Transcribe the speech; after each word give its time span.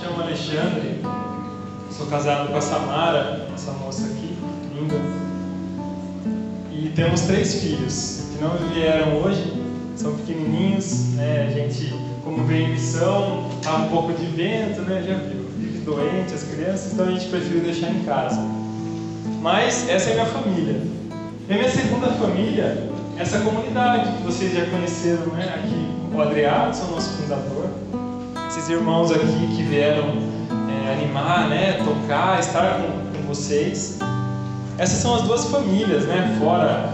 chamo 0.00 0.22
Alexandre, 0.22 1.00
sou 1.90 2.06
casado 2.06 2.48
com 2.50 2.56
a 2.56 2.60
Samara, 2.60 3.48
essa 3.52 3.72
moça 3.72 4.06
aqui, 4.06 4.38
linda. 4.74 4.94
E 6.70 6.90
temos 6.90 7.22
três 7.22 7.60
filhos 7.60 8.28
que 8.32 8.42
não 8.42 8.56
vieram 8.72 9.20
hoje, 9.20 9.52
são 9.96 10.14
pequenininhos, 10.14 11.14
né? 11.14 11.48
A 11.48 11.50
gente, 11.50 11.92
como 12.22 12.44
veio 12.44 12.68
em 12.68 12.72
missão, 12.72 13.50
tá 13.60 13.74
um 13.74 13.88
pouco 13.88 14.12
de 14.12 14.26
vento, 14.26 14.82
né? 14.82 15.02
Já 15.06 15.14
vive 15.56 15.78
doente 15.78 16.32
as 16.32 16.44
crianças, 16.44 16.92
então 16.92 17.06
a 17.06 17.10
gente 17.10 17.26
preferiu 17.26 17.60
deixar 17.60 17.90
em 17.90 18.04
casa. 18.04 18.40
Mas 19.42 19.88
essa 19.88 20.10
é 20.10 20.14
minha 20.14 20.26
família. 20.26 20.80
E 21.48 21.52
a 21.52 21.56
minha 21.56 21.70
segunda 21.70 22.06
família, 22.08 22.88
essa 23.18 23.40
comunidade 23.40 24.16
que 24.16 24.22
vocês 24.22 24.54
já 24.54 24.64
conheceram, 24.66 25.26
né? 25.32 25.54
Aqui, 25.56 25.88
o 26.14 26.20
Adriano, 26.20 26.66
nosso 26.66 27.16
fundador, 27.16 27.67
irmãos 28.68 29.10
aqui 29.10 29.56
que 29.56 29.62
vieram 29.62 30.12
é, 30.86 30.92
animar, 30.92 31.48
né? 31.48 31.78
Tocar, 31.84 32.38
estar 32.38 32.80
com, 32.80 33.16
com 33.16 33.26
vocês. 33.26 33.98
Essas 34.76 34.98
são 34.98 35.14
as 35.14 35.22
duas 35.22 35.46
famílias, 35.46 36.04
né? 36.04 36.36
Fora 36.38 36.92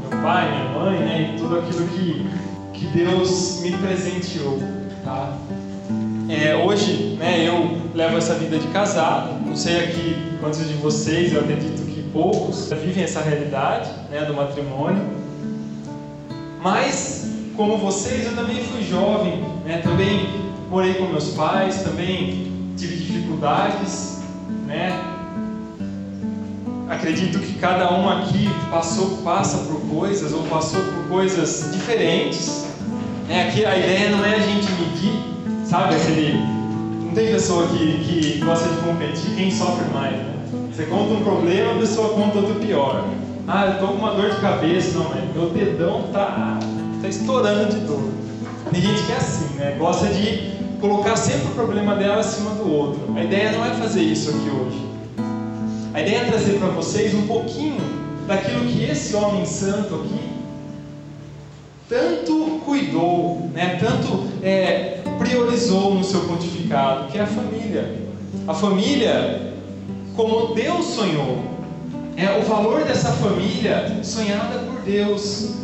meu 0.00 0.20
pai, 0.22 0.50
minha 0.50 0.78
mãe, 0.78 0.98
né? 0.98 1.34
E 1.34 1.38
tudo 1.38 1.58
aquilo 1.58 1.88
que, 1.88 2.26
que 2.72 2.86
Deus 2.86 3.60
me 3.62 3.72
presenteou, 3.72 4.58
tá? 5.04 5.36
É, 6.28 6.54
hoje, 6.56 7.16
né? 7.18 7.46
Eu 7.46 7.78
levo 7.94 8.18
essa 8.18 8.34
vida 8.34 8.58
de 8.58 8.66
casado. 8.68 9.34
Não 9.46 9.56
sei 9.56 9.84
aqui 9.84 10.16
quantos 10.40 10.66
de 10.68 10.74
vocês, 10.74 11.32
eu 11.32 11.40
acredito 11.40 11.82
que 11.86 12.02
poucos 12.12 12.70
vivem 12.70 13.04
essa 13.04 13.20
realidade, 13.20 13.90
né? 14.10 14.24
Do 14.24 14.34
matrimônio. 14.34 15.02
Mas, 16.60 17.30
como 17.56 17.76
vocês, 17.78 18.26
eu 18.26 18.34
também 18.34 18.62
fui 18.64 18.82
jovem, 18.82 19.42
né? 19.64 19.78
Também 19.78 20.43
morei 20.70 20.94
com 20.94 21.04
meus 21.04 21.30
pais, 21.30 21.82
também 21.82 22.72
tive 22.76 22.96
dificuldades, 22.96 24.20
né? 24.66 25.14
acredito 26.88 27.38
que 27.38 27.54
cada 27.54 27.92
um 27.92 28.08
aqui 28.08 28.48
passou, 28.70 29.18
passa 29.18 29.58
por 29.58 29.80
coisas 29.82 30.32
ou 30.32 30.42
passou 30.44 30.80
por 30.80 31.08
coisas 31.08 31.70
diferentes. 31.72 32.66
É, 33.28 33.48
aqui 33.48 33.64
a 33.64 33.76
ideia 33.76 34.10
não 34.10 34.24
é 34.24 34.34
a 34.34 34.38
gente 34.38 34.70
medir, 34.72 35.66
sabe? 35.66 35.94
Aquele, 35.94 36.34
não 37.02 37.12
tem 37.14 37.26
pessoa 37.28 37.66
que, 37.68 38.04
que 38.04 38.38
gosta 38.44 38.68
de 38.68 38.76
competir 38.82 39.34
quem 39.34 39.50
sofre 39.50 39.86
mais, 39.92 40.16
né? 40.16 40.34
Você 40.72 40.84
conta 40.86 41.14
um 41.14 41.22
problema, 41.22 41.72
a 41.72 41.78
pessoa 41.78 42.14
conta 42.14 42.38
outro 42.38 42.54
pior. 42.56 43.04
Ah, 43.46 43.66
eu 43.66 43.78
tô 43.78 43.88
com 43.88 43.98
uma 43.98 44.14
dor 44.14 44.30
de 44.30 44.40
cabeça, 44.40 44.98
não, 44.98 45.10
mas 45.10 45.34
meu 45.34 45.50
dedão 45.50 46.04
tá, 46.12 46.58
tá 47.00 47.08
estourando 47.08 47.70
de 47.70 47.80
dor. 47.86 48.02
Tem 48.70 48.80
gente 48.80 49.02
que 49.04 49.12
é 49.12 49.16
assim, 49.16 49.54
né? 49.54 49.76
Gosta 49.78 50.06
de 50.06 50.53
colocar 50.84 51.16
sempre 51.16 51.46
o 51.46 51.54
problema 51.54 51.94
dela 51.94 52.20
acima 52.20 52.50
do 52.50 52.70
outro. 52.70 53.16
A 53.16 53.24
ideia 53.24 53.52
não 53.52 53.64
é 53.64 53.70
fazer 53.70 54.02
isso 54.02 54.28
aqui 54.28 54.50
hoje. 54.50 54.86
A 55.94 56.02
ideia 56.02 56.18
é 56.18 56.24
trazer 56.24 56.58
para 56.58 56.68
vocês 56.68 57.14
um 57.14 57.26
pouquinho 57.26 57.80
daquilo 58.26 58.66
que 58.66 58.84
esse 58.84 59.16
homem 59.16 59.46
santo 59.46 59.94
aqui 59.94 60.34
tanto 61.88 62.60
cuidou, 62.66 63.50
né? 63.54 63.78
tanto 63.80 64.24
é, 64.42 65.00
priorizou 65.18 65.94
no 65.94 66.04
seu 66.04 66.20
pontificado, 66.22 67.10
que 67.10 67.16
é 67.16 67.22
a 67.22 67.26
família. 67.26 67.94
A 68.46 68.52
família, 68.52 69.54
como 70.14 70.54
Deus 70.54 70.84
sonhou, 70.84 71.44
é 72.14 72.38
o 72.38 72.42
valor 72.42 72.84
dessa 72.84 73.10
família 73.10 74.00
sonhada 74.02 74.58
por 74.58 74.82
Deus. 74.82 75.54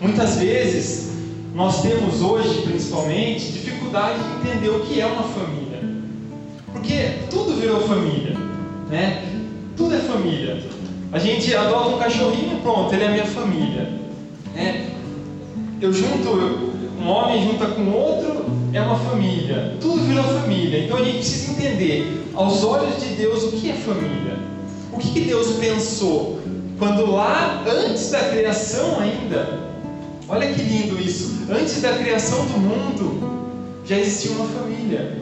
Muitas 0.00 0.36
vezes 0.36 1.07
nós 1.54 1.82
temos 1.82 2.20
hoje, 2.20 2.62
principalmente, 2.62 3.52
dificuldade 3.52 4.18
de 4.18 4.48
entender 4.48 4.68
o 4.68 4.80
que 4.80 5.00
é 5.00 5.06
uma 5.06 5.22
família, 5.22 5.82
porque 6.72 7.18
tudo 7.30 7.60
virou 7.60 7.80
família 7.80 8.48
né? 8.88 9.22
Tudo 9.76 9.94
é 9.94 9.98
família. 9.98 10.62
A 11.12 11.18
gente 11.18 11.54
adota 11.54 11.88
um 11.88 11.98
cachorrinho, 11.98 12.60
pronto, 12.62 12.92
ele 12.92 13.04
é 13.04 13.10
minha 13.10 13.26
família. 13.26 13.88
Né? 14.54 14.90
Eu 15.80 15.92
junto, 15.92 16.28
um 17.00 17.08
homem 17.08 17.46
junta 17.46 17.66
com 17.66 17.90
outro, 17.90 18.44
é 18.72 18.80
uma 18.80 18.98
família. 18.98 19.76
Tudo 19.80 20.02
virou 20.02 20.24
família. 20.24 20.84
Então 20.84 20.96
a 20.96 21.04
gente 21.04 21.18
precisa 21.18 21.52
entender, 21.52 22.24
aos 22.34 22.64
olhos 22.64 23.00
de 23.00 23.14
Deus, 23.14 23.44
o 23.44 23.52
que 23.52 23.70
é 23.70 23.74
família. 23.74 24.36
O 24.92 24.98
que, 24.98 25.10
que 25.12 25.20
Deus 25.20 25.52
pensou 25.56 26.40
quando 26.78 27.10
lá, 27.10 27.64
antes 27.66 28.10
da 28.10 28.20
criação 28.28 29.00
ainda, 29.00 29.60
olha 30.28 30.52
que 30.52 30.62
lindo 30.62 31.00
isso, 31.00 31.37
antes 31.50 31.80
da 31.80 31.92
criação 31.96 32.44
do 32.46 32.58
mundo, 32.58 33.82
já 33.84 33.98
existia 33.98 34.32
uma 34.32 34.46
família. 34.46 35.18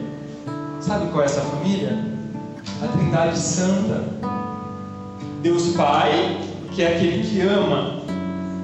Sabe 0.81 1.07
qual 1.11 1.23
é 1.23 1.25
essa 1.25 1.41
família? 1.41 2.17
a 2.83 2.87
Trindade 2.87 3.37
Santa. 3.37 4.03
Deus 5.41 5.69
Pai, 5.75 6.37
que 6.71 6.83
é 6.83 6.95
aquele 6.95 7.27
que 7.27 7.41
ama, 7.41 8.01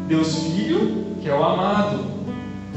Deus 0.08 0.36
Filho, 0.44 1.06
que 1.22 1.30
é 1.30 1.34
o 1.34 1.44
amado, 1.44 2.06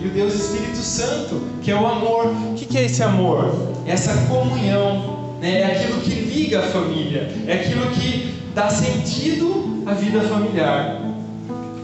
e 0.00 0.06
o 0.06 0.10
Deus 0.10 0.34
Espírito 0.34 0.78
Santo, 0.78 1.42
que 1.62 1.70
é 1.70 1.74
o 1.74 1.86
amor. 1.86 2.26
O 2.26 2.54
que 2.54 2.78
é 2.78 2.84
esse 2.84 3.02
amor? 3.02 3.52
É 3.86 3.92
essa 3.92 4.14
comunhão, 4.28 5.34
né? 5.40 5.60
é 5.60 5.76
aquilo 5.76 6.00
que 6.00 6.10
liga 6.10 6.60
a 6.60 6.62
família, 6.62 7.30
é 7.46 7.54
aquilo 7.54 7.86
que 7.90 8.34
dá 8.54 8.70
sentido 8.70 9.82
à 9.86 9.92
vida 9.92 10.20
familiar. 10.22 11.00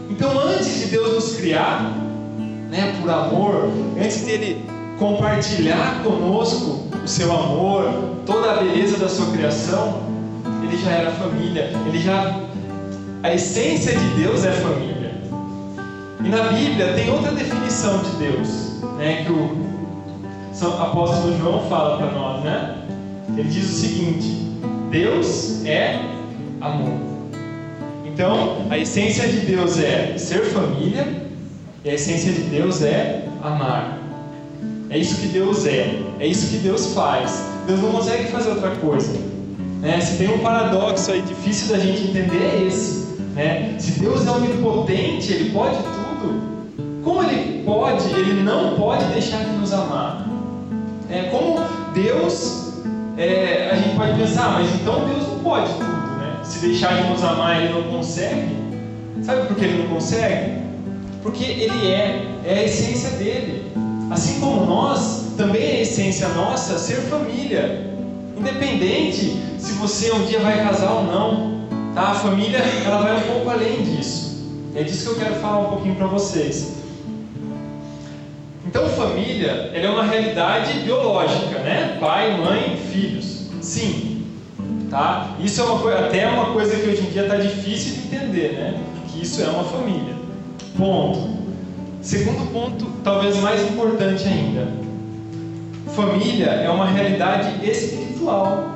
Então, 0.09 0.39
antes 0.39 0.79
de 0.79 0.85
Deus 0.87 1.13
nos 1.13 1.35
criar, 1.35 1.91
né, 2.73 2.97
por 2.99 3.09
amor, 3.09 3.69
antes 4.03 4.21
dele 4.21 4.65
compartilhar 4.97 6.01
conosco 6.03 6.87
o 7.03 7.07
seu 7.07 7.31
amor, 7.31 7.85
toda 8.25 8.51
a 8.51 8.55
beleza 8.63 8.97
da 8.97 9.07
sua 9.07 9.27
criação, 9.31 10.01
ele 10.63 10.75
já 10.77 10.89
era 10.89 11.11
família, 11.11 11.71
ele 11.85 11.99
já 11.99 12.35
a 13.21 13.31
essência 13.31 13.95
de 13.95 14.05
Deus 14.21 14.43
é 14.43 14.51
família. 14.53 15.13
E 16.25 16.29
na 16.29 16.43
Bíblia 16.51 16.93
tem 16.93 17.11
outra 17.11 17.31
definição 17.31 17.99
de 17.99 18.09
Deus, 18.15 18.81
né, 18.97 19.23
que 19.23 19.31
o 19.31 19.55
apóstolo 20.81 21.37
João 21.37 21.69
fala 21.69 21.97
para 21.97 22.11
nós, 22.11 22.43
né? 22.43 22.77
Ele 23.37 23.49
diz 23.49 23.69
o 23.69 23.73
seguinte: 23.73 24.57
Deus 24.89 25.63
é 25.65 25.99
amor. 26.59 26.99
Então, 28.05 28.65
a 28.69 28.77
essência 28.77 29.27
de 29.27 29.41
Deus 29.41 29.79
é 29.79 30.17
ser 30.17 30.45
família, 30.45 31.12
e 31.83 31.89
a 31.89 31.93
essência 31.93 32.31
de 32.31 32.41
Deus 32.43 32.81
é 32.81 33.27
amar. 33.41 33.99
É 34.89 34.97
isso 34.97 35.19
que 35.19 35.27
Deus 35.27 35.65
é, 35.65 35.99
é 36.19 36.27
isso 36.27 36.49
que 36.49 36.57
Deus 36.57 36.93
faz. 36.93 37.43
Deus 37.67 37.81
não 37.81 37.91
consegue 37.91 38.31
fazer 38.31 38.51
outra 38.51 38.71
coisa. 38.77 39.11
Né? 39.81 39.99
Se 39.99 40.17
tem 40.17 40.33
um 40.33 40.39
paradoxo 40.39 41.11
aí 41.11 41.21
difícil 41.21 41.75
da 41.75 41.79
gente 41.79 42.03
entender 42.03 42.41
é 42.41 42.67
esse. 42.67 43.05
Né? 43.35 43.75
Se 43.79 43.99
Deus 43.99 44.25
é 44.25 44.31
onipotente, 44.31 45.33
Ele 45.33 45.51
pode 45.51 45.75
tudo. 45.75 46.41
Como 47.03 47.21
Ele 47.21 47.63
pode, 47.65 48.09
Ele 48.13 48.43
não 48.43 48.75
pode 48.75 49.03
deixar 49.05 49.43
de 49.43 49.51
nos 49.51 49.73
amar. 49.73 50.25
É, 51.09 51.23
como 51.23 51.59
Deus, 51.93 52.75
é, 53.17 53.71
a 53.71 53.75
gente 53.75 53.95
pode 53.97 54.17
pensar, 54.17 54.53
mas 54.53 54.73
então 54.73 55.05
Deus 55.05 55.27
não 55.27 55.39
pode 55.39 55.69
tudo, 55.73 56.17
né? 56.17 56.39
Se 56.43 56.59
deixar 56.59 57.01
de 57.01 57.09
nos 57.09 57.21
amar, 57.21 57.61
Ele 57.61 57.73
não 57.73 57.83
consegue. 57.83 58.55
Sabe 59.21 59.47
por 59.47 59.57
que 59.57 59.65
Ele 59.65 59.83
não 59.83 59.95
consegue? 59.95 60.62
Porque 61.23 61.43
Ele 61.45 61.87
é, 61.87 62.25
é 62.45 62.59
a 62.59 62.63
essência 62.63 63.11
dele. 63.11 63.71
Assim 64.11 64.39
como 64.39 64.65
nós, 64.65 65.33
também 65.37 65.63
é 65.63 65.81
essência 65.81 66.27
nossa 66.29 66.77
ser 66.77 66.97
família. 66.97 67.91
Independente 68.37 69.41
se 69.57 69.71
você 69.73 70.11
um 70.11 70.25
dia 70.25 70.39
vai 70.39 70.61
casar 70.61 70.91
ou 70.91 71.03
não, 71.05 71.67
tá? 71.95 72.11
A 72.11 72.15
família 72.15 72.59
ela 72.85 73.01
vai 73.01 73.17
um 73.17 73.21
pouco 73.21 73.49
além 73.49 73.81
disso. 73.81 74.43
É 74.75 74.83
disso 74.83 75.05
que 75.05 75.21
eu 75.21 75.25
quero 75.25 75.35
falar 75.35 75.59
um 75.59 75.69
pouquinho 75.69 75.95
para 75.95 76.07
vocês. 76.07 76.73
Então, 78.65 78.89
família, 78.89 79.71
ela 79.73 79.85
é 79.85 79.89
uma 79.89 80.03
realidade 80.03 80.79
biológica, 80.79 81.59
né? 81.59 81.97
Pai, 81.99 82.35
mãe, 82.37 82.77
filhos. 82.91 83.47
Sim, 83.61 84.25
tá? 84.89 85.35
Isso 85.39 85.61
é 85.61 85.63
uma 85.63 85.79
coisa, 85.79 85.99
até 85.99 86.19
é 86.19 86.27
uma 86.27 86.53
coisa 86.53 86.75
que 86.75 86.89
hoje 86.89 87.01
em 87.01 87.11
dia 87.11 87.23
está 87.23 87.37
difícil 87.37 87.93
de 87.93 88.07
entender, 88.07 88.53
né? 88.53 88.79
Que 89.07 89.21
isso 89.21 89.41
é 89.41 89.47
uma 89.47 89.63
família. 89.63 90.22
Ponto. 90.77 91.43
Segundo 92.01 92.51
ponto, 92.51 92.85
talvez 93.03 93.37
mais 93.37 93.61
importante 93.61 94.27
ainda: 94.27 94.67
família 95.95 96.47
é 96.47 96.69
uma 96.69 96.85
realidade 96.85 97.65
espiritual. 97.65 98.69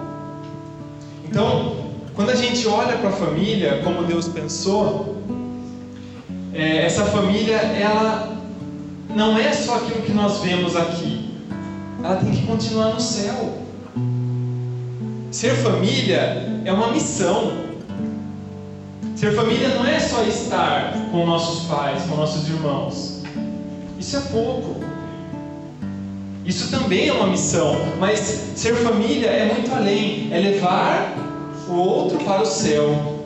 Então, 1.28 1.76
quando 2.16 2.30
a 2.30 2.36
gente 2.36 2.68
olha 2.68 2.98
para 2.98 3.10
a 3.10 3.14
família 3.14 3.82
como 3.84 4.04
Deus 4.04 4.28
pensou, 4.28 5.18
é, 6.54 6.86
essa 6.86 7.06
família 7.06 7.58
ela 7.58 8.36
não 9.16 9.38
é 9.38 9.52
só 9.52 9.76
aquilo 9.76 10.02
que 10.02 10.12
nós 10.12 10.40
vemos 10.40 10.76
aqui, 10.76 11.32
ela 12.04 12.16
tem 12.18 12.32
que 12.32 12.46
continuar 12.46 12.94
no 12.94 13.00
céu. 13.00 13.58
Ser 15.32 15.52
família 15.56 16.62
é 16.66 16.72
uma 16.72 16.92
missão. 16.92 17.67
Ser 19.18 19.34
família 19.34 19.70
não 19.70 19.84
é 19.84 20.00
só 20.00 20.22
estar 20.22 20.94
com 21.10 21.26
nossos 21.26 21.66
pais, 21.68 22.04
com 22.04 22.18
nossos 22.18 22.48
irmãos. 22.48 23.24
Isso 23.98 24.16
é 24.16 24.20
pouco. 24.20 24.80
Isso 26.46 26.70
também 26.70 27.08
é 27.08 27.14
uma 27.14 27.26
missão, 27.26 27.78
mas 28.00 28.20
ser 28.56 28.76
família 28.76 29.30
é 29.30 29.52
muito 29.52 29.74
além, 29.74 30.32
é 30.32 30.38
levar 30.38 31.16
o 31.68 31.74
outro 31.74 32.20
para 32.20 32.44
o 32.44 32.46
céu, 32.46 33.26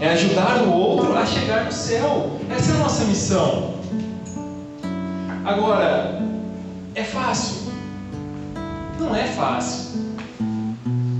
é 0.00 0.08
ajudar 0.08 0.64
o 0.64 0.72
outro 0.72 1.16
a 1.16 1.24
chegar 1.24 1.66
no 1.66 1.72
céu. 1.72 2.40
Essa 2.50 2.72
é 2.72 2.74
a 2.74 2.78
nossa 2.78 3.04
missão. 3.04 3.74
Agora, 5.44 6.20
é 6.96 7.04
fácil? 7.04 7.70
Não 8.98 9.14
é 9.14 9.28
fácil. 9.28 10.00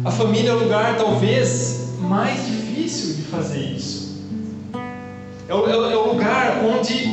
A 0.04 0.10
família 0.10 0.50
é 0.50 0.54
o 0.54 0.58
lugar 0.58 0.96
talvez 0.96 1.93
mais 2.00 2.44
difícil 2.44 2.62
de 2.73 3.23
fazer 3.31 3.61
isso. 3.61 4.23
É 5.49 5.55
o, 5.55 5.67
é 5.69 5.97
o 5.97 6.13
lugar 6.13 6.63
onde 6.65 7.05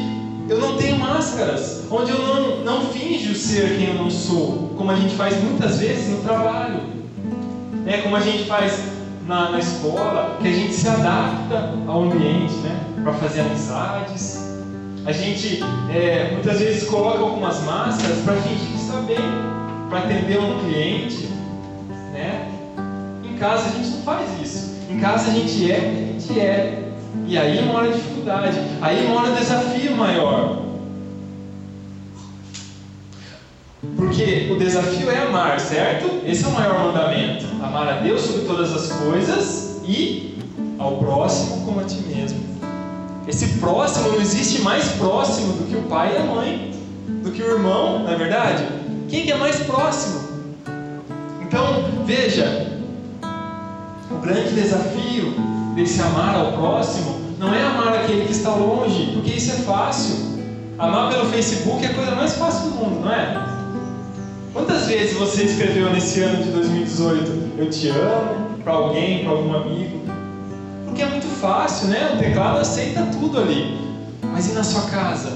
eu 0.49 0.59
não 0.59 0.77
tenho 0.77 0.97
máscaras, 0.97 1.83
onde 1.91 2.11
eu 2.11 2.17
não, 2.17 2.63
não 2.63 2.85
finjo 2.89 3.35
ser 3.35 3.77
quem 3.77 3.89
eu 3.89 3.95
não 3.95 4.09
sou, 4.09 4.73
como 4.77 4.91
a 4.91 4.95
gente 4.95 5.15
faz 5.15 5.41
muitas 5.43 5.79
vezes 5.79 6.09
no 6.09 6.21
trabalho, 6.21 6.81
né? 7.85 8.01
como 8.01 8.15
a 8.15 8.19
gente 8.19 8.45
faz 8.45 8.79
na, 9.27 9.51
na 9.51 9.59
escola, 9.59 10.37
que 10.41 10.47
a 10.47 10.51
gente 10.51 10.73
se 10.73 10.87
adapta 10.87 11.73
ao 11.87 12.03
ambiente 12.03 12.53
né? 12.55 12.79
para 13.03 13.13
fazer 13.13 13.41
amizades. 13.41 14.39
A 15.05 15.11
gente 15.11 15.61
é, 15.93 16.31
muitas 16.33 16.59
vezes 16.59 16.89
coloca 16.89 17.19
algumas 17.19 17.61
máscaras 17.63 18.17
para 18.19 18.35
fingir 18.35 18.67
que 18.67 18.75
está 18.75 19.01
bem, 19.01 19.17
para 19.89 19.99
atender 19.99 20.39
um 20.39 20.59
cliente. 20.59 21.27
Né? 22.11 22.49
Em 23.23 23.35
casa 23.37 23.69
a 23.69 23.71
gente 23.71 23.89
não 23.89 24.01
faz 24.01 24.27
isso. 24.41 24.68
Casa 24.99 25.31
a 25.31 25.33
gente 25.33 25.71
é 25.71 25.77
a 25.77 26.19
gente 26.19 26.39
é. 26.39 26.89
E 27.25 27.37
aí 27.37 27.65
mora 27.65 27.89
a 27.89 27.91
dificuldade, 27.91 28.59
aí 28.81 29.07
mora 29.07 29.31
o 29.31 29.35
desafio 29.35 29.95
maior. 29.95 30.63
Porque 33.95 34.49
o 34.51 34.57
desafio 34.57 35.09
é 35.09 35.19
amar, 35.19 35.59
certo? 35.59 36.21
Esse 36.25 36.43
é 36.43 36.47
o 36.47 36.51
maior 36.51 36.79
mandamento: 36.79 37.45
amar 37.63 37.87
a 37.87 37.99
Deus 38.01 38.21
sobre 38.21 38.45
todas 38.45 38.73
as 38.73 38.91
coisas 38.91 39.81
e 39.85 40.37
ao 40.77 40.97
próximo 40.97 41.65
como 41.65 41.79
a 41.79 41.83
ti 41.83 42.01
mesmo. 42.07 42.39
Esse 43.27 43.59
próximo 43.59 44.09
não 44.09 44.21
existe 44.21 44.61
mais 44.61 44.89
próximo 44.93 45.53
do 45.53 45.65
que 45.65 45.75
o 45.75 45.83
pai 45.83 46.15
e 46.15 46.17
a 46.17 46.23
mãe, 46.23 46.71
do 47.23 47.31
que 47.31 47.41
o 47.41 47.51
irmão, 47.51 47.99
não 47.99 48.11
é 48.11 48.15
verdade? 48.15 48.65
Quem 49.07 49.23
que 49.23 49.31
é 49.31 49.37
mais 49.37 49.57
próximo? 49.57 50.19
Então, 51.41 51.85
veja, 52.05 52.68
o 54.11 54.17
grande 54.19 54.53
desafio 54.53 55.33
desse 55.75 56.01
amar 56.01 56.35
ao 56.35 56.53
próximo 56.53 57.19
não 57.37 57.53
é 57.53 57.63
amar 57.63 57.93
aquele 57.95 58.25
que 58.25 58.31
está 58.31 58.49
longe, 58.49 59.11
porque 59.13 59.31
isso 59.31 59.51
é 59.51 59.55
fácil. 59.55 60.15
Amar 60.77 61.09
pelo 61.11 61.25
Facebook 61.25 61.83
é 61.85 61.89
a 61.89 61.93
coisa 61.93 62.15
mais 62.15 62.33
fácil 62.33 62.69
do 62.69 62.75
mundo, 62.75 63.01
não 63.01 63.11
é? 63.11 63.59
Quantas 64.53 64.87
vezes 64.87 65.17
você 65.17 65.43
escreveu 65.43 65.89
nesse 65.91 66.21
ano 66.21 66.43
de 66.43 66.51
2018 66.51 67.49
eu 67.57 67.69
te 67.69 67.89
amo 67.89 68.57
para 68.63 68.73
alguém, 68.73 69.23
para 69.23 69.31
algum 69.31 69.53
amigo? 69.53 69.99
Porque 70.85 71.01
é 71.01 71.05
muito 71.05 71.27
fácil, 71.39 71.87
né? 71.87 72.11
O 72.13 72.17
teclado 72.17 72.59
aceita 72.59 73.07
tudo 73.11 73.39
ali. 73.39 73.77
Mas 74.23 74.49
e 74.49 74.53
na 74.53 74.63
sua 74.63 74.89
casa? 74.89 75.31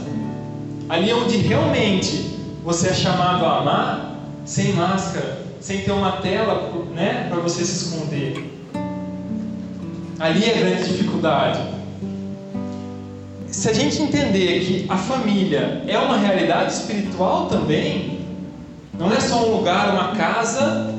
Ali 0.90 1.14
onde 1.14 1.38
realmente 1.38 2.38
você 2.64 2.90
é 2.90 2.94
chamado 2.94 3.46
a 3.46 3.60
amar, 3.60 4.16
sem 4.46 4.74
máscara, 4.74 5.40
sem 5.60 5.82
ter 5.82 5.92
uma 5.92 6.14
tela 6.14 6.72
né, 6.94 7.28
para 7.30 7.40
você 7.40 7.64
se 7.64 7.86
esconder. 7.86 8.63
Ali 10.20 10.46
é 10.46 10.54
a 10.54 10.58
grande 10.60 10.90
dificuldade. 10.90 11.60
Se 13.48 13.70
a 13.70 13.74
gente 13.74 14.02
entender 14.02 14.60
que 14.62 14.86
a 14.90 14.98
família 14.98 15.84
é 15.88 15.98
uma 15.98 16.18
realidade 16.18 16.74
espiritual 16.74 17.48
também, 17.48 18.20
não 18.98 19.12
é 19.12 19.20
só 19.20 19.46
um 19.46 19.58
lugar, 19.58 19.92
uma 19.92 20.16
casa, 20.16 20.94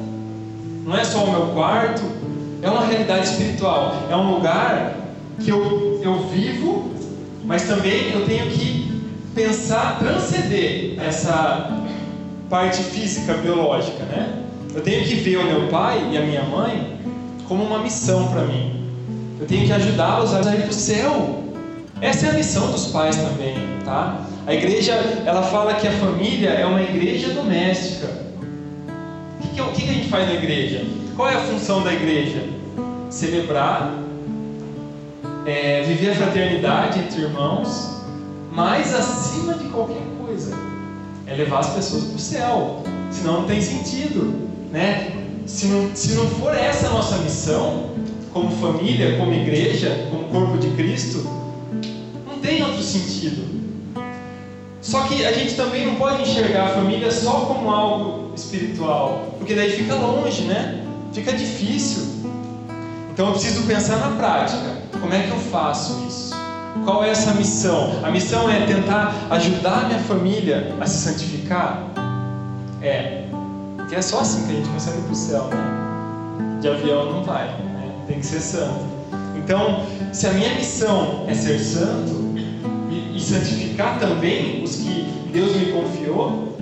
não 0.84 0.96
é 0.96 1.04
só 1.04 1.24
o 1.24 1.30
meu 1.30 1.46
quarto, 1.48 2.02
é 2.62 2.68
uma 2.68 2.84
realidade 2.84 3.28
espiritual. 3.28 4.06
É 4.10 4.16
um 4.16 4.34
lugar 4.34 4.96
que 5.40 5.50
eu, 5.50 6.00
eu 6.02 6.28
vivo, 6.28 6.92
mas 7.44 7.62
também 7.62 8.12
eu 8.12 8.24
tenho 8.24 8.50
que 8.50 9.02
pensar, 9.34 9.98
transcender 9.98 10.96
essa 10.98 11.82
parte 12.48 12.82
física, 12.82 13.34
biológica, 13.34 14.04
né? 14.04 14.42
Eu 14.74 14.80
tenho 14.80 15.04
que 15.04 15.14
ver 15.16 15.38
o 15.38 15.44
meu 15.44 15.68
pai 15.68 16.10
e 16.12 16.16
a 16.16 16.20
minha 16.20 16.42
mãe 16.42 16.98
como 17.46 17.62
uma 17.62 17.78
missão 17.78 18.28
para 18.28 18.42
mim. 18.42 18.73
Eu 19.44 19.48
tenho 19.48 19.66
que 19.66 19.72
ajudá-los 19.74 20.32
a 20.32 20.40
ir 20.54 20.62
para 20.62 20.70
o 20.70 20.72
céu. 20.72 21.44
Essa 22.00 22.28
é 22.28 22.30
a 22.30 22.32
missão 22.32 22.72
dos 22.72 22.86
pais 22.86 23.14
também, 23.14 23.54
tá? 23.84 24.24
A 24.46 24.54
igreja, 24.54 24.94
ela 25.26 25.42
fala 25.42 25.74
que 25.74 25.86
a 25.86 25.92
família 25.92 26.48
é 26.48 26.64
uma 26.64 26.80
igreja 26.80 27.28
doméstica. 27.34 28.08
O 29.38 29.42
que, 29.42 29.48
que, 29.48 29.60
o 29.60 29.66
que 29.66 29.82
a 29.82 29.92
gente 29.92 30.08
faz 30.08 30.26
na 30.28 30.32
igreja? 30.32 30.86
Qual 31.14 31.28
é 31.28 31.34
a 31.34 31.40
função 31.40 31.82
da 31.82 31.92
igreja? 31.92 32.42
Celebrar, 33.10 33.92
é, 35.44 35.82
viver 35.82 36.12
a 36.12 36.14
fraternidade 36.14 37.00
entre 37.00 37.20
irmãos, 37.20 38.00
mas 38.50 38.94
acima 38.94 39.52
de 39.58 39.68
qualquer 39.68 40.06
coisa, 40.24 40.56
é 41.26 41.34
levar 41.34 41.58
as 41.58 41.68
pessoas 41.68 42.04
para 42.04 42.16
o 42.16 42.18
céu. 42.18 42.82
Senão 43.10 43.42
não 43.42 43.44
tem 43.46 43.60
sentido, 43.60 44.48
né? 44.72 45.12
Se 45.44 45.66
não, 45.66 45.94
se 45.94 46.14
não 46.14 46.26
for 46.30 46.56
essa 46.56 46.86
a 46.86 46.90
nossa 46.92 47.18
missão, 47.18 47.93
como 48.34 48.50
família, 48.50 49.16
como 49.16 49.32
igreja, 49.32 50.08
como 50.10 50.24
corpo 50.24 50.58
de 50.58 50.68
Cristo, 50.70 51.24
não 52.26 52.40
tem 52.42 52.62
outro 52.64 52.82
sentido. 52.82 53.54
Só 54.82 55.02
que 55.04 55.24
a 55.24 55.32
gente 55.32 55.54
também 55.54 55.86
não 55.86 55.94
pode 55.94 56.22
enxergar 56.22 56.64
a 56.64 56.68
família 56.70 57.10
só 57.12 57.46
como 57.46 57.70
algo 57.70 58.32
espiritual, 58.34 59.36
porque 59.38 59.54
daí 59.54 59.70
fica 59.70 59.94
longe, 59.94 60.42
né? 60.42 60.84
Fica 61.12 61.32
difícil. 61.32 62.24
Então 63.12 63.26
eu 63.26 63.32
preciso 63.32 63.62
pensar 63.68 63.98
na 63.98 64.16
prática. 64.16 64.82
Como 65.00 65.14
é 65.14 65.22
que 65.22 65.30
eu 65.30 65.38
faço 65.38 66.04
isso? 66.08 66.34
Qual 66.84 67.04
é 67.04 67.10
essa 67.10 67.34
missão? 67.34 68.00
A 68.02 68.10
missão 68.10 68.50
é 68.50 68.66
tentar 68.66 69.14
ajudar 69.30 69.86
minha 69.86 70.00
família 70.00 70.74
a 70.80 70.86
se 70.86 71.08
santificar? 71.08 71.84
É. 72.82 73.26
Porque 73.76 73.94
é 73.94 74.02
só 74.02 74.18
assim 74.18 74.44
que 74.44 74.52
a 74.52 74.56
gente 74.56 74.68
consegue 74.70 74.98
ir 74.98 75.02
para 75.02 75.12
o 75.12 75.14
céu, 75.14 75.44
né? 75.44 76.58
De 76.60 76.68
avião 76.68 77.12
não 77.12 77.22
vai 77.22 77.73
tem 78.06 78.18
que 78.18 78.26
ser 78.26 78.40
santo. 78.40 78.84
Então, 79.36 79.86
se 80.12 80.26
a 80.26 80.32
minha 80.32 80.54
missão 80.54 81.24
é 81.28 81.34
ser 81.34 81.58
santo 81.58 82.34
e, 82.90 83.16
e 83.16 83.20
santificar 83.20 83.98
também 83.98 84.62
os 84.62 84.76
que 84.76 85.06
Deus 85.32 85.54
me 85.56 85.72
confiou, 85.72 86.56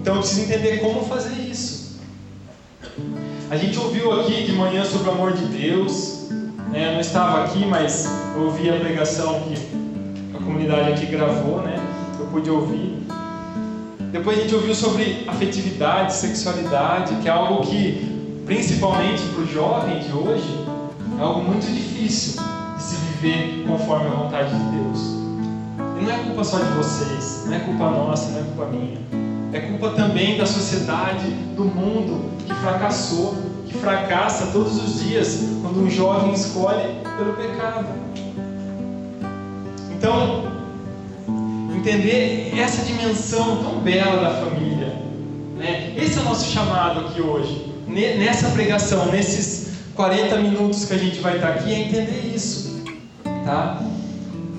então 0.00 0.16
eu 0.16 0.20
preciso 0.20 0.42
entender 0.42 0.78
como 0.78 1.04
fazer 1.04 1.34
isso. 1.40 1.98
A 3.50 3.56
gente 3.56 3.78
ouviu 3.78 4.12
aqui 4.20 4.44
de 4.44 4.52
manhã 4.52 4.84
sobre 4.84 5.08
o 5.08 5.12
amor 5.12 5.32
de 5.32 5.44
Deus. 5.46 6.28
Né? 6.70 6.88
Eu 6.88 6.92
não 6.92 7.00
estava 7.00 7.44
aqui, 7.44 7.64
mas 7.64 8.08
eu 8.34 8.46
ouvi 8.46 8.68
a 8.70 8.74
pregação 8.74 9.42
que 9.42 9.54
a 10.34 10.38
comunidade 10.38 10.92
aqui 10.92 11.06
gravou, 11.06 11.62
né? 11.62 11.76
Eu 12.18 12.26
pude 12.26 12.50
ouvir. 12.50 12.98
Depois 14.10 14.38
a 14.38 14.42
gente 14.42 14.54
ouviu 14.54 14.74
sobre 14.74 15.24
afetividade, 15.26 16.14
sexualidade, 16.14 17.16
que 17.16 17.28
é 17.28 17.30
algo 17.30 17.62
que, 17.66 18.42
principalmente 18.46 19.22
para 19.22 19.42
o 19.42 19.46
jovem 19.46 20.00
de 20.00 20.12
hoje, 20.12 20.64
é 21.18 21.22
algo 21.22 21.42
muito 21.42 21.66
difícil 21.66 22.42
de 22.76 22.82
se 22.82 22.96
viver 22.96 23.64
conforme 23.66 24.06
a 24.06 24.10
vontade 24.10 24.50
de 24.50 24.76
Deus. 24.76 24.98
E 25.98 26.04
não 26.04 26.10
é 26.10 26.18
culpa 26.24 26.44
só 26.44 26.58
de 26.58 26.70
vocês, 26.72 27.44
não 27.46 27.54
é 27.54 27.60
culpa 27.60 27.90
nossa, 27.90 28.30
não 28.30 28.40
é 28.40 28.42
culpa 28.42 28.66
minha. 28.66 28.98
É 29.52 29.60
culpa 29.60 29.90
também 29.90 30.36
da 30.36 30.46
sociedade, 30.46 31.30
do 31.56 31.64
mundo 31.64 32.30
que 32.44 32.52
fracassou, 32.54 33.36
que 33.66 33.74
fracassa 33.74 34.46
todos 34.52 34.76
os 34.82 35.00
dias 35.04 35.60
quando 35.62 35.84
um 35.84 35.90
jovem 35.90 36.32
escolhe 36.32 37.00
pelo 37.16 37.34
pecado. 37.34 37.86
Então, 39.92 40.52
entender 41.74 42.52
essa 42.58 42.84
dimensão 42.84 43.62
tão 43.62 43.80
bela 43.80 44.16
da 44.16 44.30
família. 44.44 44.96
Né? 45.56 45.94
Esse 45.96 46.18
é 46.18 46.22
o 46.22 46.24
nosso 46.24 46.50
chamado 46.50 47.00
aqui 47.00 47.22
hoje. 47.22 47.72
Nessa 47.86 48.48
pregação, 48.50 49.06
nesses 49.12 49.63
40 49.94 50.36
minutos 50.38 50.84
que 50.84 50.94
a 50.94 50.98
gente 50.98 51.20
vai 51.20 51.36
estar 51.36 51.48
aqui 51.48 51.72
é 51.72 51.78
entender 51.80 52.32
isso, 52.34 52.82
tá? 53.44 53.80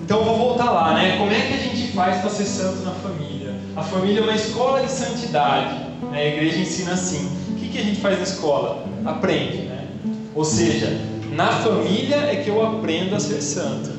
Então 0.04 0.24
vou 0.24 0.38
voltar 0.38 0.72
lá, 0.72 0.94
né? 0.94 1.18
Como 1.18 1.32
é 1.32 1.42
que 1.42 1.54
a 1.54 1.58
gente 1.58 1.92
faz 1.92 2.22
para 2.22 2.30
ser 2.30 2.46
santo 2.46 2.84
na 2.84 2.92
família? 2.92 3.56
A 3.76 3.84
família 3.84 4.20
é 4.20 4.24
uma 4.24 4.36
escola 4.36 4.82
de 4.82 4.92
santidade. 4.92 5.86
Né? 6.12 6.22
A 6.22 6.26
igreja 6.26 6.60
ensina 6.60 6.94
assim. 6.94 7.30
O 7.50 7.56
que, 7.56 7.68
que 7.70 7.78
a 7.78 7.82
gente 7.82 8.00
faz 8.00 8.18
na 8.18 8.24
escola? 8.24 8.86
Aprende, 9.04 9.58
né? 9.64 9.88
Ou 10.34 10.46
seja, 10.46 10.98
na 11.34 11.48
família 11.48 12.18
é 12.18 12.36
que 12.38 12.50
eu 12.50 12.66
aprendo 12.66 13.16
a 13.16 13.20
ser 13.20 13.42
santo. 13.42 13.92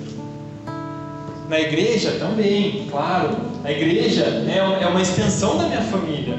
Na 1.49 1.61
igreja 1.61 2.13
também, 2.19 2.87
claro. 2.91 3.37
A 3.65 3.71
igreja 3.71 4.25
né, 4.31 4.59
é 4.81 4.87
uma 4.87 5.03
extensão 5.03 5.59
da 5.59 5.65
minha 5.65 5.83
família. 5.83 6.39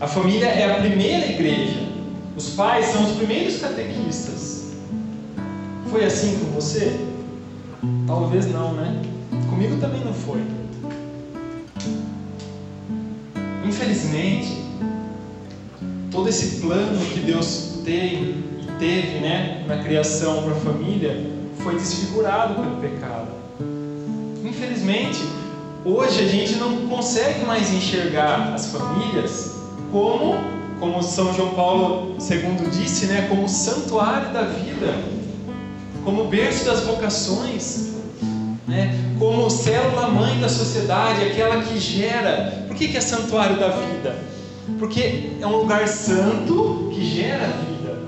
A 0.00 0.06
família 0.06 0.46
é 0.46 0.70
a 0.70 0.74
primeira 0.80 1.26
igreja. 1.26 1.93
Os 2.36 2.50
pais 2.50 2.86
são 2.86 3.04
os 3.04 3.12
primeiros 3.12 3.58
catequistas. 3.58 4.64
Foi 5.90 6.04
assim 6.04 6.38
com 6.38 6.46
você? 6.46 7.06
Talvez 8.06 8.50
não, 8.52 8.72
né? 8.72 9.02
Comigo 9.48 9.76
também 9.78 10.04
não 10.04 10.12
foi. 10.12 10.42
Infelizmente, 13.64 14.64
todo 16.10 16.28
esse 16.28 16.60
plano 16.60 16.98
que 17.06 17.20
Deus 17.20 17.78
tem 17.84 18.44
e 18.60 18.66
teve 18.78 19.20
né, 19.20 19.64
na 19.68 19.78
criação 19.82 20.42
para 20.42 20.52
a 20.52 20.60
família 20.60 21.30
foi 21.58 21.74
desfigurado 21.74 22.54
pelo 22.54 22.76
pecado. 22.76 23.28
Infelizmente, 24.44 25.22
hoje 25.84 26.20
a 26.20 26.26
gente 26.26 26.56
não 26.56 26.88
consegue 26.88 27.44
mais 27.44 27.72
enxergar 27.72 28.54
as 28.54 28.66
famílias 28.66 29.54
como, 29.90 30.34
como 30.84 31.02
São 31.02 31.32
João 31.32 31.54
Paulo 31.54 32.16
II 32.20 32.68
disse, 32.70 33.06
né, 33.06 33.26
como 33.30 33.48
santuário 33.48 34.30
da 34.34 34.42
vida, 34.42 34.94
como 36.04 36.24
berço 36.24 36.66
das 36.66 36.80
vocações, 36.80 37.94
né, 38.68 38.94
como 39.18 39.48
célula 39.48 40.08
mãe 40.08 40.38
da 40.38 40.48
sociedade, 40.48 41.22
aquela 41.22 41.62
que 41.62 41.80
gera. 41.80 42.66
Por 42.68 42.76
que, 42.76 42.88
que 42.88 42.98
é 42.98 43.00
santuário 43.00 43.58
da 43.58 43.68
vida? 43.68 44.14
Porque 44.78 45.30
é 45.40 45.46
um 45.46 45.56
lugar 45.56 45.88
santo 45.88 46.90
que 46.94 47.02
gera 47.02 47.46
vida. 47.46 47.98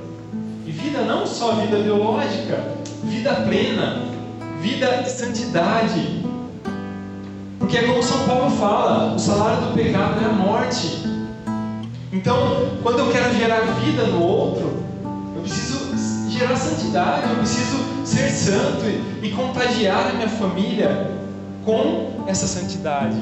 E 0.66 0.70
vida 0.70 1.00
não 1.00 1.26
só 1.26 1.52
vida 1.52 1.78
biológica, 1.78 2.62
vida 3.04 3.36
plena, 3.36 4.02
vida 4.60 5.02
de 5.02 5.10
santidade. 5.10 6.22
Porque 7.58 7.78
é 7.78 7.84
como 7.84 8.02
São 8.02 8.26
Paulo 8.26 8.50
fala: 8.50 9.14
o 9.14 9.18
salário 9.18 9.68
do 9.68 9.74
pecado 9.74 10.22
é 10.22 10.26
a 10.26 10.32
morte. 10.32 11.05
Então, 12.16 12.78
quando 12.82 13.00
eu 13.00 13.12
quero 13.12 13.34
gerar 13.34 13.60
vida 13.84 14.04
no 14.04 14.22
outro, 14.22 14.82
eu 15.34 15.42
preciso 15.42 16.30
gerar 16.30 16.56
santidade, 16.56 17.28
eu 17.28 17.36
preciso 17.36 17.76
ser 18.06 18.30
santo 18.30 18.86
e, 18.86 19.26
e 19.26 19.32
contagiar 19.32 20.08
a 20.08 20.12
minha 20.14 20.28
família 20.30 21.10
com 21.62 22.24
essa 22.26 22.46
santidade. 22.46 23.18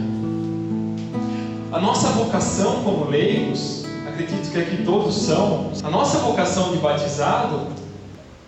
A 1.72 1.80
nossa 1.80 2.10
vocação 2.10 2.84
como 2.84 3.10
leigos, 3.10 3.84
acredito 4.06 4.52
que 4.52 4.60
aqui 4.60 4.84
todos 4.84 5.12
são, 5.22 5.72
a 5.82 5.90
nossa 5.90 6.18
vocação 6.18 6.70
de 6.70 6.78
batizado 6.78 7.66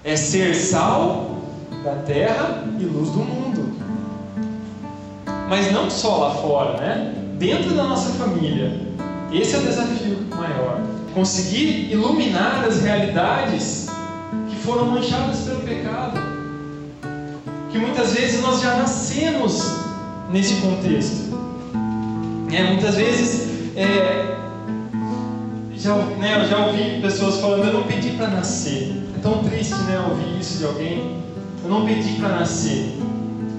é 0.04 0.14
ser 0.14 0.54
sal 0.54 1.40
da 1.82 1.94
terra 2.06 2.62
e 2.78 2.84
luz 2.84 3.10
do 3.10 3.18
mundo. 3.18 3.76
Mas 5.48 5.72
não 5.72 5.90
só 5.90 6.18
lá 6.18 6.30
fora, 6.36 6.76
né? 6.76 7.14
Dentro 7.36 7.74
da 7.74 7.82
nossa 7.82 8.10
família. 8.10 8.86
Esse 9.32 9.56
é 9.56 9.58
o 9.58 9.62
desafio 9.62 10.15
maior. 10.48 10.80
Conseguir 11.14 11.90
iluminar 11.90 12.64
as 12.64 12.82
realidades 12.82 13.88
que 14.48 14.56
foram 14.56 14.86
manchadas 14.86 15.40
pelo 15.40 15.60
pecado. 15.60 16.20
Que 17.70 17.78
muitas 17.78 18.14
vezes 18.14 18.42
nós 18.42 18.60
já 18.60 18.76
nascemos 18.76 19.62
nesse 20.30 20.56
contexto. 20.56 21.36
É, 22.52 22.62
muitas 22.64 22.94
vezes 22.94 23.48
é, 23.76 24.36
já, 25.76 25.94
né, 25.94 26.42
eu 26.42 26.48
já 26.48 26.66
ouvi 26.66 27.00
pessoas 27.00 27.40
falando, 27.40 27.66
eu 27.66 27.72
não 27.72 27.82
pedi 27.84 28.10
para 28.10 28.28
nascer. 28.28 28.92
É 29.16 29.18
tão 29.20 29.42
triste 29.44 29.74
né, 29.74 29.98
ouvir 30.08 30.40
isso 30.40 30.58
de 30.58 30.64
alguém. 30.64 31.22
Eu 31.62 31.70
não 31.70 31.84
pedi 31.84 32.14
para 32.20 32.28
nascer, 32.28 32.94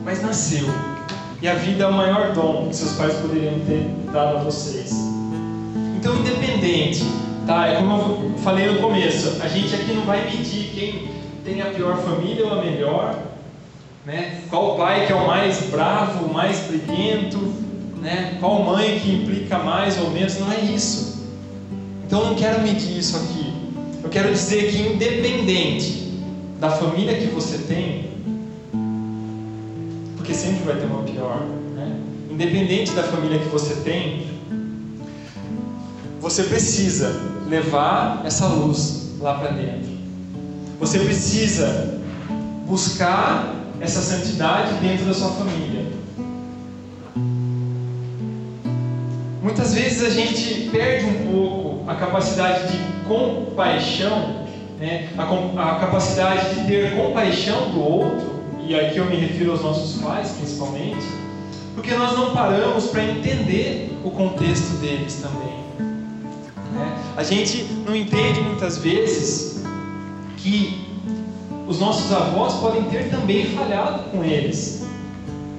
mas 0.03 0.21
nasceu. 0.21 0.65
E 1.41 1.47
a 1.47 1.53
vida 1.53 1.83
é 1.83 1.87
o 1.87 1.93
maior 1.93 2.33
dom 2.33 2.67
que 2.69 2.75
seus 2.75 2.93
pais 2.93 3.13
poderiam 3.15 3.59
ter 3.59 3.87
dado 4.11 4.37
a 4.37 4.43
vocês. 4.43 4.96
Então, 5.97 6.15
independente, 6.15 7.03
tá? 7.47 7.67
É 7.67 7.77
como 7.77 7.91
eu 7.91 8.33
falei 8.37 8.67
no 8.67 8.79
começo, 8.79 9.41
a 9.41 9.47
gente 9.47 9.73
aqui 9.73 9.93
não 9.93 10.03
vai 10.03 10.25
medir 10.25 10.69
quem 10.73 11.09
tem 11.43 11.59
a 11.59 11.65
pior 11.65 11.97
família 11.97 12.45
ou 12.45 12.53
a 12.53 12.63
melhor, 12.63 13.19
né? 14.05 14.41
Qual 14.47 14.77
pai 14.77 15.07
que 15.07 15.11
é 15.11 15.15
o 15.15 15.25
mais 15.25 15.59
bravo, 15.71 16.25
o 16.25 16.33
mais 16.33 16.59
briguento, 16.59 17.39
né? 17.99 18.37
Qual 18.39 18.63
mãe 18.63 18.99
que 18.99 19.11
implica 19.11 19.57
mais 19.57 19.97
ou 19.97 20.11
menos, 20.11 20.39
não 20.39 20.51
é 20.51 20.59
isso. 20.59 21.25
Então, 22.05 22.21
eu 22.21 22.27
não 22.27 22.35
quero 22.35 22.61
medir 22.61 22.95
isso 22.95 23.17
aqui. 23.17 23.51
Eu 24.03 24.09
quero 24.09 24.31
dizer 24.31 24.71
que 24.71 24.93
independente 24.93 26.13
da 26.59 26.69
família 26.69 27.15
que 27.15 27.25
você 27.25 27.57
tem, 27.57 28.11
porque 30.15 30.33
sempre 30.33 30.63
vai 30.63 30.75
ter 30.75 30.85
uma 30.85 31.01
pior, 31.01 31.41
né? 31.75 31.91
Independente 32.29 32.91
da 32.91 33.01
família 33.01 33.39
que 33.39 33.47
você 33.47 33.73
tem, 33.81 34.36
você 36.27 36.43
precisa 36.43 37.21
levar 37.47 38.21
essa 38.25 38.47
luz 38.47 39.13
lá 39.21 39.35
para 39.35 39.51
dentro. 39.51 39.89
Você 40.77 40.99
precisa 40.99 42.01
buscar 42.67 43.55
essa 43.79 44.01
santidade 44.01 44.73
dentro 44.81 45.05
da 45.05 45.13
sua 45.13 45.29
família. 45.29 45.85
Muitas 49.41 49.73
vezes 49.73 50.03
a 50.03 50.09
gente 50.09 50.69
perde 50.69 51.05
um 51.05 51.31
pouco 51.31 51.89
a 51.89 51.95
capacidade 51.95 52.73
de 52.73 52.77
compaixão, 53.07 54.47
né? 54.77 55.07
a, 55.17 55.23
a 55.23 55.79
capacidade 55.79 56.55
de 56.55 56.67
ter 56.67 56.93
compaixão 56.97 57.71
do 57.71 57.79
outro, 57.79 58.31
e 58.67 58.75
aqui 58.75 58.97
eu 58.97 59.05
me 59.05 59.15
refiro 59.15 59.51
aos 59.51 59.61
nossos 59.61 60.01
pais 60.01 60.31
principalmente, 60.31 61.07
porque 61.73 61.93
nós 61.93 62.17
não 62.17 62.33
paramos 62.33 62.87
para 62.87 63.01
entender 63.01 63.97
o 64.03 64.11
contexto 64.11 64.77
deles 64.81 65.21
também. 65.21 65.56
A 67.17 67.23
gente 67.23 67.63
não 67.83 67.95
entende 67.95 68.39
muitas 68.41 68.77
vezes 68.77 69.63
que 70.37 70.85
os 71.67 71.79
nossos 71.79 72.11
avós 72.13 72.53
podem 72.59 72.83
ter 72.83 73.09
também 73.09 73.47
falhado 73.55 74.11
com 74.11 74.23
eles. 74.23 74.85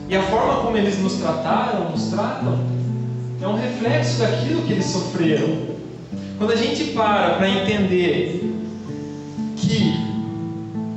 E 0.08 0.14
a 0.14 0.22
forma 0.22 0.62
como 0.62 0.76
eles 0.76 1.00
nos 1.00 1.14
trataram, 1.14 1.90
nos 1.90 2.10
tratam, 2.10 2.60
é 3.42 3.48
um 3.48 3.56
reflexo 3.56 4.20
daquilo 4.20 4.62
que 4.62 4.72
eles 4.72 4.86
sofreram. 4.86 5.66
Quando 6.38 6.52
a 6.52 6.56
gente 6.56 6.92
para 6.92 7.34
para 7.34 7.50
entender 7.50 8.54
que 9.56 9.94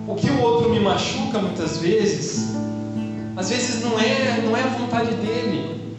o 0.07 0.13
que 0.13 0.29
o 0.29 0.41
outro 0.41 0.69
me 0.69 0.79
machuca 0.79 1.39
muitas 1.39 1.79
vezes, 1.79 2.55
às 3.35 3.49
vezes 3.49 3.83
não 3.83 3.99
é, 3.99 4.43
não 4.45 4.55
é 4.55 4.61
a 4.61 4.67
vontade 4.67 5.15
dele. 5.15 5.90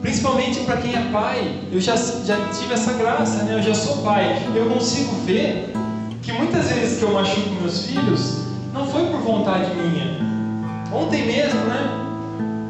Principalmente 0.00 0.60
para 0.60 0.76
quem 0.76 0.94
é 0.94 1.08
pai, 1.10 1.60
eu 1.72 1.80
já, 1.80 1.96
já 1.96 2.36
tive 2.48 2.74
essa 2.74 2.92
graça, 2.92 3.42
né? 3.44 3.54
eu 3.54 3.62
já 3.62 3.74
sou 3.74 4.02
pai. 4.02 4.36
Eu 4.54 4.66
consigo 4.66 5.14
ver 5.24 5.72
que 6.20 6.30
muitas 6.32 6.70
vezes 6.70 6.98
que 6.98 7.04
eu 7.04 7.12
machuco 7.12 7.50
meus 7.60 7.86
filhos, 7.86 8.38
não 8.72 8.86
foi 8.86 9.06
por 9.06 9.20
vontade 9.20 9.70
minha. 9.74 10.18
Ontem 10.92 11.26
mesmo, 11.26 11.60
né? 11.60 12.04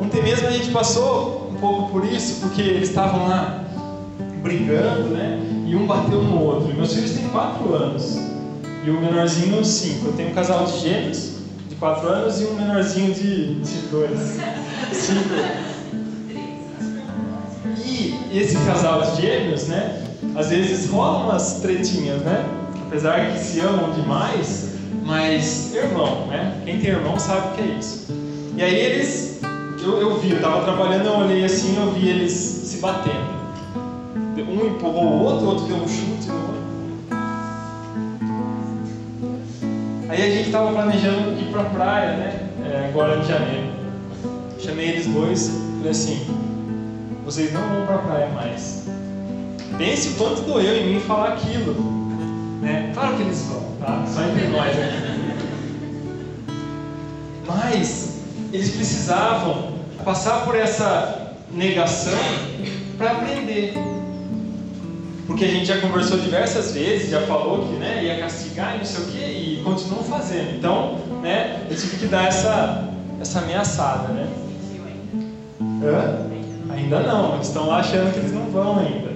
Ontem 0.01 0.23
mesmo 0.23 0.47
a 0.47 0.51
gente 0.51 0.71
passou 0.71 1.51
um 1.53 1.57
pouco 1.57 1.91
por 1.91 2.05
isso, 2.05 2.41
porque 2.41 2.63
eles 2.63 2.89
estavam 2.89 3.29
lá 3.29 3.65
brigando, 4.43 5.09
né? 5.09 5.41
E 5.67 5.75
um 5.75 5.87
bateu 5.87 6.23
no 6.23 6.41
outro. 6.41 6.71
E 6.71 6.75
meus 6.75 6.93
filhos 6.93 7.13
têm 7.13 7.29
4 7.29 7.75
anos. 7.75 8.19
E 8.85 8.91
o 8.91 9.01
menorzinho, 9.01 9.65
5. 9.65 10.07
Eu 10.07 10.13
tenho 10.13 10.31
um 10.31 10.35
casal 10.35 10.65
de 10.67 10.79
gêmeos 10.81 11.33
de 11.69 11.75
4 11.77 12.07
anos 12.07 12.41
e 12.41 12.45
um 12.45 12.55
menorzinho 12.55 13.15
de 13.15 13.55
2. 13.91 14.41
5. 14.93 15.74
E 17.79 18.39
esse 18.39 18.57
casal 18.65 19.03
de 19.03 19.23
gêmeos, 19.23 19.69
né? 19.69 20.03
Às 20.37 20.51
vezes 20.51 20.89
rolam 20.91 21.25
umas 21.25 21.61
tretinhas, 21.61 22.21
né? 22.23 22.45
Apesar 22.87 23.33
que 23.33 23.39
se 23.39 23.61
amam 23.61 23.93
demais, 23.93 24.71
mas 25.05 25.75
irmão, 25.75 26.27
né? 26.27 26.61
Quem 26.65 26.79
tem 26.79 26.91
irmão 26.91 27.19
sabe 27.19 27.49
o 27.49 27.51
que 27.53 27.63
é 27.63 27.79
isso. 27.79 28.13
E 28.57 28.63
aí 28.63 28.75
eles, 28.75 29.41
eu, 29.83 30.01
eu 30.01 30.19
vi, 30.19 30.31
eu 30.31 30.37
estava 30.37 30.63
trabalhando, 30.63 31.07
eu 31.07 31.19
olhei 31.19 31.45
assim, 31.45 31.77
eu 31.77 31.93
vi 31.93 32.09
eles 32.09 32.33
se 32.33 32.79
batendo. 32.79 33.35
Um 34.37 34.67
empurrou 34.67 35.05
o 35.05 35.23
outro, 35.25 35.47
o 35.47 35.49
outro 35.49 35.67
deu 35.67 35.77
um 35.77 35.89
chute 35.89 36.29
no 36.29 36.35
outro. 36.35 36.55
Aí 40.09 40.23
a 40.23 40.31
gente 40.31 40.47
estava 40.47 40.71
planejando 40.71 41.33
ir 41.41 41.51
para 41.51 41.65
praia, 41.65 42.17
né? 42.17 42.49
É, 42.65 42.89
agora 42.89 43.19
em 43.19 43.25
janeiro. 43.25 43.67
Chamei 44.59 44.91
eles 44.91 45.07
dois, 45.07 45.51
falei 45.79 45.91
assim: 45.91 46.27
vocês 47.25 47.53
não 47.53 47.63
vão 47.63 47.87
para 47.87 47.95
a 47.95 47.99
praia 47.99 48.29
mais. 48.29 48.85
Pense 49.79 50.09
o 50.11 50.15
quanto 50.15 50.43
doeu 50.43 50.77
em 50.77 50.95
mim 50.95 51.01
falar 51.01 51.31
aquilo. 51.31 51.75
Né? 52.61 52.91
Claro 52.95 53.17
que 53.17 53.23
eles 53.23 53.43
vão, 53.43 53.63
tá? 53.81 54.05
Só 54.07 54.23
entre 54.23 54.49
nós 54.49 54.71
aqui. 54.71 55.15
Mas 57.47 58.21
eles 58.53 58.71
precisavam 58.71 59.75
passar 60.05 60.45
por 60.45 60.55
essa 60.55 61.33
negação 61.51 62.19
para 62.99 63.13
aprender. 63.13 63.75
Porque 65.27 65.47
a 65.47 65.49
gente 65.49 65.65
já 65.65 65.81
conversou 65.81 66.19
diversas 66.19 66.73
vezes, 66.73 67.11
já 67.11 67.23
falou 67.23 67.67
que 67.67 67.75
né, 67.75 68.05
ia 68.05 68.19
castigar 68.19 68.75
e 68.75 68.79
não 68.79 68.85
sei 68.85 69.05
o 69.05 69.07
que, 69.09 69.19
e 69.19 69.63
continuam 69.65 70.05
fazendo. 70.05 70.57
Então, 70.57 70.99
né, 71.23 71.67
eu 71.71 71.77
tive 71.77 71.97
que 71.97 72.07
dar 72.07 72.27
essa, 72.29 72.91
essa 73.21 73.39
ameaçada, 73.41 74.09
né? 74.09 74.29
Hã? 75.83 76.34
Ainda 76.77 77.01
não, 77.01 77.35
eles 77.35 77.47
estão 77.47 77.69
lá 77.69 77.79
achando 77.79 78.13
que 78.13 78.19
eles 78.19 78.33
não 78.33 78.47
vão 78.51 78.79
ainda. 78.79 79.15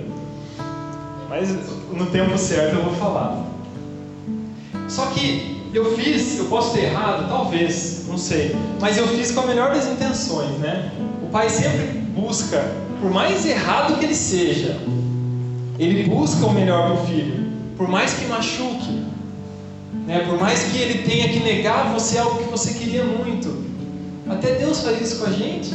Mas 1.28 1.50
no 1.92 2.06
tempo 2.06 2.38
certo 2.38 2.76
eu 2.76 2.84
vou 2.84 2.94
falar. 2.94 3.44
Só 4.88 5.06
que 5.06 5.58
eu 5.74 5.96
fiz, 5.96 6.38
eu 6.38 6.46
posso 6.46 6.72
ter 6.72 6.84
errado, 6.84 7.28
talvez, 7.28 8.04
não 8.08 8.16
sei. 8.16 8.56
Mas 8.80 8.96
eu 8.96 9.06
fiz 9.08 9.32
com 9.32 9.40
a 9.40 9.46
melhor 9.46 9.74
das 9.74 9.86
intenções, 9.86 10.52
né? 10.58 10.90
O 11.22 11.26
pai 11.26 11.50
sempre 11.50 11.98
busca, 12.14 12.72
por 13.00 13.10
mais 13.10 13.44
errado 13.44 13.98
que 13.98 14.04
ele 14.04 14.14
seja, 14.14 14.80
ele 15.78 16.04
busca 16.04 16.46
o 16.46 16.52
melhor 16.52 16.92
para 16.92 17.02
o 17.02 17.06
filho. 17.06 17.48
por 17.76 17.86
mais 17.86 18.14
que 18.14 18.26
machuque, 18.26 19.04
né? 20.04 20.26
por 20.28 20.36
mais 20.36 20.64
que 20.64 20.78
ele 20.78 21.08
tenha 21.08 21.28
que 21.28 21.38
negar 21.38 21.92
você 21.92 22.18
algo 22.18 22.38
que 22.38 22.50
você 22.50 22.74
queria 22.74 23.04
muito, 23.04 23.64
até 24.28 24.56
Deus 24.56 24.80
faz 24.80 25.00
isso 25.00 25.20
com 25.22 25.30
a 25.30 25.32
gente. 25.32 25.72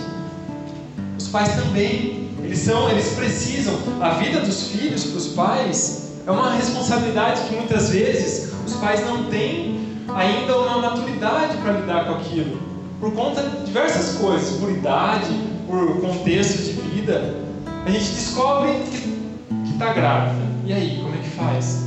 Pais 1.33 1.55
também, 1.55 2.29
eles 2.43 2.59
são, 2.59 2.87
eles 2.91 3.07
precisam. 3.13 3.73
A 3.99 4.11
vida 4.11 4.39
dos 4.41 4.67
filhos 4.67 5.03
para 5.05 5.17
os 5.17 5.27
pais 5.29 6.11
é 6.27 6.29
uma 6.29 6.53
responsabilidade 6.53 7.41
que 7.49 7.55
muitas 7.55 7.89
vezes 7.89 8.53
os 8.63 8.73
pais 8.73 9.03
não 9.03 9.23
têm 9.23 9.79
ainda 10.15 10.55
uma 10.59 10.77
maturidade 10.77 11.57
para 11.57 11.71
lidar 11.71 12.05
com 12.05 12.13
aquilo, 12.13 12.59
por 12.99 13.11
conta 13.13 13.41
de 13.41 13.65
diversas 13.65 14.15
coisas, 14.19 14.59
por 14.59 14.69
idade, 14.69 15.33
por 15.65 16.01
contexto 16.01 16.65
de 16.65 16.73
vida. 16.91 17.33
A 17.83 17.89
gente 17.89 18.11
descobre 18.11 18.71
que 19.65 19.71
está 19.73 19.91
grávida. 19.91 20.45
E 20.65 20.71
aí, 20.71 20.99
como 21.01 21.15
é 21.15 21.17
que 21.17 21.29
faz? 21.29 21.83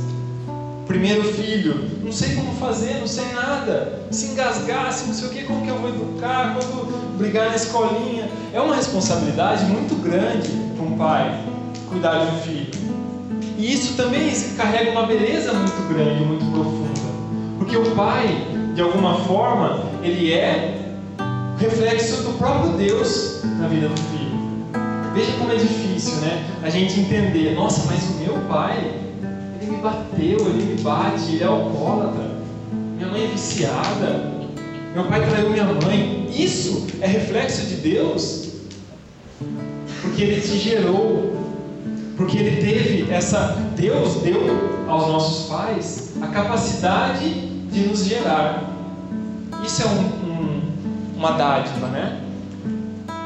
Primeiro 0.87 1.23
filho, 1.23 1.89
não 2.03 2.11
sei 2.11 2.35
como 2.35 2.51
fazer, 2.55 2.99
não 2.99 3.07
sei 3.07 3.31
nada. 3.31 4.01
Se 4.11 4.25
engasgar, 4.25 4.91
se 4.91 5.07
não 5.07 5.13
sei 5.13 5.27
o 5.29 5.31
que, 5.31 5.43
como 5.43 5.61
que 5.63 5.69
eu 5.69 5.77
vou 5.77 5.89
educar, 5.89 6.53
quando 6.53 7.17
brigar 7.17 7.47
na 7.47 7.55
escolinha. 7.55 8.26
É 8.53 8.61
uma 8.61 8.75
responsabilidade 8.75 9.65
muito 9.65 9.95
grande 10.01 10.49
para 10.75 10.85
um 10.85 10.97
pai 10.97 11.39
cuidar 11.89 12.25
de 12.25 12.35
um 12.35 12.39
filho. 12.39 12.71
E 13.57 13.73
isso 13.73 13.95
também 13.95 14.31
carrega 14.55 14.91
uma 14.91 15.05
beleza 15.05 15.53
muito 15.53 15.93
grande, 15.93 16.23
muito 16.23 16.45
profunda. 16.51 16.87
Porque 17.57 17.75
o 17.75 17.95
pai, 17.95 18.47
de 18.73 18.81
alguma 18.81 19.15
forma, 19.21 19.83
ele 20.03 20.31
é 20.31 20.95
reflexo 21.57 22.23
do 22.23 22.37
próprio 22.37 22.71
Deus 22.73 23.41
na 23.59 23.67
vida 23.67 23.89
do 23.89 23.99
filho. 23.99 24.27
Veja 25.13 25.31
como 25.39 25.51
é 25.51 25.55
difícil, 25.55 26.17
né? 26.17 26.45
A 26.63 26.69
gente 26.69 26.99
entender, 26.99 27.55
nossa, 27.55 27.85
mas 27.87 28.03
o 28.09 28.13
meu 28.23 28.37
pai, 28.47 28.93
ele 29.59 29.71
me 29.71 29.77
bateu, 29.77 30.37
ele 30.47 30.75
me 30.75 30.81
bate, 30.81 31.33
ele 31.33 31.43
é 31.43 31.47
alcoólatra, 31.47 32.37
minha 32.95 33.09
mãe 33.09 33.23
é 33.23 33.27
viciada, 33.27 34.36
meu 34.97 35.05
pai 35.05 35.23
traiu 35.29 35.51
minha 35.51 35.63
mãe. 35.63 36.27
Isso 36.35 36.87
é 37.01 37.05
reflexo 37.05 37.67
de 37.67 37.75
Deus, 37.75 38.49
porque 40.01 40.23
ele 40.23 40.41
te 40.41 40.57
gerou, 40.57 41.37
porque 42.17 42.37
ele 42.37 42.59
teve 42.59 43.13
essa. 43.13 43.55
Deus 43.75 44.15
deu 44.23 44.87
aos 44.87 45.07
nossos 45.07 45.49
pais 45.49 46.13
a 46.19 46.27
capacidade 46.27 47.29
de 47.29 47.81
nos 47.81 48.05
gerar. 48.05 48.63
Isso 49.63 49.83
é 49.83 49.85
um, 49.85 49.99
um, 49.99 50.61
uma 51.15 51.33
dádiva, 51.33 51.87
né? 51.89 52.19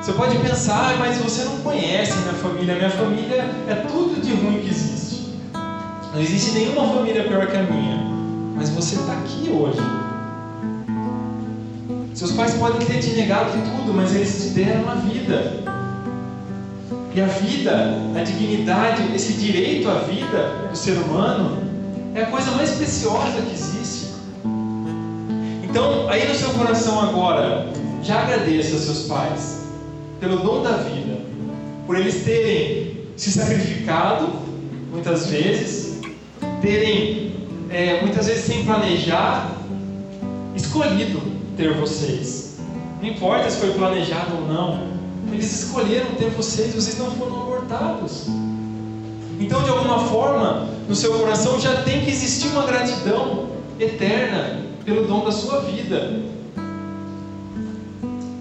Você 0.02 0.12
pode 0.12 0.38
pensar, 0.40 0.98
mas 1.00 1.20
você 1.20 1.46
não 1.46 1.58
conhece 1.60 2.12
a 2.12 2.16
minha 2.18 2.34
família. 2.34 2.74
A 2.74 2.78
minha 2.78 2.90
família 2.90 3.46
é 3.70 3.76
tudo 3.76 4.20
de 4.22 4.34
ruim 4.34 4.60
que 4.60 4.68
existe. 4.68 5.36
Não 6.14 6.20
existe 6.20 6.52
nenhuma 6.52 6.94
família 6.94 7.24
pior 7.24 7.48
que 7.48 7.56
a 7.56 7.64
minha. 7.64 7.98
Mas 8.58 8.70
você 8.70 8.96
está 8.96 9.14
aqui 9.14 9.50
hoje. 9.50 10.01
Seus 12.22 12.34
pais 12.34 12.54
podem 12.54 12.86
ter 12.86 13.00
te 13.00 13.16
negado 13.16 13.50
de 13.52 13.68
tudo, 13.68 13.96
mas 13.96 14.14
eles 14.14 14.44
te 14.44 14.50
deram 14.50 14.84
uma 14.84 14.96
vida. 14.98 15.54
E 17.16 17.20
a 17.20 17.26
vida, 17.26 17.98
a 18.16 18.22
dignidade, 18.22 19.12
esse 19.16 19.34
direito 19.34 19.90
à 19.90 19.96
vida 20.02 20.68
do 20.70 20.78
ser 20.78 21.00
humano 21.00 21.64
é 22.14 22.22
a 22.22 22.28
coisa 22.28 22.52
mais 22.52 22.70
preciosa 22.74 23.42
que 23.42 23.52
existe. 23.52 24.12
Então, 25.64 26.08
aí 26.10 26.28
no 26.28 26.36
seu 26.36 26.52
coração 26.52 27.02
agora, 27.02 27.68
já 28.04 28.22
agradeça 28.22 28.76
aos 28.76 28.84
seus 28.84 29.08
pais 29.08 29.62
pelo 30.20 30.44
dom 30.44 30.62
da 30.62 30.74
vida, 30.74 31.18
por 31.88 31.98
eles 31.98 32.24
terem 32.24 32.98
se 33.18 33.32
sacrificado 33.32 34.30
muitas 34.92 35.26
vezes, 35.26 36.00
terem 36.62 37.34
é, 37.72 38.00
muitas 38.04 38.28
vezes 38.28 38.46
sem 38.46 38.64
planejar, 38.64 39.58
escolhido 40.56 41.31
ter 41.58 41.74
vocês. 41.74 42.58
Não 43.02 43.10
importa 43.10 43.50
se 43.50 43.58
foi 43.58 43.72
planejado 43.72 44.36
ou 44.36 44.48
não, 44.48 44.92
eles 45.32 45.64
escolheram 45.64 46.14
ter 46.16 46.30
vocês, 46.30 46.74
vocês 46.74 46.98
não 46.98 47.12
foram 47.12 47.42
abortados. 47.42 48.28
Então, 49.40 49.64
de 49.64 49.70
alguma 49.70 50.00
forma, 50.08 50.68
no 50.88 50.96
seu 50.96 51.14
coração 51.18 51.60
já 51.60 51.82
tem 51.84 52.02
que 52.02 52.12
existir 52.12 52.50
uma 52.50 52.64
gratidão 52.64 53.48
eterna 53.80 54.62
pelo 54.86 55.08
dom 55.08 55.26
da 55.26 55.32
sua 55.32 55.62
vida. 55.62 56.20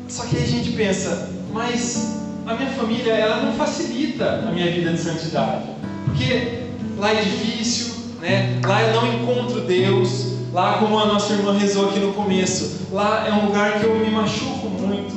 Só 0.09 0.25
que 0.25 0.37
aí 0.37 0.43
a 0.43 0.47
gente 0.47 0.73
pensa, 0.73 1.31
mas 1.53 2.19
a 2.47 2.55
minha 2.55 2.71
família 2.71 3.13
ela 3.13 3.43
não 3.43 3.53
facilita 3.55 4.45
a 4.49 4.51
minha 4.51 4.71
vida 4.71 4.93
de 4.93 4.99
santidade, 4.99 5.67
porque 6.05 6.65
lá 6.99 7.13
é 7.13 7.23
difícil, 7.23 7.95
né? 8.21 8.61
Lá 8.67 8.83
eu 8.83 8.95
não 8.95 9.15
encontro 9.15 9.61
Deus, 9.63 10.30
lá 10.53 10.79
como 10.79 10.99
a 10.99 11.07
nossa 11.07 11.33
irmã 11.33 11.57
rezou 11.57 11.89
aqui 11.89 12.01
no 12.01 12.13
começo, 12.13 12.89
lá 12.93 13.27
é 13.27 13.33
um 13.33 13.47
lugar 13.47 13.79
que 13.79 13.87
eu 13.87 13.97
me 13.97 14.11
machuco 14.11 14.69
muito, 14.69 15.15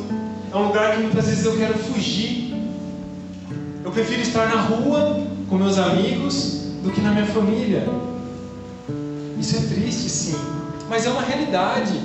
é 0.52 0.56
um 0.56 0.68
lugar 0.68 0.96
que 0.96 1.02
muitas 1.02 1.26
vezes 1.26 1.46
eu 1.46 1.58
quero 1.58 1.78
fugir. 1.78 2.54
Eu 3.84 3.92
prefiro 3.92 4.22
estar 4.22 4.48
na 4.48 4.62
rua 4.62 5.22
com 5.50 5.56
meus 5.56 5.78
amigos 5.78 6.72
do 6.84 6.92
que 6.92 7.02
na 7.02 7.12
minha 7.12 7.26
família. 7.26 7.88
Isso 9.38 9.58
é 9.58 9.60
triste, 9.60 10.10
sim, 10.10 10.38
mas 10.90 11.06
é 11.06 11.10
uma 11.10 11.22
realidade. 11.22 12.00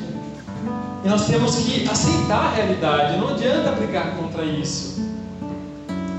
E 1.05 1.09
nós 1.09 1.27
temos 1.27 1.57
que 1.57 1.88
aceitar 1.88 2.47
a 2.47 2.51
realidade, 2.55 3.19
não 3.19 3.29
adianta 3.29 3.71
brigar 3.73 4.17
contra 4.17 4.45
isso. 4.45 5.07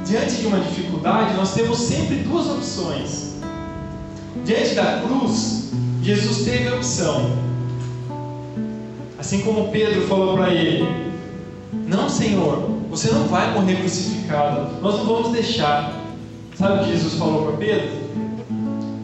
Diante 0.06 0.38
de 0.38 0.48
uma 0.48 0.60
dificuldade, 0.60 1.36
nós 1.36 1.54
temos 1.54 1.78
sempre 1.80 2.18
duas 2.18 2.48
opções. 2.48 3.36
Diante 4.46 4.76
da 4.76 5.02
cruz, 5.02 5.72
Jesus 6.02 6.46
teve 6.46 6.70
a 6.70 6.76
opção. 6.76 7.38
Assim 9.18 9.42
como 9.42 9.70
Pedro 9.70 10.08
falou 10.08 10.38
para 10.38 10.54
ele: 10.54 10.88
Não, 11.88 12.10
Senhor, 12.10 12.70
você 12.90 13.12
não 13.12 13.28
vai 13.28 13.54
morrer 13.54 13.76
crucificado, 13.78 14.82
nós 14.82 14.98
não 14.98 15.06
vamos 15.06 15.32
deixar. 15.32 15.94
Sabe 16.56 16.82
o 16.82 16.84
que 16.86 16.92
Jesus 16.92 17.14
falou 17.14 17.48
para 17.48 17.58
Pedro? 17.58 17.90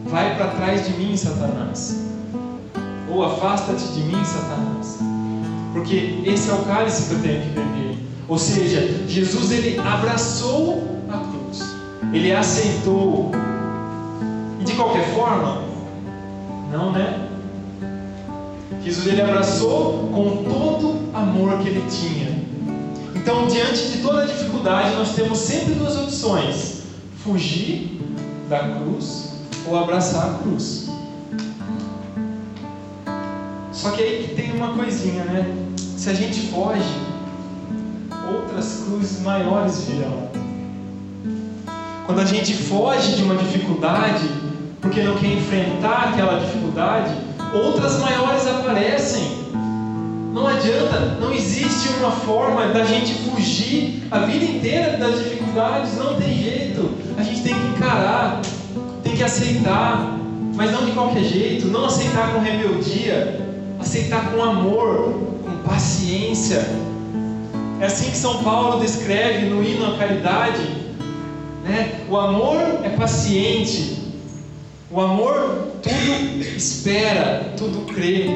Vai 0.06 0.36
para 0.36 0.48
trás 0.48 0.86
de 0.86 0.92
mim, 0.94 1.16
Satanás. 1.16 2.04
Ou 3.10 3.24
afasta-te 3.24 3.84
de 3.92 4.00
mim, 4.02 4.24
Satanás 4.24 4.98
porque 5.76 6.22
esse 6.24 6.48
é 6.48 6.54
o 6.54 6.64
cálice 6.64 7.02
que 7.02 7.12
eu 7.12 7.20
tenho 7.20 7.42
que 7.42 7.48
beber. 7.50 7.98
Ou 8.26 8.38
seja, 8.38 8.80
Jesus 9.06 9.52
ele 9.52 9.78
abraçou 9.78 10.82
a 11.10 11.18
cruz, 11.18 11.76
ele 12.14 12.32
aceitou. 12.32 13.30
E 14.58 14.64
de 14.64 14.72
qualquer 14.72 15.14
forma, 15.14 15.64
não, 16.76 16.92
né? 16.92 17.28
Jesus 18.84 19.06
ele 19.06 19.22
abraçou 19.22 20.10
com 20.12 20.44
todo 20.44 21.10
amor 21.14 21.58
que 21.58 21.68
ele 21.68 21.84
tinha. 21.90 22.36
Então, 23.14 23.46
diante 23.46 23.88
de 23.88 23.98
toda 24.02 24.26
dificuldade, 24.26 24.94
nós 24.94 25.14
temos 25.14 25.38
sempre 25.38 25.74
duas 25.74 25.96
opções: 25.96 26.82
fugir 27.24 28.00
da 28.48 28.58
cruz 28.58 29.32
ou 29.66 29.76
abraçar 29.76 30.30
a 30.30 30.34
cruz. 30.38 30.88
Só 33.72 33.90
que 33.90 34.02
aí 34.02 34.28
que 34.28 34.34
tem 34.34 34.52
uma 34.52 34.74
coisinha, 34.74 35.24
né? 35.24 35.46
Se 35.76 36.10
a 36.10 36.14
gente 36.14 36.40
foge, 36.48 36.82
outras 38.32 38.84
cruzes 38.86 39.22
maiores 39.22 39.84
virão. 39.84 40.28
Quando 42.06 42.20
a 42.20 42.24
gente 42.24 42.54
foge 42.54 43.16
de 43.16 43.22
uma 43.24 43.34
dificuldade, 43.34 44.45
porque 44.86 45.02
não 45.02 45.16
quer 45.16 45.32
enfrentar 45.32 46.10
aquela 46.12 46.38
dificuldade, 46.38 47.12
outras 47.52 47.98
maiores 47.98 48.46
aparecem. 48.46 49.46
Não 50.32 50.46
adianta, 50.46 51.16
não 51.20 51.32
existe 51.32 51.88
uma 51.98 52.12
forma 52.12 52.68
da 52.68 52.84
gente 52.84 53.14
fugir 53.14 54.04
a 54.12 54.20
vida 54.20 54.44
inteira 54.44 54.96
das 54.96 55.18
dificuldades, 55.18 55.96
não 55.96 56.14
tem 56.14 56.32
jeito. 56.34 56.90
A 57.18 57.22
gente 57.22 57.42
tem 57.42 57.54
que 57.54 57.66
encarar, 57.68 58.40
tem 59.02 59.16
que 59.16 59.24
aceitar, 59.24 60.18
mas 60.54 60.70
não 60.70 60.84
de 60.84 60.92
qualquer 60.92 61.24
jeito, 61.24 61.66
não 61.66 61.86
aceitar 61.86 62.32
com 62.32 62.40
rebeldia, 62.40 63.40
aceitar 63.80 64.30
com 64.30 64.40
amor, 64.40 65.14
paciência. 65.66 66.64
É 67.80 67.86
assim 67.86 68.10
que 68.10 68.16
São 68.16 68.42
Paulo 68.44 68.80
descreve 68.80 69.46
no 69.46 69.64
hino 69.64 69.94
à 69.94 69.98
caridade. 69.98 70.62
Né? 71.64 72.02
O 72.08 72.16
amor 72.16 72.60
é 72.84 72.90
paciente. 72.90 74.05
O 74.88 75.00
amor 75.00 75.72
tudo 75.82 76.56
espera, 76.56 77.52
tudo 77.56 77.92
crê, 77.92 78.30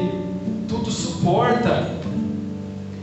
tudo 0.69 0.91
suporta. 0.91 1.95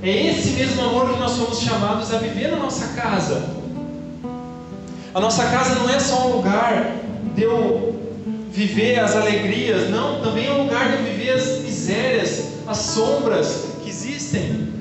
É 0.04 0.28
esse 0.28 0.50
mesmo 0.50 0.84
amor 0.84 1.14
que 1.14 1.20
nós 1.20 1.32
somos 1.32 1.60
chamados 1.62 2.14
a 2.14 2.18
viver 2.18 2.52
na 2.52 2.58
nossa 2.58 2.88
casa. 2.90 3.50
A 5.14 5.20
nossa 5.20 5.46
casa 5.46 5.76
não 5.76 5.90
é 5.90 5.98
só 5.98 6.28
um 6.28 6.36
lugar 6.38 6.92
de 7.36 7.44
eu 7.44 7.96
viver 8.52 9.00
as 9.00 9.16
alegrias, 9.16 9.90
não, 9.90 10.22
também 10.22 10.48
é 10.48 10.52
um 10.52 10.64
lugar 10.64 10.90
de 10.90 10.98
eu 10.98 11.04
viver 11.04 11.32
as 11.32 11.60
misérias, 11.60 12.50
as 12.68 12.78
sombras, 12.78 13.68
existem. 13.86 14.74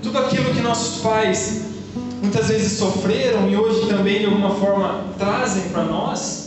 Tudo 0.00 0.18
aquilo 0.18 0.54
que 0.54 0.60
nossos 0.60 1.02
pais 1.02 1.62
muitas 2.22 2.48
vezes 2.48 2.78
sofreram 2.78 3.50
e 3.50 3.56
hoje 3.56 3.88
também 3.88 4.20
de 4.20 4.26
alguma 4.26 4.54
forma 4.54 5.06
trazem 5.18 5.64
para 5.70 5.84
nós, 5.84 6.43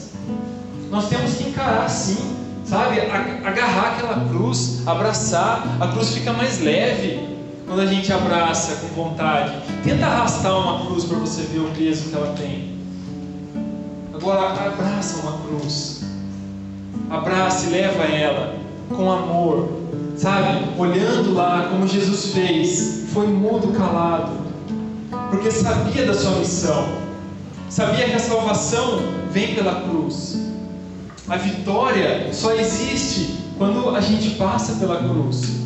nós 0.90 1.08
temos 1.10 1.36
que 1.36 1.50
encarar 1.50 1.90
sim, 1.90 2.36
sabe? 2.66 3.00
Agarrar 3.00 3.94
aquela 3.94 4.28
cruz, 4.30 4.84
abraçar, 4.86 5.78
a 5.80 5.88
cruz 5.88 6.14
fica 6.14 6.34
mais 6.34 6.60
leve 6.62 7.38
quando 7.68 7.82
a 7.82 7.86
gente 7.86 8.12
abraça 8.12 8.78
com 8.78 9.04
vontade. 9.04 9.54
Tenta 9.84 10.06
arrastar 10.06 10.58
uma 10.58 10.86
cruz 10.86 11.04
para 11.04 11.18
você 11.18 11.42
ver 11.44 11.60
o 11.60 11.70
peso 11.72 12.10
que 12.10 12.16
ela 12.16 12.34
tem. 12.38 12.78
Agora, 14.14 14.50
abraça 14.68 15.22
uma 15.22 15.38
cruz. 15.40 16.04
Abraça 17.10 17.68
e 17.68 17.70
leva 17.70 18.04
ela 18.04 18.56
com 18.90 19.12
amor, 19.12 19.70
sabe? 20.18 20.66
Olhando 20.78 21.34
lá 21.34 21.68
como 21.70 21.88
Jesus 21.88 22.34
fez, 22.34 23.06
foi 23.14 23.28
mudo, 23.28 23.78
calado, 23.78 24.32
porque 25.30 25.52
sabia 25.52 26.06
da 26.06 26.14
sua 26.14 26.32
missão, 26.32 26.88
sabia 27.70 28.06
que 28.06 28.14
a 28.14 28.20
salvação 28.20 29.00
vem 29.32 29.56
pela 29.56 29.82
cruz. 29.82 30.47
A 31.30 31.36
vitória 31.36 32.30
só 32.32 32.54
existe 32.54 33.38
quando 33.58 33.94
a 33.94 34.00
gente 34.00 34.36
passa 34.36 34.76
pela 34.76 34.98
cruz. 34.98 35.58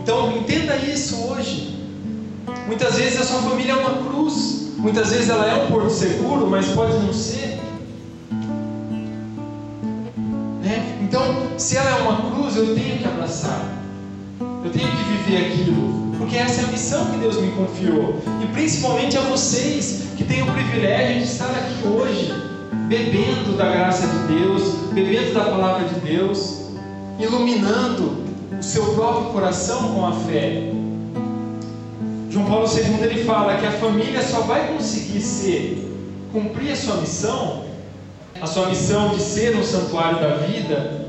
Então 0.00 0.36
entenda 0.36 0.76
isso 0.76 1.16
hoje. 1.28 1.74
Muitas 2.68 2.96
vezes 2.96 3.20
a 3.20 3.24
sua 3.24 3.40
família 3.40 3.72
é 3.72 3.74
uma 3.74 4.08
cruz, 4.08 4.72
muitas 4.76 5.10
vezes 5.10 5.28
ela 5.28 5.44
é 5.46 5.64
um 5.64 5.66
porto 5.66 5.90
seguro, 5.90 6.48
mas 6.48 6.66
pode 6.68 6.92
não 6.92 7.12
ser. 7.12 7.60
Né? 10.62 10.98
Então, 11.02 11.22
se 11.58 11.76
ela 11.76 11.90
é 11.90 12.02
uma 12.02 12.30
cruz, 12.30 12.56
eu 12.56 12.72
tenho 12.72 12.98
que 12.98 13.04
abraçar, 13.04 13.64
eu 14.64 14.70
tenho 14.70 14.88
que 14.88 15.02
viver 15.04 15.46
aquilo, 15.46 16.12
porque 16.18 16.36
essa 16.36 16.60
é 16.60 16.64
a 16.64 16.68
missão 16.68 17.06
que 17.06 17.18
Deus 17.18 17.40
me 17.40 17.50
confiou, 17.50 18.20
e 18.42 18.46
principalmente 18.52 19.18
a 19.18 19.22
vocês 19.22 20.04
que 20.16 20.22
têm 20.24 20.42
o 20.42 20.52
privilégio 20.52 21.18
de 21.18 21.24
estar 21.24 21.50
aqui 21.50 21.86
hoje, 21.86 22.45
bebendo 22.88 23.56
da 23.56 23.66
graça 23.66 24.06
de 24.06 24.34
Deus, 24.34 24.62
bebendo 24.92 25.34
da 25.34 25.44
palavra 25.44 25.88
de 25.88 26.00
Deus, 26.00 26.66
iluminando 27.18 28.24
o 28.58 28.62
seu 28.62 28.94
próprio 28.94 29.32
coração 29.32 29.94
com 29.94 30.06
a 30.06 30.12
fé. 30.12 30.70
João 32.30 32.46
Paulo 32.46 32.66
II 32.66 33.02
ele 33.02 33.24
fala 33.24 33.56
que 33.56 33.66
a 33.66 33.72
família 33.72 34.22
só 34.22 34.40
vai 34.42 34.68
conseguir 34.68 35.20
ser, 35.20 35.92
cumprir 36.32 36.72
a 36.72 36.76
sua 36.76 36.96
missão, 36.96 37.64
a 38.40 38.46
sua 38.46 38.66
missão 38.66 39.08
de 39.08 39.20
ser 39.20 39.56
um 39.56 39.64
santuário 39.64 40.20
da 40.20 40.36
vida, 40.36 41.06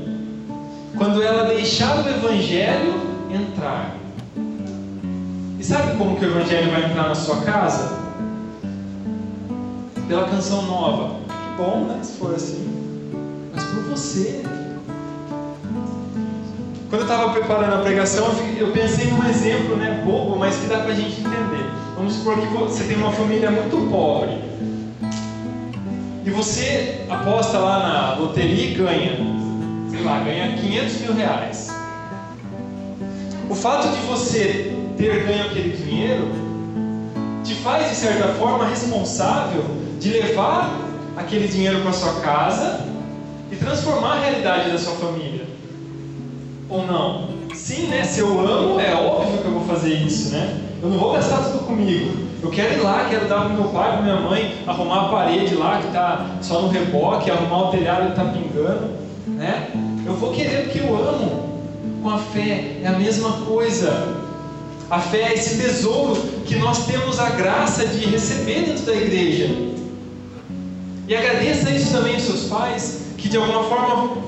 quando 0.96 1.22
ela 1.22 1.44
deixar 1.44 2.04
o 2.04 2.08
Evangelho 2.08 2.94
entrar. 3.30 3.94
E 5.58 5.64
sabe 5.64 5.96
como 5.96 6.16
que 6.16 6.24
o 6.24 6.28
Evangelho 6.28 6.70
vai 6.72 6.86
entrar 6.86 7.08
na 7.08 7.14
sua 7.14 7.42
casa? 7.42 7.98
Pela 10.08 10.26
canção 10.28 10.62
nova. 10.62 11.27
Bom, 11.58 11.86
né? 11.86 11.98
Se 12.04 12.12
for 12.12 12.36
assim. 12.36 12.64
Mas 13.52 13.64
por 13.64 13.82
você. 13.90 14.42
Quando 16.88 17.02
eu 17.02 17.08
estava 17.08 17.32
preparando 17.32 17.74
a 17.74 17.78
pregação, 17.82 18.28
eu 18.56 18.70
pensei 18.70 19.10
num 19.10 19.28
exemplo, 19.28 19.74
né, 19.76 20.00
bobo, 20.06 20.38
mas 20.38 20.56
que 20.56 20.68
dá 20.68 20.78
para 20.78 20.92
a 20.92 20.94
gente 20.94 21.20
entender. 21.20 21.68
Vamos 21.96 22.14
supor 22.14 22.38
que 22.38 22.46
você 22.46 22.84
tem 22.84 22.96
uma 22.96 23.10
família 23.10 23.50
muito 23.50 23.90
pobre 23.90 24.38
e 26.24 26.30
você 26.30 27.04
aposta 27.10 27.58
lá 27.58 27.78
na 27.80 28.14
loteria 28.20 28.70
e 28.70 28.74
ganha, 28.74 29.16
sei 29.90 30.02
lá, 30.04 30.20
ganha 30.20 30.56
500 30.56 31.00
mil 31.00 31.14
reais. 31.14 31.70
O 33.50 33.54
fato 33.54 33.88
de 33.88 34.00
você 34.06 34.76
ter 34.96 35.24
ganho 35.24 35.44
aquele 35.46 35.76
dinheiro 35.76 36.28
te 37.42 37.54
faz, 37.56 37.90
de 37.90 37.96
certa 37.96 38.28
forma, 38.34 38.66
responsável 38.66 39.64
de 39.98 40.10
levar 40.10 40.87
aquele 41.18 41.48
dinheiro 41.48 41.80
para 41.80 41.92
sua 41.92 42.20
casa 42.20 42.80
e 43.50 43.56
transformar 43.56 44.16
a 44.16 44.20
realidade 44.20 44.70
da 44.70 44.78
sua 44.78 44.94
família 44.94 45.46
ou 46.68 46.86
não? 46.86 47.28
Sim, 47.54 47.88
né? 47.88 48.04
Se 48.04 48.20
eu 48.20 48.40
amo, 48.40 48.80
é 48.80 48.94
óbvio 48.94 49.38
que 49.38 49.44
eu 49.46 49.52
vou 49.52 49.66
fazer 49.66 49.94
isso, 49.94 50.30
né? 50.30 50.60
Eu 50.82 50.90
não 50.90 50.98
vou 50.98 51.12
gastar 51.12 51.38
tudo 51.38 51.66
comigo. 51.66 52.28
Eu 52.40 52.50
quero 52.50 52.74
ir 52.74 52.82
lá, 52.82 53.06
quero 53.10 53.26
dar 53.26 53.46
para 53.46 53.48
meu 53.48 53.64
pai, 53.64 53.92
para 53.92 54.02
minha 54.02 54.20
mãe, 54.20 54.54
arrumar 54.66 55.06
a 55.06 55.08
parede 55.08 55.54
lá 55.56 55.78
que 55.80 55.88
está 55.88 56.36
só 56.40 56.62
no 56.62 56.68
reboque, 56.68 57.30
arrumar 57.30 57.68
o 57.68 57.70
telhado 57.72 58.04
que 58.04 58.20
está 58.20 58.24
pingando, 58.24 58.90
né? 59.26 59.70
Eu 60.06 60.14
vou 60.14 60.30
querer 60.32 60.64
porque 60.64 60.78
eu 60.78 60.96
amo. 60.96 61.48
Com 62.00 62.10
a 62.10 62.18
fé 62.18 62.76
é 62.82 62.86
a 62.86 62.92
mesma 62.92 63.32
coisa. 63.44 64.16
A 64.88 65.00
fé 65.00 65.22
é 65.22 65.34
esse 65.34 65.60
tesouro 65.60 66.14
que 66.46 66.54
nós 66.56 66.86
temos 66.86 67.18
a 67.18 67.30
graça 67.30 67.84
de 67.86 68.06
receber 68.06 68.66
dentro 68.66 68.86
da 68.86 68.94
igreja. 68.94 69.77
E 71.08 71.16
agradeça 71.16 71.70
isso 71.70 71.90
também 71.90 72.16
aos 72.16 72.24
seus 72.24 72.44
pais, 72.44 72.98
que 73.16 73.30
de 73.30 73.38
alguma 73.38 73.64
forma 73.64 74.18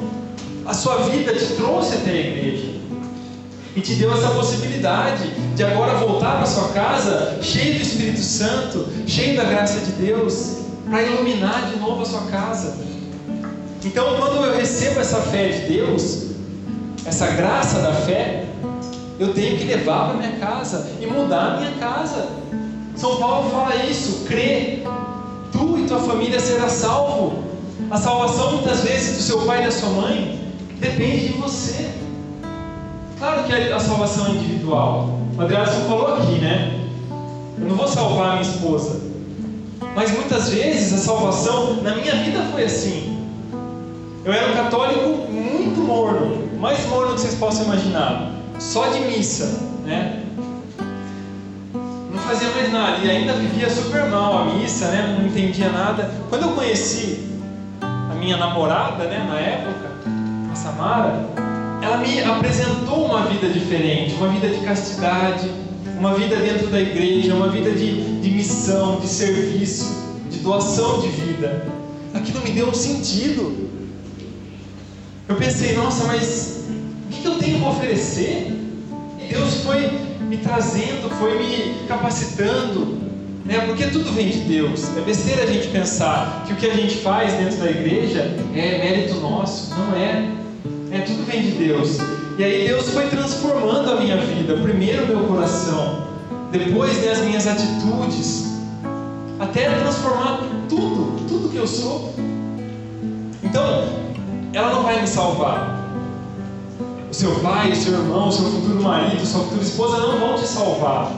a 0.65 0.73
sua 0.73 0.97
vida 1.11 1.35
te 1.35 1.45
trouxe 1.55 1.97
até 1.97 2.11
a 2.11 2.15
igreja 2.15 2.71
e 3.77 3.83
te 3.83 3.97
deu 3.97 4.11
essa 4.15 4.31
possibilidade 4.31 5.31
de 5.55 5.63
agora 5.63 5.95
voltar 5.99 6.39
para 6.39 6.47
sua 6.47 6.71
casa 6.71 7.39
cheio 7.43 7.75
do 7.75 7.83
Espírito 7.83 8.21
Santo, 8.21 8.89
cheio 9.07 9.37
da 9.37 9.45
graça 9.45 9.81
de 9.81 9.93
Deus, 9.93 10.57
para 10.89 11.03
iluminar 11.03 11.71
de 11.71 11.79
novo 11.79 12.01
a 12.01 12.07
sua 12.07 12.23
casa. 12.23 12.75
Então, 13.85 14.17
quando 14.17 14.43
eu 14.47 14.57
recebo 14.57 15.01
essa 15.01 15.21
fé 15.21 15.49
de 15.49 15.75
Deus, 15.75 16.29
essa 17.05 17.27
graça 17.27 17.81
da 17.81 17.93
fé, 17.93 18.47
eu 19.19 19.35
tenho 19.35 19.59
que 19.59 19.65
levar 19.65 20.09
para 20.09 20.15
minha 20.17 20.39
casa 20.39 20.91
e 20.99 21.07
mudar 21.07 21.57
a 21.57 21.57
minha 21.59 21.73
casa. 21.73 22.27
São 22.97 23.17
Paulo 23.17 23.51
fala 23.51 23.77
isso, 23.85 24.25
crê, 24.27 24.83
tu 25.53 25.79
e 25.79 25.87
tua 25.87 26.01
família 26.01 26.41
será 26.41 26.69
salvo. 26.69 27.45
A 27.91 27.97
salvação 27.97 28.53
muitas 28.53 28.83
vezes 28.83 29.17
do 29.17 29.23
seu 29.23 29.41
pai 29.43 29.63
e 29.63 29.65
da 29.65 29.71
sua 29.71 29.89
mãe 29.91 30.39
depende 30.79 31.29
de 31.29 31.39
você. 31.39 31.91
Claro 33.19 33.45
que 33.45 33.53
a 33.53 33.81
salvação 33.81 34.27
é 34.27 34.31
individual. 34.31 35.19
O 35.37 35.43
Adriano 35.43 35.67
falou 35.67 36.15
aqui, 36.15 36.39
né? 36.39 36.89
Eu 37.59 37.69
não 37.69 37.77
vou 37.77 37.87
salvar 37.87 38.39
minha 38.39 38.51
esposa. 38.51 39.01
Mas 39.95 40.11
muitas 40.13 40.51
vezes 40.51 40.93
a 40.93 40.99
salvação 40.99 41.83
na 41.83 41.97
minha 41.97 42.15
vida 42.17 42.41
foi 42.53 42.65
assim. 42.65 43.19
Eu 44.25 44.33
era 44.33 44.53
um 44.53 44.55
católico 44.55 45.09
muito 45.31 45.81
morno, 45.81 46.49
mais 46.59 46.87
morno 46.89 47.15
que 47.15 47.21
vocês 47.21 47.35
possam 47.35 47.65
imaginar. 47.65 48.33
Só 48.59 48.89
de 48.89 49.01
missa, 49.01 49.61
né? 49.85 50.23
Fazia 52.31 52.49
mais 52.51 52.73
nada 52.73 53.05
e 53.05 53.11
ainda 53.11 53.33
vivia 53.33 53.69
super 53.69 54.05
mal 54.05 54.43
a 54.43 54.55
missa, 54.55 54.87
né? 54.87 55.17
Não 55.19 55.27
entendia 55.27 55.69
nada. 55.69 56.09
Quando 56.29 56.43
eu 56.43 56.53
conheci 56.53 57.29
a 57.81 58.15
minha 58.15 58.37
namorada, 58.37 59.03
né, 59.07 59.27
na 59.29 59.37
época, 59.41 59.91
Samara, 60.55 61.27
ela 61.83 61.97
me 61.97 62.23
apresentou 62.23 63.07
uma 63.07 63.23
vida 63.23 63.49
diferente, 63.49 64.15
uma 64.15 64.29
vida 64.29 64.49
de 64.49 64.65
castidade, 64.65 65.51
uma 65.99 66.15
vida 66.15 66.37
dentro 66.37 66.69
da 66.69 66.81
igreja, 66.81 67.35
uma 67.35 67.49
vida 67.49 67.73
de, 67.73 68.21
de 68.21 68.31
missão, 68.31 69.01
de 69.01 69.09
serviço, 69.09 69.93
de 70.31 70.39
doação 70.39 71.01
de 71.01 71.09
vida. 71.09 71.67
Aquilo 72.15 72.43
me 72.43 72.53
deu 72.53 72.69
um 72.69 72.75
sentido. 72.75 73.69
Eu 75.29 75.35
pensei, 75.35 75.73
nossa, 75.73 76.05
mas 76.05 76.67
o 77.09 77.13
que 77.13 77.27
eu 77.27 77.39
tenho 77.39 77.59
para 77.59 77.71
oferecer? 77.71 78.57
Deus 79.29 79.65
foi 79.65 80.10
me 80.31 80.37
trazendo, 80.37 81.11
foi 81.19 81.37
me 81.41 81.89
capacitando, 81.89 82.97
né? 83.45 83.59
Porque 83.67 83.87
tudo 83.87 84.13
vem 84.13 84.29
de 84.29 84.39
Deus. 84.43 84.97
É 84.97 85.01
besteira 85.01 85.43
a 85.43 85.47
gente 85.47 85.67
pensar 85.69 86.45
que 86.47 86.53
o 86.53 86.57
que 86.57 86.71
a 86.71 86.75
gente 86.75 86.99
faz 86.99 87.33
dentro 87.33 87.57
da 87.59 87.69
igreja 87.69 88.21
é 88.55 88.79
mérito 88.79 89.17
nosso. 89.17 89.75
Não 89.75 89.97
é. 89.97 90.31
É, 90.93 91.01
tudo 91.01 91.27
vem 91.27 91.43
de 91.43 91.51
Deus. 91.51 91.99
E 92.39 92.45
aí 92.45 92.69
Deus 92.69 92.91
foi 92.91 93.09
transformando 93.09 93.91
a 93.91 93.97
minha 93.97 94.19
vida. 94.19 94.57
Primeiro 94.59 95.05
meu 95.09 95.25
coração, 95.25 96.07
depois 96.53 96.97
né, 97.03 97.11
as 97.11 97.19
minhas 97.23 97.49
atitudes, 97.49 98.45
até 99.41 99.69
transformar 99.81 100.43
tudo, 100.69 101.27
tudo 101.27 101.49
que 101.49 101.57
eu 101.57 101.67
sou. 101.67 102.15
Então, 103.43 103.85
ela 104.53 104.75
não 104.75 104.85
vai 104.85 105.01
me 105.01 105.09
salvar. 105.09 105.80
O 107.11 107.15
seu 107.15 107.35
pai, 107.41 107.73
o 107.73 107.77
seu 107.77 107.93
irmão, 107.93 108.29
o 108.29 108.33
seu 108.33 108.45
futuro 108.45 108.81
marido, 108.81 109.27
sua 109.27 109.41
futura 109.41 109.63
esposa 109.63 109.99
não 109.99 110.21
vão 110.21 110.35
te 110.37 110.47
salvar. 110.47 111.13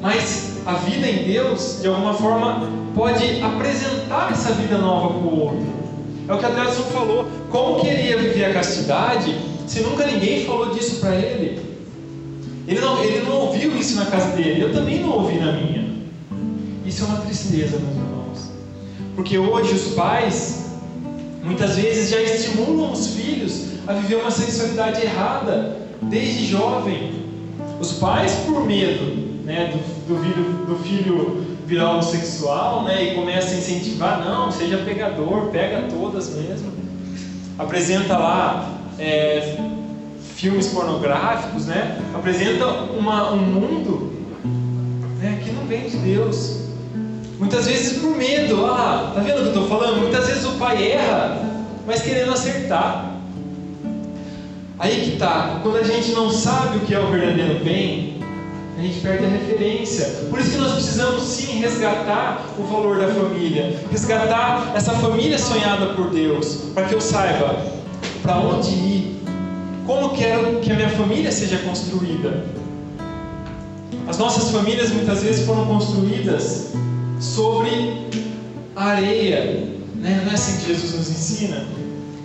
Mas 0.00 0.52
a 0.64 0.72
vida 0.72 1.06
em 1.06 1.24
Deus, 1.24 1.80
de 1.82 1.88
alguma 1.88 2.14
forma, 2.14 2.66
pode 2.94 3.42
apresentar 3.42 4.32
essa 4.32 4.54
vida 4.54 4.78
nova 4.78 5.08
para 5.08 5.28
o 5.28 5.38
outro. 5.38 5.66
É 6.26 6.32
o 6.32 6.38
que 6.38 6.44
a 6.46 6.48
Adriano 6.48 6.70
falou. 6.70 7.26
Como 7.50 7.80
queria 7.80 8.16
viver 8.16 8.46
a 8.46 8.54
castidade 8.54 9.36
se 9.66 9.80
nunca 9.80 10.06
ninguém 10.06 10.46
falou 10.46 10.70
disso 10.74 10.98
para 11.00 11.14
ele? 11.14 11.60
Ele 12.66 12.80
não, 12.80 13.04
ele 13.04 13.24
não 13.26 13.36
ouviu 13.42 13.76
isso 13.76 13.96
na 13.96 14.06
casa 14.06 14.34
dele, 14.34 14.62
eu 14.62 14.72
também 14.72 15.00
não 15.00 15.10
ouvi 15.10 15.38
na 15.38 15.52
minha. 15.52 15.94
Isso 16.86 17.04
é 17.04 17.06
uma 17.06 17.18
tristeza, 17.18 17.78
meus 17.78 17.96
irmãos. 17.96 18.50
Porque 19.14 19.38
hoje 19.38 19.74
os 19.74 19.94
pais, 19.94 20.70
muitas 21.44 21.76
vezes, 21.76 22.10
já 22.10 22.20
estimulam 22.20 22.92
os 22.92 23.08
filhos 23.08 23.75
a 23.86 23.92
viver 23.92 24.16
uma 24.16 24.30
sexualidade 24.30 25.02
errada, 25.02 25.76
desde 26.02 26.46
jovem. 26.46 27.24
Os 27.80 27.92
pais, 27.92 28.32
por 28.46 28.64
medo 28.64 29.26
né, 29.44 29.72
do, 29.72 30.14
do, 30.14 30.22
filho, 30.22 30.66
do 30.66 30.76
filho 30.82 31.46
virar 31.66 31.92
homossexual, 31.92 32.84
né? 32.84 33.04
E 33.04 33.14
começa 33.14 33.54
a 33.54 33.58
incentivar, 33.58 34.24
não, 34.24 34.50
seja 34.50 34.78
pegador, 34.78 35.48
pega 35.50 35.88
todas 35.88 36.34
mesmo. 36.34 36.72
Apresenta 37.58 38.16
lá 38.16 38.72
é, 38.98 39.56
filmes 40.34 40.68
pornográficos, 40.68 41.66
né? 41.66 41.98
Apresenta 42.14 42.66
uma, 42.66 43.32
um 43.32 43.38
mundo 43.38 44.12
né, 45.20 45.40
que 45.42 45.50
não 45.50 45.64
vem 45.66 45.88
de 45.88 45.96
Deus. 45.96 46.60
Muitas 47.38 47.66
vezes 47.66 47.98
por 47.98 48.16
medo, 48.16 48.64
ah, 48.66 49.12
tá 49.14 49.20
vendo 49.20 49.34
o 49.34 49.40
que 49.40 49.42
eu 49.42 49.48
estou 49.48 49.68
falando? 49.68 50.00
Muitas 50.00 50.26
vezes 50.26 50.44
o 50.44 50.52
pai 50.52 50.92
erra, 50.92 51.42
mas 51.86 52.00
querendo 52.00 52.32
acertar. 52.32 53.15
Aí 54.78 55.10
que 55.10 55.16
tá, 55.16 55.60
quando 55.62 55.78
a 55.78 55.82
gente 55.82 56.12
não 56.12 56.30
sabe 56.30 56.76
o 56.76 56.80
que 56.80 56.94
é 56.94 56.98
o 57.00 57.10
verdadeiro 57.10 57.64
bem, 57.64 58.20
a 58.76 58.82
gente 58.82 59.00
perde 59.00 59.24
a 59.24 59.28
referência. 59.28 60.04
Por 60.28 60.38
isso 60.38 60.50
que 60.50 60.58
nós 60.58 60.72
precisamos 60.72 61.22
sim 61.22 61.60
resgatar 61.60 62.44
o 62.58 62.62
valor 62.62 62.98
da 62.98 63.08
família, 63.08 63.80
resgatar 63.90 64.72
essa 64.74 64.92
família 64.92 65.38
sonhada 65.38 65.94
por 65.94 66.10
Deus, 66.10 66.72
para 66.74 66.84
que 66.86 66.94
eu 66.94 67.00
saiba 67.00 67.56
para 68.22 68.38
onde 68.38 68.68
ir, 68.68 69.22
como 69.86 70.10
quero 70.10 70.60
que 70.60 70.70
a 70.70 70.74
minha 70.74 70.90
família 70.90 71.32
seja 71.32 71.56
construída. 71.58 72.44
As 74.06 74.18
nossas 74.18 74.50
famílias 74.50 74.90
muitas 74.90 75.22
vezes 75.22 75.46
foram 75.46 75.64
construídas 75.64 76.72
sobre 77.18 78.08
areia, 78.76 79.70
né? 79.94 80.20
não 80.22 80.30
é 80.30 80.34
assim 80.34 80.60
que 80.60 80.66
Jesus 80.66 80.92
nos 80.92 81.08
ensina? 81.08 81.64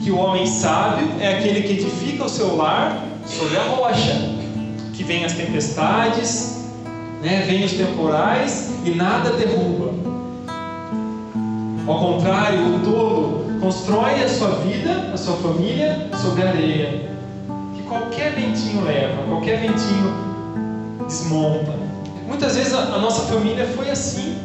Que 0.03 0.11
o 0.11 0.17
homem 0.17 0.45
sábio 0.45 1.07
é 1.19 1.37
aquele 1.37 1.61
que 1.61 1.73
edifica 1.73 2.25
o 2.25 2.29
seu 2.29 2.55
lar 2.55 3.05
sobre 3.25 3.57
a 3.57 3.63
rocha 3.63 4.41
que 4.93 5.03
vem 5.03 5.25
as 5.25 5.33
tempestades, 5.33 6.65
né, 7.23 7.43
vem 7.47 7.63
os 7.63 7.73
temporais 7.73 8.71
e 8.85 8.91
nada 8.91 9.31
derruba. 9.31 9.93
Ao 11.87 11.99
contrário, 11.99 12.75
o 12.75 12.79
tolo 12.79 13.59
constrói 13.59 14.23
a 14.23 14.29
sua 14.29 14.49
vida, 14.59 15.11
a 15.13 15.17
sua 15.17 15.35
família 15.37 16.07
sobre 16.21 16.43
areia, 16.43 17.09
que 17.75 17.81
qualquer 17.83 18.33
ventinho 18.33 18.83
leva, 18.83 19.23
qualquer 19.27 19.59
ventinho 19.59 20.13
desmonta. 21.07 21.73
Muitas 22.27 22.55
vezes 22.55 22.73
a, 22.73 22.95
a 22.95 22.99
nossa 22.99 23.21
família 23.33 23.65
foi 23.75 23.89
assim. 23.89 24.37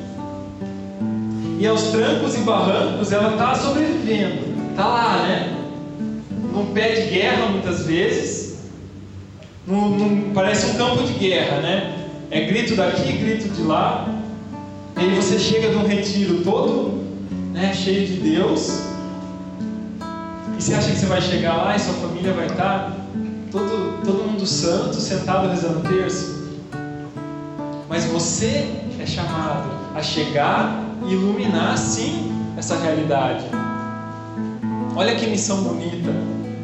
E 1.58 1.66
aos 1.66 1.82
trancos 1.84 2.34
e 2.34 2.38
barrancos 2.38 3.12
ela 3.12 3.32
está 3.32 3.54
sobrevivendo, 3.54 4.55
está 4.76 4.86
lá, 4.86 5.22
né? 5.26 5.56
Num 6.52 6.66
pé 6.74 6.90
de 6.90 7.10
guerra 7.10 7.46
muitas 7.46 7.86
vezes, 7.86 8.58
num, 9.66 9.88
num, 9.88 10.32
parece 10.34 10.66
um 10.66 10.74
campo 10.74 11.02
de 11.02 11.14
guerra, 11.14 11.60
né? 11.60 12.08
É 12.30 12.42
grito 12.42 12.76
daqui, 12.76 13.10
grito 13.12 13.48
de 13.48 13.62
lá. 13.62 14.06
E 14.98 15.00
aí 15.00 15.14
você 15.16 15.38
chega 15.38 15.70
de 15.70 15.76
um 15.76 15.86
retiro 15.86 16.42
todo, 16.42 17.02
né, 17.52 17.72
cheio 17.72 18.06
de 18.06 18.14
Deus. 18.14 18.82
E 20.58 20.62
você 20.62 20.74
acha 20.74 20.90
que 20.90 20.98
você 20.98 21.06
vai 21.06 21.22
chegar 21.22 21.56
lá 21.56 21.74
e 21.74 21.78
sua 21.80 21.94
família 21.94 22.34
vai 22.34 22.46
estar 22.46 22.94
todo, 23.50 24.02
todo 24.04 24.24
mundo 24.24 24.46
santo, 24.46 24.96
sentado 24.96 25.48
rezando 25.48 25.88
terço? 25.88 26.36
Mas 27.88 28.04
você 28.04 28.70
é 29.00 29.06
chamado 29.06 29.70
a 29.94 30.02
chegar 30.02 30.84
e 31.06 31.12
iluminar 31.12 31.78
sim 31.78 32.30
essa 32.58 32.76
realidade. 32.76 33.44
Olha 34.96 35.14
que 35.14 35.26
missão 35.26 35.62
bonita, 35.62 36.10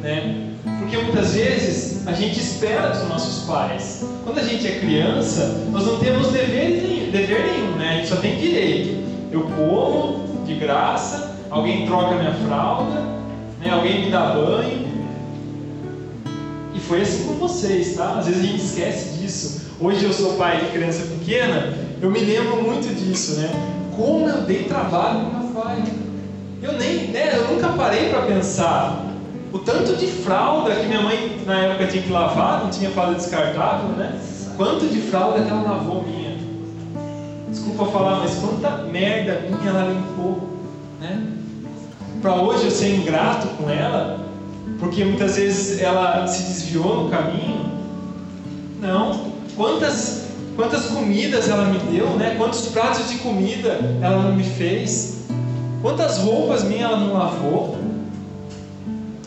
né? 0.01 0.49
Porque 0.79 0.97
muitas 0.97 1.35
vezes 1.35 2.07
a 2.07 2.12
gente 2.12 2.40
espera 2.40 2.88
dos 2.88 3.07
nossos 3.07 3.45
pais. 3.45 4.03
Quando 4.25 4.38
a 4.38 4.42
gente 4.42 4.66
é 4.66 4.79
criança, 4.79 5.66
nós 5.71 5.87
não 5.87 5.99
temos 5.99 6.29
dever 6.29 6.83
nenhum, 6.83 7.11
dever 7.11 7.45
nenhum 7.45 7.62
né? 7.77 7.90
A 7.90 7.97
gente 7.97 8.09
só 8.09 8.16
tem 8.16 8.38
direito. 8.38 9.05
Eu 9.31 9.42
como 9.42 10.45
de 10.47 10.55
graça, 10.55 11.37
alguém 11.51 11.87
troca 11.87 12.14
minha 12.14 12.33
fralda, 12.47 13.01
né? 13.61 13.71
alguém 13.71 14.07
me 14.07 14.11
dá 14.11 14.33
banho. 14.33 14.88
E 16.75 16.81
foi 16.81 17.03
assim 17.03 17.25
com 17.25 17.35
vocês, 17.35 17.97
tá? 17.97 18.18
Às 18.18 18.29
vezes 18.29 18.42
a 18.42 18.47
gente 18.47 18.64
esquece 18.64 19.18
disso. 19.18 19.61
Hoje 19.79 20.05
eu 20.05 20.12
sou 20.12 20.35
pai 20.35 20.64
de 20.64 20.71
criança 20.71 21.03
pequena, 21.18 21.75
eu 22.01 22.11
me 22.11 22.21
lembro 22.21 22.62
muito 22.62 22.95
disso, 22.95 23.40
né? 23.40 23.51
Como 23.95 24.27
eu 24.27 24.40
dei 24.42 24.64
trabalho 24.64 25.27
para. 25.27 25.41
Eu 26.62 26.79
nem, 26.79 27.09
né? 27.09 27.37
Eu 27.37 27.48
nunca 27.48 27.68
parei 27.70 28.09
para 28.09 28.22
pensar 28.22 29.05
o 29.53 29.59
tanto 29.59 29.96
de 29.96 30.07
fralda 30.07 30.77
que 30.77 30.87
minha 30.87 31.03
mãe 31.03 31.42
na 31.44 31.59
época 31.59 31.88
tinha 31.88 32.03
que 32.03 32.11
lavar, 32.11 32.62
não 32.62 32.70
tinha 32.70 32.90
fralda 32.90 33.16
descartável, 33.16 33.90
né? 33.96 34.18
Quanto 34.57 34.87
de 34.87 35.01
fralda 35.01 35.42
que 35.42 35.51
ela 35.51 35.62
lavou 35.62 36.05
minha. 36.05 36.37
Desculpa 37.51 37.87
falar, 37.87 38.20
mas 38.20 38.37
quanta 38.37 38.70
merda 38.85 39.44
minha 39.48 39.70
ela 39.70 39.90
limpou, 39.90 40.48
né? 41.01 41.27
Para 42.22 42.37
hoje 42.37 42.66
eu 42.66 42.70
ser 42.70 42.94
ingrato 42.94 43.48
com 43.48 43.68
ela, 43.68 44.25
porque 44.79 45.05
muitas 45.05 45.37
vezes 45.37 45.83
ela 45.83 46.27
se 46.29 46.44
desviou 46.44 47.03
no 47.03 47.11
caminho. 47.11 47.72
Não. 48.81 49.33
Quantas 49.57 50.22
quantas 50.57 50.87
comidas 50.87 51.48
ela 51.48 51.64
me 51.64 51.79
deu, 51.79 52.11
né? 52.11 52.37
Quantos 52.38 52.66
pratos 52.68 53.09
de 53.11 53.16
comida 53.16 53.81
ela 54.01 54.22
não 54.22 54.37
me 54.37 54.44
fez? 54.44 55.22
Quantas 55.83 56.18
roupas 56.18 56.62
minhas 56.62 56.92
ela 56.92 56.97
não 56.97 57.12
lavou? 57.12 57.77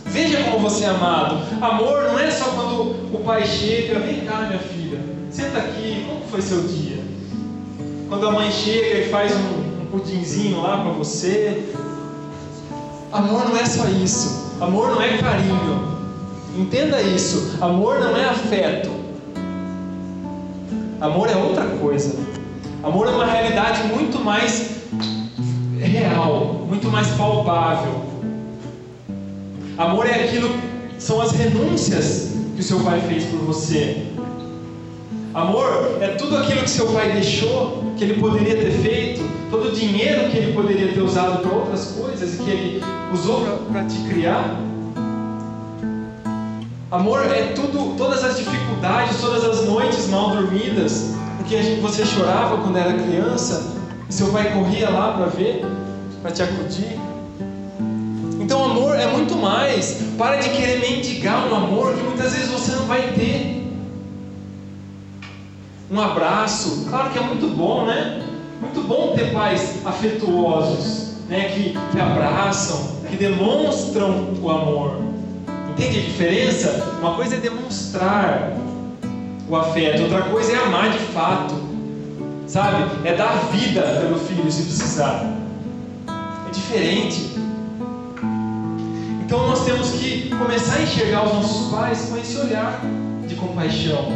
Veja 0.05 0.41
como 0.45 0.59
você 0.59 0.85
é 0.85 0.87
amado. 0.87 1.39
Amor 1.61 2.03
não 2.03 2.17
é 2.17 2.31
só 2.31 2.45
quando 2.45 3.13
o 3.13 3.21
pai 3.25 3.45
chega, 3.45 3.99
vem 3.99 4.21
cá, 4.21 4.43
minha 4.43 4.59
filha, 4.59 4.97
senta 5.29 5.57
aqui, 5.57 6.05
como 6.07 6.21
foi 6.31 6.41
seu 6.41 6.61
dia? 6.61 7.03
Quando 8.07 8.29
a 8.29 8.31
mãe 8.31 8.49
chega 8.49 8.99
e 8.99 9.09
faz 9.09 9.33
um, 9.35 9.81
um 9.81 9.85
pudinzinho 9.91 10.61
lá 10.61 10.77
para 10.77 10.91
você. 10.91 11.73
Amor 13.11 13.49
não 13.49 13.57
é 13.57 13.65
só 13.65 13.89
isso. 13.89 14.55
Amor 14.61 14.91
não 14.91 15.01
é 15.01 15.17
carinho. 15.17 15.97
Entenda 16.57 17.01
isso. 17.01 17.57
Amor 17.59 17.99
não 17.99 18.15
é 18.15 18.29
afeto. 18.29 18.91
Amor 21.01 21.29
é 21.29 21.35
outra 21.35 21.65
coisa. 21.81 22.15
Amor 22.81 23.07
é 23.07 23.11
uma 23.11 23.25
realidade 23.25 23.83
muito 23.87 24.23
mais 24.23 24.74
real, 25.95 26.65
muito 26.67 26.89
mais 26.89 27.07
palpável. 27.11 28.03
Amor 29.77 30.05
é 30.05 30.25
aquilo, 30.25 30.49
são 30.99 31.21
as 31.21 31.31
renúncias 31.31 32.33
que 32.55 32.61
o 32.61 32.63
seu 32.63 32.79
pai 32.81 33.01
fez 33.07 33.23
por 33.25 33.39
você. 33.39 34.07
Amor 35.33 35.97
é 36.01 36.09
tudo 36.09 36.37
aquilo 36.37 36.61
que 36.61 36.69
seu 36.69 36.87
pai 36.87 37.11
deixou, 37.11 37.83
que 37.97 38.03
ele 38.03 38.19
poderia 38.19 38.55
ter 38.55 38.71
feito, 38.71 39.21
todo 39.49 39.69
o 39.69 39.71
dinheiro 39.71 40.29
que 40.29 40.37
ele 40.37 40.53
poderia 40.53 40.93
ter 40.93 41.01
usado 41.01 41.39
para 41.39 41.57
outras 41.57 41.91
coisas 41.91 42.35
e 42.35 42.37
que 42.43 42.49
ele 42.49 42.83
usou 43.13 43.41
para 43.71 43.83
te 43.85 43.97
criar. 44.09 44.59
Amor 46.91 47.25
é 47.25 47.53
tudo, 47.53 47.95
todas 47.97 48.23
as 48.23 48.37
dificuldades, 48.37 49.19
todas 49.19 49.43
as 49.43 49.65
noites 49.65 50.07
mal 50.07 50.29
dormidas, 50.29 51.13
porque 51.37 51.57
você 51.81 52.05
chorava 52.05 52.57
quando 52.57 52.77
era 52.77 52.93
criança 52.93 53.75
seu 54.09 54.27
pai 54.27 54.53
corria 54.53 54.89
lá 54.89 55.13
para 55.13 55.25
ver, 55.25 55.65
para 56.25 56.31
te 56.31 56.41
acudir. 56.41 56.99
Então, 58.39 58.65
amor 58.65 58.99
é 58.99 59.05
muito 59.05 59.35
mais. 59.35 60.01
Para 60.17 60.37
de 60.37 60.49
querer 60.49 60.79
mendigar 60.79 61.47
um 61.47 61.55
amor 61.55 61.93
que 61.93 62.01
muitas 62.01 62.33
vezes 62.33 62.49
você 62.49 62.71
não 62.71 62.87
vai 62.87 63.11
ter. 63.13 63.63
Um 65.91 66.01
abraço, 66.01 66.87
claro 66.89 67.11
que 67.11 67.19
é 67.19 67.21
muito 67.21 67.47
bom, 67.55 67.85
né? 67.85 68.23
Muito 68.59 68.81
bom 68.87 69.13
ter 69.15 69.31
pais 69.33 69.85
afetuosos, 69.85 71.13
né? 71.29 71.49
Que, 71.49 71.77
que 71.91 71.99
abraçam, 71.99 72.95
que 73.07 73.17
demonstram 73.17 74.33
o 74.41 74.49
amor. 74.49 74.97
Entende 75.73 75.99
a 75.99 76.01
diferença? 76.01 76.97
Uma 77.01 77.13
coisa 77.13 77.35
é 77.35 77.37
demonstrar 77.37 78.51
o 79.47 79.55
afeto, 79.55 80.01
outra 80.01 80.23
coisa 80.23 80.53
é 80.53 80.55
amar 80.55 80.89
de 80.89 80.97
fato, 80.97 81.53
sabe? 82.47 83.07
É 83.07 83.13
dar 83.13 83.51
vida 83.51 83.81
pelo 84.01 84.17
filho 84.17 84.49
se 84.49 84.63
precisar. 84.63 85.44
Diferente. 86.55 87.35
Então 89.25 89.47
nós 89.47 89.65
temos 89.65 89.89
que 89.91 90.29
começar 90.29 90.75
a 90.75 90.83
enxergar 90.83 91.25
os 91.25 91.33
nossos 91.33 91.71
pais 91.71 92.07
com 92.09 92.17
esse 92.17 92.37
olhar 92.37 92.81
de 93.27 93.35
compaixão, 93.35 94.13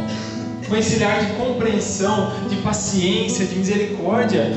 com 0.68 0.76
esse 0.76 0.96
olhar 0.96 1.24
de 1.24 1.32
compreensão, 1.34 2.32
de 2.48 2.56
paciência, 2.56 3.44
de 3.44 3.56
misericórdia. 3.56 4.52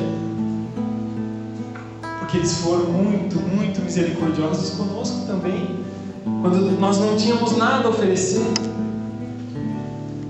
Porque 2.19 2.37
eles 2.37 2.57
foram 2.59 2.85
muito, 2.85 3.39
muito 3.39 3.81
misericordiosos 3.81 4.71
conosco 4.71 5.25
também, 5.27 5.79
quando 6.23 6.79
nós 6.79 6.99
não 6.99 7.17
tínhamos 7.17 7.57
nada 7.57 7.87
a 7.87 7.89
oferecer. 7.89 8.43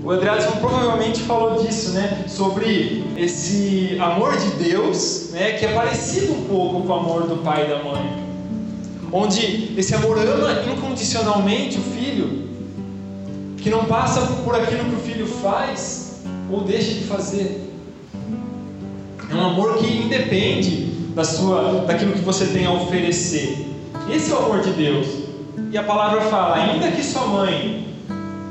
O 0.04 0.10
Adriano 0.10 0.52
provavelmente 0.60 1.20
falou 1.22 1.64
disso, 1.64 1.92
né? 1.92 2.24
Sobre 2.28 3.04
esse 3.16 3.96
amor 4.00 4.36
de 4.36 4.50
Deus, 4.62 5.30
né? 5.32 5.52
Que 5.52 5.64
é 5.64 5.72
parecido 5.72 6.34
um 6.34 6.44
pouco 6.44 6.82
com 6.82 6.88
o 6.88 6.94
amor 6.94 7.26
do 7.26 7.36
pai 7.38 7.64
e 7.64 7.68
da 7.68 7.82
mãe 7.82 8.24
onde 9.16 9.72
esse 9.76 9.94
amor 9.94 10.18
ama 10.18 10.64
incondicionalmente 10.72 11.78
o 11.78 11.82
filho, 11.82 12.48
que 13.58 13.70
não 13.70 13.84
passa 13.84 14.20
por 14.42 14.56
aquilo 14.56 14.86
que 14.86 14.96
o 14.96 14.98
filho 14.98 15.26
faz 15.28 16.24
ou 16.50 16.62
deixa 16.62 16.94
de 16.94 17.04
fazer. 17.04 17.72
É 19.30 19.34
um 19.36 19.46
amor 19.46 19.76
que 19.76 19.86
independe 19.86 20.86
da 21.14 21.22
sua, 21.22 21.84
daquilo 21.86 22.12
que 22.12 22.22
você 22.22 22.46
tem 22.46 22.66
a 22.66 22.72
oferecer. 22.72 23.68
Esse 24.10 24.32
é 24.32 24.34
o 24.34 24.38
amor 24.38 24.62
de 24.62 24.70
Deus. 24.70 25.06
E 25.70 25.78
a 25.78 25.84
palavra 25.84 26.22
fala: 26.22 26.56
ainda 26.56 26.90
que 26.90 27.02
sua 27.02 27.24
mãe 27.28 27.86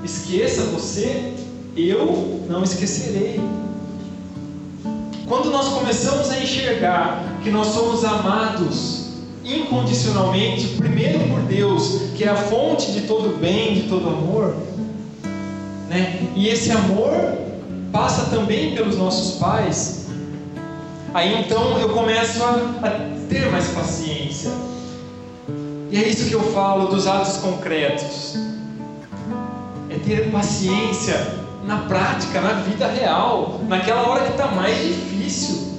esqueça 0.01 0.63
você, 0.63 1.33
eu 1.75 2.45
não 2.47 2.63
esquecerei. 2.63 3.39
Quando 5.27 5.49
nós 5.49 5.69
começamos 5.69 6.29
a 6.29 6.39
enxergar 6.39 7.39
que 7.43 7.49
nós 7.49 7.67
somos 7.67 8.03
amados 8.03 9.03
incondicionalmente, 9.43 10.75
primeiro 10.77 11.19
por 11.27 11.41
Deus, 11.41 12.11
que 12.15 12.23
é 12.23 12.29
a 12.29 12.35
fonte 12.35 12.91
de 12.91 13.01
todo 13.01 13.37
bem, 13.39 13.73
de 13.75 13.81
todo 13.89 14.07
amor, 14.07 14.55
né? 15.89 16.29
e 16.35 16.47
esse 16.47 16.71
amor 16.71 17.11
passa 17.91 18.29
também 18.29 18.73
pelos 18.73 18.97
nossos 18.97 19.37
pais, 19.39 20.07
aí 21.13 21.41
então 21.41 21.79
eu 21.79 21.89
começo 21.89 22.43
a, 22.43 22.51
a 22.83 23.27
ter 23.29 23.51
mais 23.51 23.67
paciência. 23.69 24.51
E 25.91 25.97
é 25.97 26.07
isso 26.07 26.27
que 26.27 26.33
eu 26.33 26.41
falo 26.53 26.87
dos 26.87 27.05
atos 27.05 27.37
concretos. 27.37 28.35
É 29.89 29.99
ter 29.99 30.31
paciência 30.31 31.42
na 31.65 31.77
prática, 31.79 32.41
na 32.41 32.53
vida 32.53 32.87
real, 32.87 33.61
naquela 33.67 34.07
hora 34.07 34.25
que 34.25 34.31
está 34.31 34.47
mais 34.47 34.77
difícil. 34.77 35.73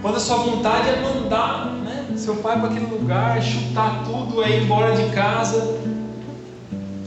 Quando 0.00 0.16
a 0.16 0.20
sua 0.20 0.36
vontade 0.36 0.88
é 0.88 1.00
mandar 1.00 1.66
né, 1.84 2.06
seu 2.16 2.36
pai 2.36 2.58
para 2.58 2.70
aquele 2.70 2.86
lugar, 2.86 3.42
chutar 3.42 4.04
tudo, 4.04 4.42
é 4.42 4.50
ir 4.50 4.62
embora 4.62 4.96
de 4.96 5.10
casa. 5.14 5.76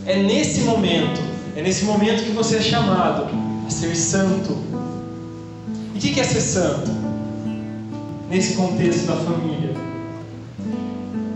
É 0.05 0.21
nesse 0.21 0.61
momento, 0.61 1.21
é 1.55 1.61
nesse 1.61 1.85
momento 1.85 2.23
que 2.23 2.31
você 2.31 2.57
é 2.57 2.61
chamado 2.61 3.27
a 3.65 3.69
ser 3.69 3.95
santo. 3.95 4.57
E 5.95 5.97
o 5.97 6.01
que 6.01 6.19
é 6.19 6.23
ser 6.23 6.41
santo? 6.41 6.91
Nesse 8.29 8.55
contexto 8.55 9.07
da 9.07 9.15
família. 9.15 9.73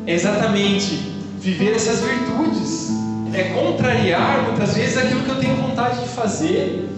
É 0.06 0.14
exatamente 0.14 1.14
viver 1.40 1.74
essas 1.74 2.02
virtudes 2.02 3.05
é 3.42 3.44
contrariar 3.50 4.44
muitas 4.44 4.76
vezes 4.76 4.98
aquilo 4.98 5.24
que 5.24 5.30
eu 5.30 5.40
tenho 5.40 5.56
vontade 5.56 6.02
de 6.02 6.08
fazer. 6.10 6.90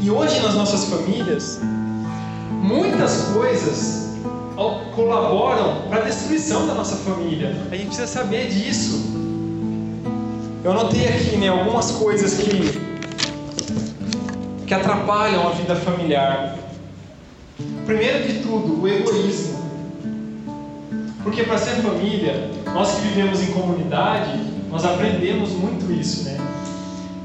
E 0.00 0.10
hoje 0.10 0.40
nas 0.40 0.54
nossas 0.54 0.86
famílias, 0.86 1.60
muitas 2.50 3.28
coisas 3.32 4.06
colaboram 4.94 5.82
para 5.88 6.00
a 6.00 6.04
destruição 6.04 6.66
da 6.66 6.74
nossa 6.74 6.96
família. 6.96 7.54
A 7.70 7.76
gente 7.76 7.88
precisa 7.88 8.06
saber 8.06 8.48
disso. 8.48 9.14
Eu 10.64 10.72
anotei 10.72 11.06
aqui 11.06 11.36
né, 11.36 11.48
algumas 11.48 11.92
coisas 11.92 12.34
que, 12.38 12.80
que 14.66 14.74
atrapalham 14.74 15.46
a 15.46 15.50
vida 15.50 15.76
familiar. 15.76 16.58
Primeiro 17.84 18.26
de 18.26 18.40
tudo, 18.40 18.82
o 18.82 18.88
egoísmo. 18.88 19.64
Porque 21.22 21.42
para 21.42 21.58
ser 21.58 21.82
família, 21.82 22.50
nós 22.72 22.94
que 22.94 23.02
vivemos 23.02 23.42
em 23.42 23.52
comunidade, 23.52 24.55
nós 24.70 24.84
aprendemos 24.84 25.50
muito 25.50 25.92
isso, 25.92 26.24
né? 26.24 26.36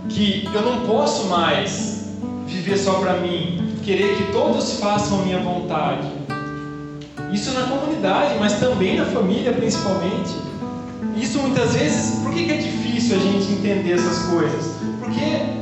Que 0.09 0.47
eu 0.53 0.61
não 0.61 0.85
posso 0.85 1.25
mais 1.25 2.05
viver 2.47 2.77
só 2.77 2.93
para 2.95 3.17
mim, 3.17 3.75
querer 3.83 4.15
que 4.17 4.31
todos 4.31 4.79
façam 4.79 5.21
a 5.21 5.23
minha 5.23 5.39
vontade. 5.39 6.07
Isso 7.31 7.51
na 7.53 7.65
comunidade, 7.65 8.35
mas 8.39 8.59
também 8.59 8.97
na 8.97 9.05
família, 9.05 9.53
principalmente. 9.53 10.35
Isso 11.15 11.39
muitas 11.39 11.73
vezes, 11.73 12.19
por 12.19 12.33
que, 12.33 12.45
que 12.45 12.51
é 12.51 12.57
difícil 12.57 13.15
a 13.15 13.19
gente 13.19 13.51
entender 13.53 13.93
essas 13.93 14.19
coisas? 14.25 14.75
Porque 14.99 15.61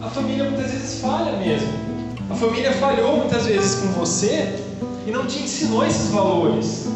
a 0.00 0.08
família 0.08 0.44
muitas 0.44 0.70
vezes 0.70 1.00
falha 1.00 1.32
mesmo. 1.38 1.68
A 2.30 2.34
família 2.34 2.72
falhou 2.72 3.16
muitas 3.18 3.46
vezes 3.46 3.74
com 3.80 3.88
você 3.88 4.54
e 5.06 5.10
não 5.10 5.26
te 5.26 5.42
ensinou 5.42 5.84
esses 5.84 6.08
valores, 6.10 6.86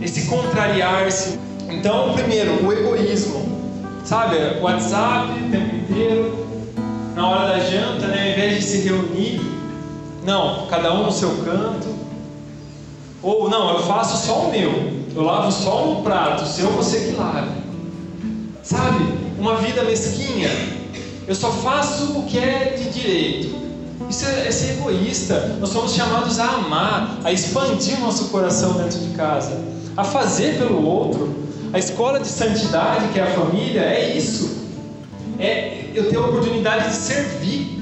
esse 0.00 0.26
contrariar-se 0.26 1.38
então, 1.74 2.12
primeiro, 2.14 2.66
o 2.66 2.72
egoísmo. 2.72 3.54
Sabe, 4.04 4.36
WhatsApp 4.60 5.32
o 5.32 5.50
tempo 5.50 5.76
inteiro, 5.76 6.46
na 7.14 7.26
hora 7.26 7.48
da 7.48 7.60
janta, 7.60 8.06
né, 8.08 8.22
ao 8.22 8.30
invés 8.32 8.56
de 8.58 8.62
se 8.62 8.78
reunir, 8.88 9.40
não, 10.24 10.66
cada 10.66 10.92
um 10.92 11.04
no 11.04 11.12
seu 11.12 11.30
canto. 11.44 11.88
Ou 13.22 13.48
não, 13.48 13.70
eu 13.72 13.78
faço 13.80 14.26
só 14.26 14.40
o 14.40 14.50
meu, 14.50 14.92
eu 15.14 15.22
lavo 15.22 15.50
só 15.50 15.88
um 15.88 16.02
prato, 16.02 16.44
o 16.44 16.46
seu 16.46 16.70
você 16.72 17.00
que 17.00 17.16
lave. 17.16 17.50
Sabe, 18.62 19.04
uma 19.38 19.56
vida 19.56 19.82
mesquinha. 19.84 20.50
Eu 21.26 21.34
só 21.34 21.50
faço 21.50 22.18
o 22.18 22.24
que 22.24 22.38
é 22.38 22.76
de 22.78 22.90
direito. 22.90 23.54
Isso 24.10 24.26
é, 24.26 24.48
é 24.48 24.50
ser 24.50 24.72
egoísta. 24.72 25.56
Nós 25.60 25.70
somos 25.70 25.94
chamados 25.94 26.38
a 26.38 26.46
amar, 26.46 27.18
a 27.24 27.32
expandir 27.32 27.98
nosso 28.00 28.26
coração 28.26 28.74
dentro 28.74 28.98
de 28.98 29.14
casa, 29.14 29.58
a 29.96 30.04
fazer 30.04 30.58
pelo 30.58 30.84
outro, 30.84 31.43
a 31.74 31.78
escola 31.80 32.20
de 32.20 32.28
santidade, 32.28 33.08
que 33.08 33.18
é 33.18 33.24
a 33.24 33.26
família, 33.32 33.80
é 33.80 34.16
isso. 34.16 34.64
É 35.40 35.86
eu 35.92 36.08
ter 36.08 36.16
a 36.16 36.20
oportunidade 36.20 36.90
de 36.90 36.94
servir. 36.94 37.80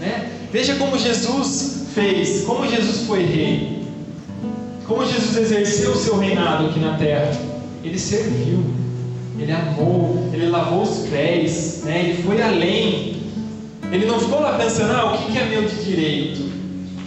Né? 0.00 0.30
Veja 0.50 0.76
como 0.76 0.98
Jesus 0.98 1.88
fez, 1.94 2.44
como 2.44 2.66
Jesus 2.66 3.06
foi 3.06 3.22
rei. 3.26 3.82
Como 4.86 5.04
Jesus 5.04 5.36
exerceu 5.36 5.90
o 5.90 5.96
seu 5.96 6.16
reinado 6.16 6.68
aqui 6.68 6.80
na 6.80 6.96
terra. 6.96 7.30
Ele 7.84 7.98
serviu, 7.98 8.64
ele 9.38 9.52
amou, 9.52 10.30
ele 10.32 10.48
lavou 10.48 10.80
os 10.80 11.06
pés, 11.08 11.82
né? 11.84 12.08
ele 12.08 12.22
foi 12.22 12.40
além. 12.40 13.16
Ele 13.92 14.06
não 14.06 14.18
ficou 14.18 14.40
lá 14.40 14.56
pensando, 14.56 14.90
ah, 14.90 15.12
o 15.12 15.30
que 15.30 15.36
é 15.36 15.44
meu 15.44 15.68
de 15.68 15.84
direito? 15.84 16.50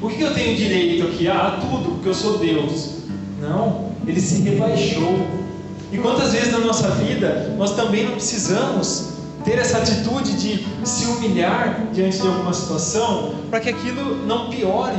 O 0.03 0.09
que 0.09 0.21
eu 0.21 0.31
tenho 0.35 0.55
direito 0.55 1.07
aqui? 1.07 1.27
Ah, 1.27 1.57
tudo, 1.59 1.93
porque 1.95 2.09
eu 2.09 2.13
sou 2.13 2.37
Deus. 2.37 2.97
Não, 3.41 3.89
ele 4.05 4.21
se 4.21 4.43
rebaixou. 4.43 5.44
E 5.91 5.97
quantas 5.97 6.33
vezes 6.33 6.51
na 6.51 6.59
nossa 6.59 6.89
vida 6.91 7.53
nós 7.57 7.75
também 7.75 8.05
não 8.05 8.13
precisamos 8.13 9.15
ter 9.43 9.59
essa 9.59 9.77
atitude 9.77 10.33
de 10.33 10.65
se 10.83 11.05
humilhar 11.05 11.87
diante 11.93 12.19
de 12.19 12.27
alguma 12.27 12.53
situação 12.53 13.35
para 13.49 13.59
que 13.59 13.69
aquilo 13.69 14.25
não 14.25 14.49
piore, 14.49 14.97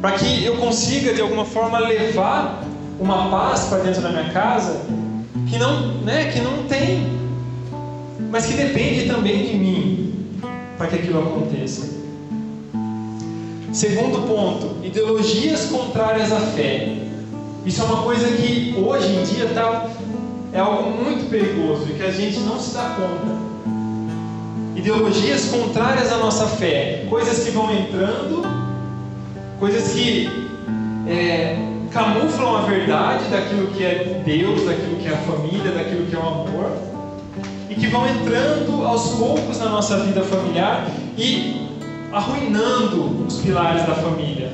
para 0.00 0.12
que 0.12 0.44
eu 0.44 0.56
consiga 0.56 1.12
de 1.12 1.20
alguma 1.20 1.44
forma 1.44 1.78
levar 1.78 2.64
uma 2.98 3.28
paz 3.30 3.64
para 3.64 3.78
dentro 3.78 4.00
da 4.00 4.08
minha 4.08 4.30
casa 4.30 4.80
que 5.48 5.58
não, 5.58 5.98
né, 5.98 6.32
que 6.32 6.40
não 6.40 6.64
tem, 6.64 7.06
mas 8.30 8.46
que 8.46 8.54
depende 8.54 9.06
também 9.06 9.46
de 9.46 9.54
mim 9.54 10.14
para 10.78 10.86
que 10.86 10.96
aquilo 10.96 11.20
aconteça. 11.20 12.00
Segundo 13.72 14.26
ponto, 14.26 14.84
ideologias 14.84 15.66
contrárias 15.66 16.32
à 16.32 16.40
fé. 16.40 16.96
Isso 17.64 17.80
é 17.80 17.84
uma 17.84 18.02
coisa 18.02 18.26
que 18.28 18.74
hoje 18.76 19.08
em 19.08 19.22
dia 19.22 19.46
tá, 19.54 19.88
é 20.52 20.58
algo 20.58 20.90
muito 20.90 21.30
perigoso 21.30 21.86
e 21.88 21.94
que 21.94 22.02
a 22.02 22.10
gente 22.10 22.40
não 22.40 22.58
se 22.58 22.74
dá 22.74 22.96
conta. 22.96 23.52
Ideologias 24.74 25.44
contrárias 25.46 26.12
à 26.12 26.16
nossa 26.16 26.46
fé, 26.46 27.06
coisas 27.08 27.44
que 27.44 27.50
vão 27.52 27.72
entrando, 27.72 28.42
coisas 29.60 29.92
que 29.92 30.28
é, 31.06 31.56
camuflam 31.92 32.56
a 32.56 32.62
verdade 32.62 33.26
daquilo 33.30 33.68
que 33.68 33.84
é 33.84 34.22
Deus, 34.24 34.64
daquilo 34.64 34.96
que 34.96 35.06
é 35.06 35.12
a 35.12 35.18
família, 35.18 35.70
daquilo 35.70 36.06
que 36.06 36.16
é 36.16 36.18
o 36.18 36.22
amor, 36.22 36.76
e 37.70 37.76
que 37.76 37.86
vão 37.86 38.08
entrando 38.08 38.84
aos 38.84 39.10
poucos 39.10 39.60
na 39.60 39.68
nossa 39.68 39.98
vida 40.00 40.22
familiar 40.22 40.88
e 41.16 41.68
arruinando 42.12 43.24
os 43.24 43.38
pilares 43.38 43.86
da 43.86 43.94
família. 43.94 44.50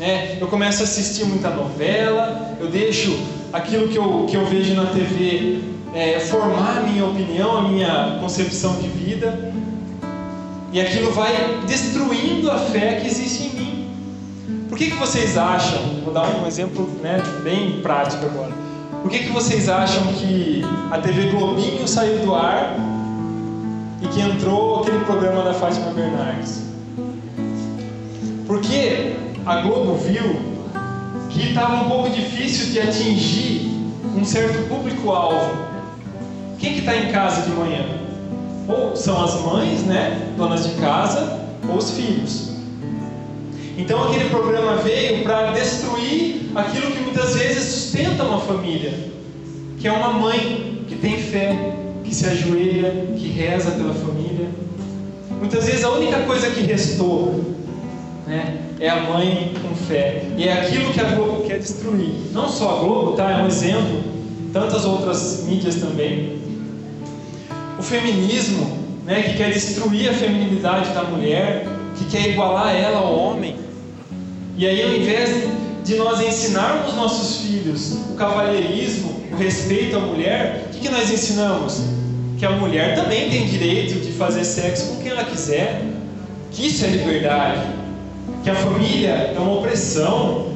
Né? 0.00 0.38
Eu 0.40 0.46
começo 0.46 0.80
a 0.80 0.84
assistir 0.84 1.26
muita 1.26 1.50
novela, 1.50 2.56
eu 2.58 2.68
deixo 2.68 3.14
aquilo 3.52 3.86
que 3.88 3.96
eu, 3.96 4.26
que 4.26 4.34
eu 4.34 4.46
vejo 4.46 4.72
na 4.72 4.86
TV 4.86 5.60
é, 5.92 6.18
formar 6.20 6.78
a 6.78 6.80
minha 6.80 7.04
opinião, 7.04 7.58
a 7.58 7.62
minha 7.68 8.16
concepção 8.18 8.76
de 8.76 8.88
vida, 8.88 9.52
e 10.72 10.80
aquilo 10.80 11.12
vai 11.12 11.60
destruindo 11.66 12.50
a 12.50 12.56
fé 12.56 12.94
que 12.94 13.08
existe 13.08 13.42
em 13.42 13.60
mim. 13.60 13.90
Por 14.70 14.78
que, 14.78 14.90
que 14.90 14.96
vocês 14.96 15.36
acham, 15.36 15.78
vou 16.02 16.14
dar 16.14 16.34
um 16.34 16.46
exemplo 16.46 16.88
né, 17.02 17.22
bem 17.44 17.82
prático 17.82 18.24
agora, 18.24 18.52
por 19.02 19.10
que, 19.10 19.18
que 19.18 19.30
vocês 19.30 19.68
acham 19.68 20.02
que 20.14 20.62
a 20.90 20.96
TV 20.96 21.28
Globinho 21.28 21.86
saiu 21.86 22.20
do 22.20 22.34
ar 22.34 22.74
e 24.00 24.08
que 24.08 24.20
entrou 24.22 24.80
aquele 24.80 25.00
programa 25.00 25.42
da 25.42 25.52
Fátima 25.52 25.92
Bernardes? 25.92 26.62
Porque 28.46 29.28
a 29.46 29.60
Globo 29.62 29.94
viu 29.94 30.50
que 31.30 31.48
estava 31.48 31.84
um 31.84 31.88
pouco 31.88 32.10
difícil 32.10 32.72
de 32.72 32.80
atingir 32.80 33.70
um 34.16 34.24
certo 34.24 34.68
público-alvo. 34.68 35.70
Quem 36.58 36.74
que 36.74 36.80
está 36.80 36.96
em 36.96 37.10
casa 37.10 37.42
de 37.42 37.50
manhã? 37.50 37.84
Ou 38.68 38.94
são 38.94 39.24
as 39.24 39.40
mães, 39.40 39.82
né, 39.82 40.32
donas 40.36 40.66
de 40.66 40.74
casa, 40.74 41.46
ou 41.68 41.76
os 41.76 41.90
filhos. 41.92 42.50
Então 43.78 44.08
aquele 44.08 44.28
programa 44.28 44.76
veio 44.76 45.22
para 45.22 45.52
destruir 45.52 46.50
aquilo 46.54 46.90
que 46.90 47.00
muitas 47.00 47.34
vezes 47.34 47.64
sustenta 47.64 48.24
uma 48.24 48.40
família, 48.40 48.92
que 49.78 49.88
é 49.88 49.92
uma 49.92 50.12
mãe 50.12 50.84
que 50.86 50.96
tem 50.96 51.16
fé, 51.18 51.56
que 52.04 52.14
se 52.14 52.26
ajoelha, 52.26 53.14
que 53.16 53.28
reza 53.28 53.70
pela 53.70 53.94
família. 53.94 54.48
Muitas 55.38 55.64
vezes 55.64 55.84
a 55.84 55.90
única 55.90 56.18
coisa 56.20 56.50
que 56.50 56.60
restou 56.60 57.54
né, 58.26 58.59
é 58.80 58.88
a 58.88 59.02
mãe 59.02 59.52
com 59.62 59.74
fé. 59.74 60.24
E 60.36 60.48
é 60.48 60.54
aquilo 60.54 60.92
que 60.92 61.00
a 61.00 61.04
Globo 61.04 61.42
quer 61.42 61.58
destruir. 61.58 62.14
Não 62.32 62.48
só 62.48 62.78
a 62.78 62.80
Globo, 62.80 63.12
tá? 63.12 63.30
É 63.30 63.42
um 63.42 63.46
exemplo. 63.46 64.02
Tantas 64.52 64.84
outras 64.86 65.44
mídias 65.46 65.76
também. 65.76 66.40
O 67.78 67.82
feminismo, 67.82 68.78
né, 69.04 69.22
que 69.22 69.36
quer 69.36 69.52
destruir 69.52 70.08
a 70.08 70.14
feminilidade 70.14 70.92
da 70.94 71.04
mulher, 71.04 71.66
que 71.96 72.04
quer 72.06 72.30
igualar 72.30 72.74
ela 72.74 72.98
ao 72.98 73.14
homem. 73.14 73.56
E 74.56 74.66
aí, 74.66 74.82
ao 74.82 74.94
invés 74.94 75.48
de 75.84 75.96
nós 75.96 76.20
ensinarmos 76.20 76.94
nossos 76.94 77.42
filhos 77.42 77.92
o 78.10 78.14
cavalheirismo, 78.14 79.20
o 79.32 79.36
respeito 79.36 79.96
à 79.96 80.00
mulher, 80.00 80.66
o 80.66 80.74
que, 80.74 80.80
que 80.80 80.88
nós 80.88 81.10
ensinamos? 81.10 81.82
Que 82.38 82.46
a 82.46 82.50
mulher 82.50 82.94
também 82.94 83.30
tem 83.30 83.46
direito 83.46 84.00
de 84.00 84.12
fazer 84.12 84.44
sexo 84.44 84.88
com 84.88 85.02
quem 85.02 85.12
ela 85.12 85.24
quiser, 85.24 85.82
que 86.50 86.66
isso 86.66 86.84
é 86.84 86.88
liberdade, 86.88 87.79
que 88.42 88.50
a 88.50 88.54
família 88.54 89.10
é 89.10 89.38
uma 89.38 89.58
opressão, 89.58 90.52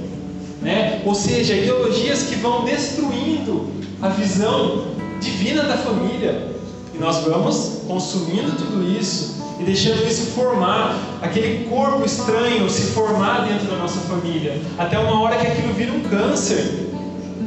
né? 0.62 1.02
ou 1.04 1.14
seja, 1.14 1.54
ideologias 1.54 2.24
que 2.24 2.36
vão 2.36 2.64
destruindo 2.64 3.68
a 4.00 4.08
visão 4.08 4.84
divina 5.20 5.62
da 5.64 5.76
família. 5.76 6.54
E 6.94 6.98
nós 6.98 7.18
vamos 7.24 7.82
consumindo 7.86 8.52
tudo 8.52 8.88
isso 8.88 9.42
e 9.60 9.64
deixando 9.64 10.06
isso 10.06 10.32
formar, 10.32 10.98
aquele 11.22 11.66
corpo 11.68 12.04
estranho 12.04 12.68
se 12.68 12.92
formar 12.92 13.46
dentro 13.46 13.66
da 13.66 13.76
nossa 13.76 14.00
família, 14.00 14.60
até 14.78 14.98
uma 14.98 15.20
hora 15.20 15.36
que 15.36 15.46
aquilo 15.46 15.72
vira 15.74 15.92
um 15.92 16.00
câncer 16.00 16.90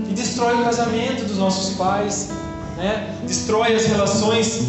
e 0.09 0.13
destrói 0.13 0.55
o 0.55 0.63
casamento 0.63 1.25
dos 1.25 1.37
nossos 1.37 1.75
pais, 1.75 2.29
né? 2.77 3.15
destrói 3.25 3.75
as 3.75 3.85
relações 3.85 4.61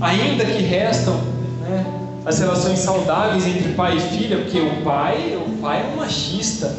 ainda 0.00 0.44
que 0.44 0.62
restam, 0.62 1.14
né? 1.60 2.03
As 2.24 2.38
relações 2.38 2.78
saudáveis 2.78 3.46
entre 3.46 3.72
pai 3.74 3.96
e 3.96 4.00
filha, 4.00 4.38
porque 4.38 4.58
o 4.58 4.82
pai, 4.82 5.38
o 5.46 5.58
pai 5.58 5.82
é 5.82 5.92
um 5.92 5.96
machista. 5.96 6.74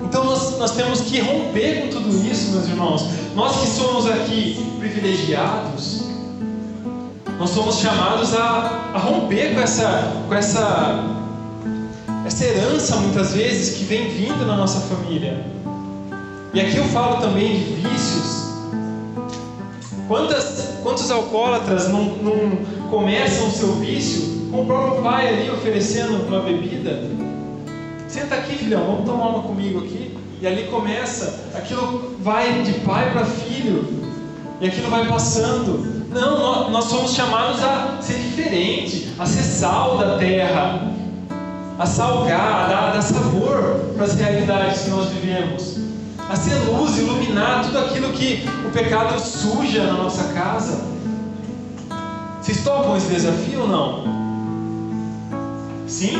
Então 0.00 0.24
nós, 0.24 0.58
nós 0.58 0.70
temos 0.72 1.00
que 1.00 1.20
romper 1.20 1.82
com 1.82 1.88
tudo 1.88 2.08
isso, 2.24 2.52
meus 2.52 2.68
irmãos. 2.68 3.04
Nós 3.34 3.60
que 3.60 3.66
somos 3.66 4.06
aqui 4.06 4.76
privilegiados, 4.78 6.04
nós 7.38 7.50
somos 7.50 7.78
chamados 7.78 8.34
a, 8.34 8.90
a 8.94 8.98
romper 8.98 9.54
com 9.54 9.60
essa, 9.60 10.12
com 10.28 10.34
essa, 10.34 11.04
essa 12.24 12.44
herança, 12.44 12.96
muitas 12.96 13.32
vezes, 13.32 13.76
que 13.76 13.84
vem 13.84 14.08
vindo 14.10 14.46
na 14.46 14.56
nossa 14.56 14.80
família. 14.80 15.44
E 16.54 16.60
aqui 16.60 16.76
eu 16.76 16.84
falo 16.86 17.20
também 17.20 17.58
de 17.58 17.74
vícios. 17.74 18.48
Quantas, 20.06 20.78
quantos 20.82 21.10
alcoólatras 21.10 21.88
não, 21.88 22.04
não 22.16 22.77
começam 22.88 23.48
o 23.48 23.50
seu 23.50 23.72
vício 23.74 24.48
com 24.50 24.62
o 24.62 24.66
próprio 24.66 25.02
pai 25.02 25.28
ali 25.28 25.50
oferecendo 25.50 26.26
uma 26.26 26.40
bebida? 26.40 27.02
Senta 28.08 28.36
aqui, 28.36 28.56
filhão, 28.56 28.84
vamos 28.84 29.04
tomar 29.04 29.28
uma 29.28 29.42
comigo 29.42 29.80
aqui. 29.80 30.16
E 30.40 30.46
ali 30.46 30.64
começa, 30.64 31.46
aquilo 31.54 32.16
vai 32.20 32.62
de 32.62 32.72
pai 32.80 33.10
para 33.12 33.24
filho, 33.24 33.84
e 34.60 34.66
aquilo 34.66 34.88
vai 34.88 35.06
passando. 35.06 36.06
Não, 36.10 36.70
nós 36.70 36.84
somos 36.84 37.12
chamados 37.12 37.62
a 37.62 37.98
ser 38.00 38.14
diferente, 38.14 39.08
a 39.18 39.26
ser 39.26 39.42
sal 39.42 39.98
da 39.98 40.16
terra, 40.16 40.90
a 41.78 41.86
salgar, 41.86 42.64
a 42.64 42.68
dar, 42.68 42.88
a 42.88 42.90
dar 42.92 43.02
sabor 43.02 43.92
para 43.94 44.06
as 44.06 44.14
realidades 44.14 44.82
que 44.82 44.90
nós 44.90 45.08
vivemos, 45.10 45.76
a 46.30 46.36
ser 46.36 46.54
luz, 46.70 46.96
iluminar 46.98 47.64
tudo 47.64 47.78
aquilo 47.78 48.12
que 48.12 48.48
o 48.66 48.70
pecado 48.70 49.20
suja 49.20 49.84
na 49.84 49.94
nossa 49.94 50.32
casa. 50.32 50.97
Vocês 52.48 52.64
topam 52.64 52.96
esse 52.96 53.08
desafio 53.08 53.60
ou 53.60 53.68
não? 53.68 54.04
Sim? 55.86 56.16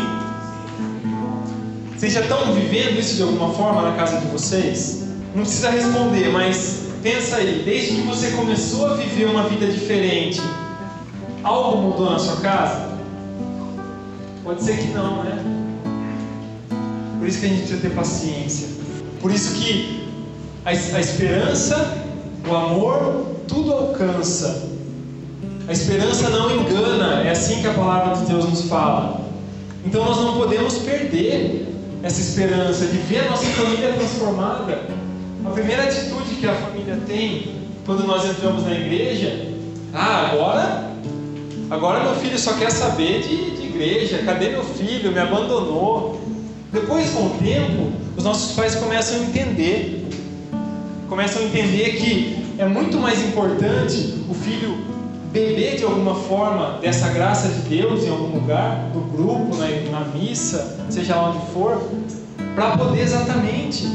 Vocês 1.96 2.12
já 2.12 2.20
estão 2.20 2.52
vivendo 2.52 3.00
isso 3.00 3.16
de 3.16 3.22
alguma 3.22 3.48
forma 3.54 3.80
na 3.80 3.96
casa 3.96 4.18
de 4.20 4.26
vocês? 4.26 5.08
Não 5.34 5.42
precisa 5.42 5.70
responder, 5.70 6.28
mas 6.30 6.86
Pensa 7.02 7.36
aí, 7.36 7.62
desde 7.64 7.94
que 7.94 8.02
você 8.02 8.32
começou 8.32 8.88
a 8.88 8.94
viver 8.94 9.24
uma 9.24 9.44
vida 9.44 9.66
diferente, 9.68 10.38
algo 11.42 11.78
mudou 11.78 12.10
na 12.10 12.18
sua 12.18 12.36
casa? 12.40 12.98
Pode 14.44 14.62
ser 14.62 14.76
que 14.76 14.88
não, 14.88 15.22
né? 15.22 15.42
Por 17.18 17.26
isso 17.26 17.40
que 17.40 17.46
a 17.46 17.48
gente 17.48 17.60
precisa 17.60 17.80
ter 17.80 17.94
paciência. 17.94 18.68
Por 19.20 19.32
isso 19.32 19.54
que 19.54 20.06
a, 20.62 20.70
a 20.70 21.00
esperança, 21.00 22.04
o 22.46 22.54
amor, 22.54 23.26
tudo 23.46 23.72
alcança. 23.72 24.77
A 25.68 25.72
esperança 25.72 26.30
não 26.30 26.50
engana, 26.50 27.24
é 27.24 27.30
assim 27.30 27.60
que 27.60 27.66
a 27.66 27.74
palavra 27.74 28.16
de 28.16 28.24
Deus 28.24 28.48
nos 28.48 28.62
fala. 28.70 29.20
Então 29.84 30.02
nós 30.02 30.16
não 30.16 30.38
podemos 30.38 30.78
perder 30.78 31.68
essa 32.02 32.22
esperança 32.22 32.86
de 32.86 32.96
ver 32.96 33.26
a 33.26 33.30
nossa 33.30 33.44
família 33.44 33.92
transformada. 33.92 34.80
A 35.44 35.50
primeira 35.50 35.82
atitude 35.82 36.36
que 36.36 36.46
a 36.46 36.54
família 36.54 36.98
tem 37.06 37.54
quando 37.84 38.06
nós 38.06 38.24
entramos 38.24 38.64
na 38.64 38.72
igreja, 38.72 39.46
ah, 39.92 40.30
agora, 40.32 40.90
agora 41.70 42.02
meu 42.02 42.14
filho 42.14 42.38
só 42.38 42.54
quer 42.54 42.70
saber 42.70 43.20
de, 43.20 43.50
de 43.50 43.66
igreja, 43.66 44.22
cadê 44.24 44.48
meu 44.48 44.64
filho? 44.64 45.12
Me 45.12 45.20
abandonou. 45.20 46.18
Depois, 46.72 47.10
com 47.10 47.26
o 47.26 47.30
tempo, 47.42 47.92
os 48.16 48.24
nossos 48.24 48.56
pais 48.56 48.74
começam 48.74 49.18
a 49.18 49.20
entender, 49.20 50.08
começam 51.10 51.42
a 51.42 51.44
entender 51.44 51.90
que 51.96 52.54
é 52.56 52.64
muito 52.64 52.96
mais 52.96 53.22
importante 53.22 54.24
o 54.30 54.34
filho 54.34 54.97
beber 55.32 55.76
de 55.76 55.84
alguma 55.84 56.14
forma 56.14 56.78
dessa 56.80 57.08
graça 57.08 57.48
de 57.48 57.60
Deus 57.68 58.04
em 58.04 58.10
algum 58.10 58.38
lugar, 58.38 58.90
no 58.94 59.00
grupo, 59.02 59.56
na, 59.56 59.66
na 59.90 60.04
missa, 60.06 60.78
seja 60.88 61.16
lá 61.16 61.30
onde 61.30 61.52
for, 61.52 61.82
para 62.54 62.76
poder 62.76 63.02
exatamente 63.02 63.88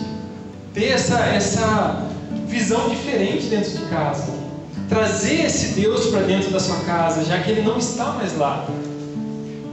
ter 0.73 0.89
essa, 0.89 1.19
essa 1.19 2.07
visão 2.47 2.89
diferente 2.89 3.47
dentro 3.47 3.71
de 3.71 3.85
casa. 3.85 4.31
Trazer 4.89 5.45
esse 5.45 5.79
Deus 5.79 6.07
para 6.07 6.21
dentro 6.21 6.51
da 6.51 6.59
sua 6.59 6.77
casa, 6.81 7.23
já 7.23 7.39
que 7.39 7.51
ele 7.51 7.61
não 7.61 7.77
está 7.77 8.05
mais 8.13 8.37
lá. 8.37 8.65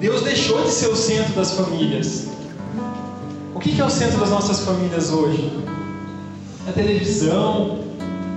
Deus 0.01 0.23
deixou 0.23 0.63
de 0.63 0.71
ser 0.71 0.89
o 0.89 0.97
centro 0.97 1.35
das 1.35 1.53
famílias. 1.53 2.29
O 3.55 3.59
que 3.59 3.79
é 3.79 3.85
o 3.85 3.91
centro 3.91 4.19
das 4.19 4.31
nossas 4.31 4.61
famílias 4.61 5.13
hoje? 5.13 5.53
A 6.67 6.73
televisão, 6.73 7.81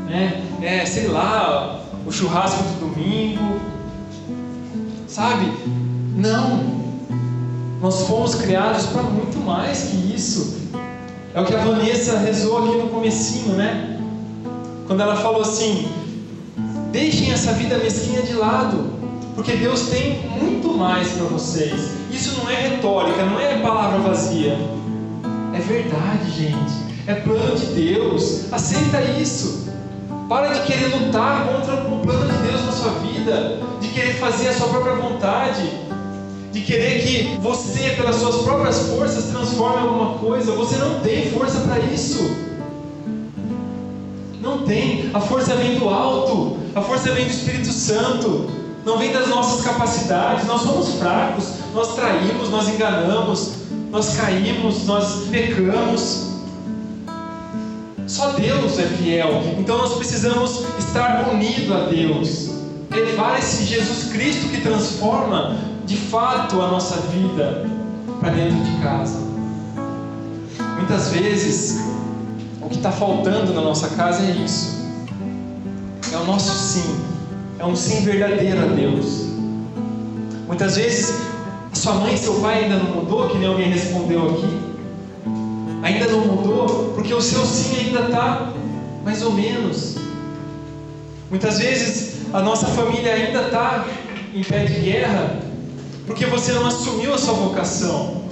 né? 0.08 0.44
é, 0.62 0.86
sei 0.86 1.08
lá, 1.08 1.84
o 2.06 2.12
churrasco 2.12 2.64
do 2.80 2.83
domingo. 2.94 3.60
Sabe? 5.08 5.52
Não. 6.16 6.84
Nós 7.82 8.08
fomos 8.08 8.36
criados 8.36 8.86
para 8.88 9.04
muito 9.04 9.38
mais 9.40 9.84
que 9.84 10.16
isso. 10.16 10.62
É 11.34 11.42
o 11.42 11.46
que 11.46 11.56
a 11.56 11.64
Vanessa 11.64 12.18
rezou 12.20 12.60
aqui 12.60 12.78
no 12.78 12.90
comecinho, 12.90 13.56
né? 13.56 14.00
Quando 14.88 15.02
ela 15.02 15.16
falou 15.16 15.42
assim: 15.42 15.88
deixem 16.92 17.32
essa 17.32 17.54
vida 17.54 17.78
mesquinha 17.78 18.22
de 18.22 18.34
lado, 18.34 18.94
porque 19.36 19.54
Deus 19.54 19.90
tem 19.90 20.22
muito 20.30 20.70
mais 20.78 21.10
para 21.10 21.26
vocês. 21.26 21.92
Isso 22.12 22.40
não 22.40 22.50
é 22.50 22.56
retórica, 22.56 23.26
não 23.26 23.40
é 23.40 23.58
palavra 23.60 24.00
vazia. 24.00 24.58
É 25.54 25.60
verdade, 25.60 26.32
gente. 26.32 26.84
É 27.06 27.16
plano 27.16 27.56
de 27.56 27.66
Deus. 27.66 28.52
Aceita 28.52 29.02
isso. 29.02 29.63
Para 30.28 30.54
de 30.54 30.62
querer 30.62 30.96
lutar 30.96 31.48
contra 31.48 31.76
o 31.76 32.00
plano 32.00 32.32
de 32.32 32.38
Deus 32.48 32.66
na 32.66 32.72
sua 32.72 32.92
vida, 33.00 33.60
de 33.82 33.90
querer 33.90 34.14
fazer 34.16 34.50
a 34.50 34.54
sua 34.54 34.68
própria 34.70 34.96
vontade, 34.96 35.70
de 36.52 36.62
querer 36.62 37.02
que 37.02 37.38
você, 37.42 37.92
pelas 37.92 38.16
suas 38.18 38.38
próprias 38.44 38.80
forças, 38.90 39.26
transforme 39.26 39.80
alguma 39.80 40.18
coisa. 40.20 40.52
Você 40.54 40.78
não 40.78 41.00
tem 41.00 41.32
força 41.32 41.60
para 41.62 41.80
isso. 41.80 42.36
Não 44.40 44.60
tem. 44.60 45.10
A 45.14 45.20
força 45.20 45.56
vem 45.56 45.80
do 45.80 45.90
alto. 45.90 46.58
A 46.76 46.82
força 46.82 47.12
vem 47.12 47.26
do 47.26 47.32
Espírito 47.32 47.72
Santo. 47.72 48.50
Não 48.86 48.98
vem 48.98 49.12
das 49.12 49.30
nossas 49.30 49.66
capacidades. 49.66 50.46
Nós 50.46 50.62
somos 50.62 50.96
fracos. 50.96 51.46
Nós 51.74 51.96
traímos, 51.96 52.50
nós 52.50 52.70
enganamos, 52.70 53.54
nós 53.90 54.16
caímos, 54.16 54.86
nós 54.86 55.28
pecamos. 55.32 56.33
Só 58.08 58.30
Deus 58.32 58.78
é 58.80 58.84
fiel. 58.84 59.42
Então 59.58 59.78
nós 59.78 59.94
precisamos 59.96 60.64
estar 60.78 61.30
unidos 61.32 61.72
a 61.72 61.86
Deus. 61.86 62.50
Levar 62.92 63.40
esse 63.40 63.64
Jesus 63.64 64.12
Cristo 64.12 64.50
que 64.50 64.62
transforma 64.62 65.58
de 65.86 65.98
fato 65.98 66.62
a 66.62 66.68
nossa 66.68 66.98
vida 67.08 67.66
para 68.20 68.30
dentro 68.30 68.64
de 68.64 68.82
casa. 68.82 69.20
Muitas 70.78 71.10
vezes 71.10 71.82
o 72.62 72.70
que 72.70 72.78
está 72.78 72.92
faltando 72.92 73.54
na 73.54 73.62
nossa 73.62 73.90
casa 73.90 74.24
é 74.24 74.32
isso. 74.32 74.84
É 76.12 76.18
o 76.18 76.26
nosso 76.26 76.52
sim. 76.52 77.04
É 77.58 77.66
um 77.66 77.76
sim 77.76 78.04
verdadeiro 78.04 78.62
a 78.62 78.68
Deus. 78.68 79.30
Muitas 80.48 80.76
vezes 80.76 81.22
sua 81.74 81.96
mãe 81.96 82.14
e 82.14 82.18
seu 82.18 82.36
pai 82.36 82.64
ainda 82.64 82.78
não 82.78 82.96
mudou, 82.96 83.30
que 83.30 83.38
nem 83.38 83.48
alguém 83.48 83.70
respondeu 83.70 84.30
aqui. 84.30 84.63
Ainda 85.84 86.08
não 86.08 86.22
mudou 86.22 86.94
porque 86.96 87.14
o 87.14 87.22
seu 87.22 87.46
sim 87.46 87.88
ainda 87.88 88.08
está 88.08 88.54
mais 89.04 89.22
ou 89.22 89.34
menos. 89.34 89.98
Muitas 91.30 91.60
vezes 91.60 92.22
a 92.34 92.42
nossa 92.42 92.68
família 92.68 93.14
ainda 93.14 93.42
está 93.42 93.86
em 94.34 94.42
pé 94.42 94.64
de 94.64 94.80
guerra 94.80 95.40
porque 96.08 96.26
você 96.26 96.54
não 96.54 96.66
assumiu 96.66 97.14
a 97.14 97.18
sua 97.18 97.34
vocação. 97.34 98.24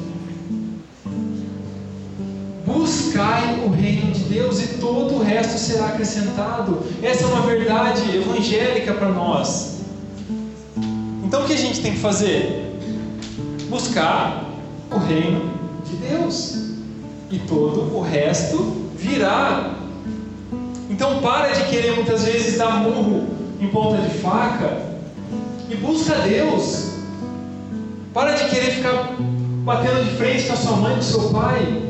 Buscai 2.66 3.60
o 3.66 3.70
reino 3.70 4.14
de 4.14 4.24
Deus 4.24 4.64
e 4.64 4.68
todo 4.80 5.16
o 5.16 5.22
resto 5.22 5.60
será 5.60 5.88
acrescentado. 5.88 6.82
Essa 7.04 7.26
é 7.26 7.28
uma 7.28 7.42
verdade 7.42 8.16
evangélica 8.16 8.94
para 8.94 9.10
nós. 9.10 9.82
Então 11.26 11.44
o 11.44 11.46
que 11.46 11.54
a 11.54 11.58
gente 11.58 11.82
tem 11.82 11.92
que 11.92 12.00
fazer? 12.00 12.80
Buscar 13.70 14.46
o 14.90 14.98
reino 15.00 15.52
de 15.84 15.98
Deus 15.98 16.61
e 17.32 17.40
todo 17.40 17.96
o 17.96 18.02
resto 18.02 18.90
virá. 18.96 19.76
Então 20.90 21.22
para 21.22 21.54
de 21.54 21.64
querer 21.70 21.96
muitas 21.96 22.26
vezes 22.26 22.58
dar 22.58 22.82
murro 22.84 23.28
em 23.60 23.68
ponta 23.68 24.02
de 24.02 24.18
faca 24.20 24.78
e 25.70 25.76
busca 25.76 26.16
Deus. 26.16 26.92
Para 28.14 28.34
de 28.34 28.50
querer 28.50 28.72
ficar 28.72 29.16
batendo 29.64 30.04
de 30.04 30.16
frente 30.18 30.46
com 30.46 30.54
a 30.54 30.58
sua 30.58 30.76
mãe, 30.76 30.94
com 30.96 31.00
o 31.00 31.04
seu 31.04 31.30
pai. 31.30 31.82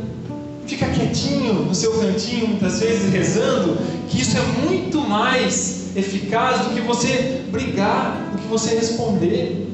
Fica 0.67 0.87
quietinho 0.87 1.53
no 1.65 1.73
seu 1.73 1.91
cantinho, 1.99 2.49
muitas 2.49 2.79
vezes 2.79 3.11
rezando, 3.11 3.77
que 4.07 4.21
isso 4.21 4.37
é 4.37 4.41
muito 4.63 5.01
mais 5.01 5.95
eficaz 5.95 6.61
do 6.61 6.75
que 6.75 6.81
você 6.81 7.43
brigar, 7.51 8.29
do 8.31 8.37
que 8.37 8.47
você 8.47 8.75
responder. 8.75 9.67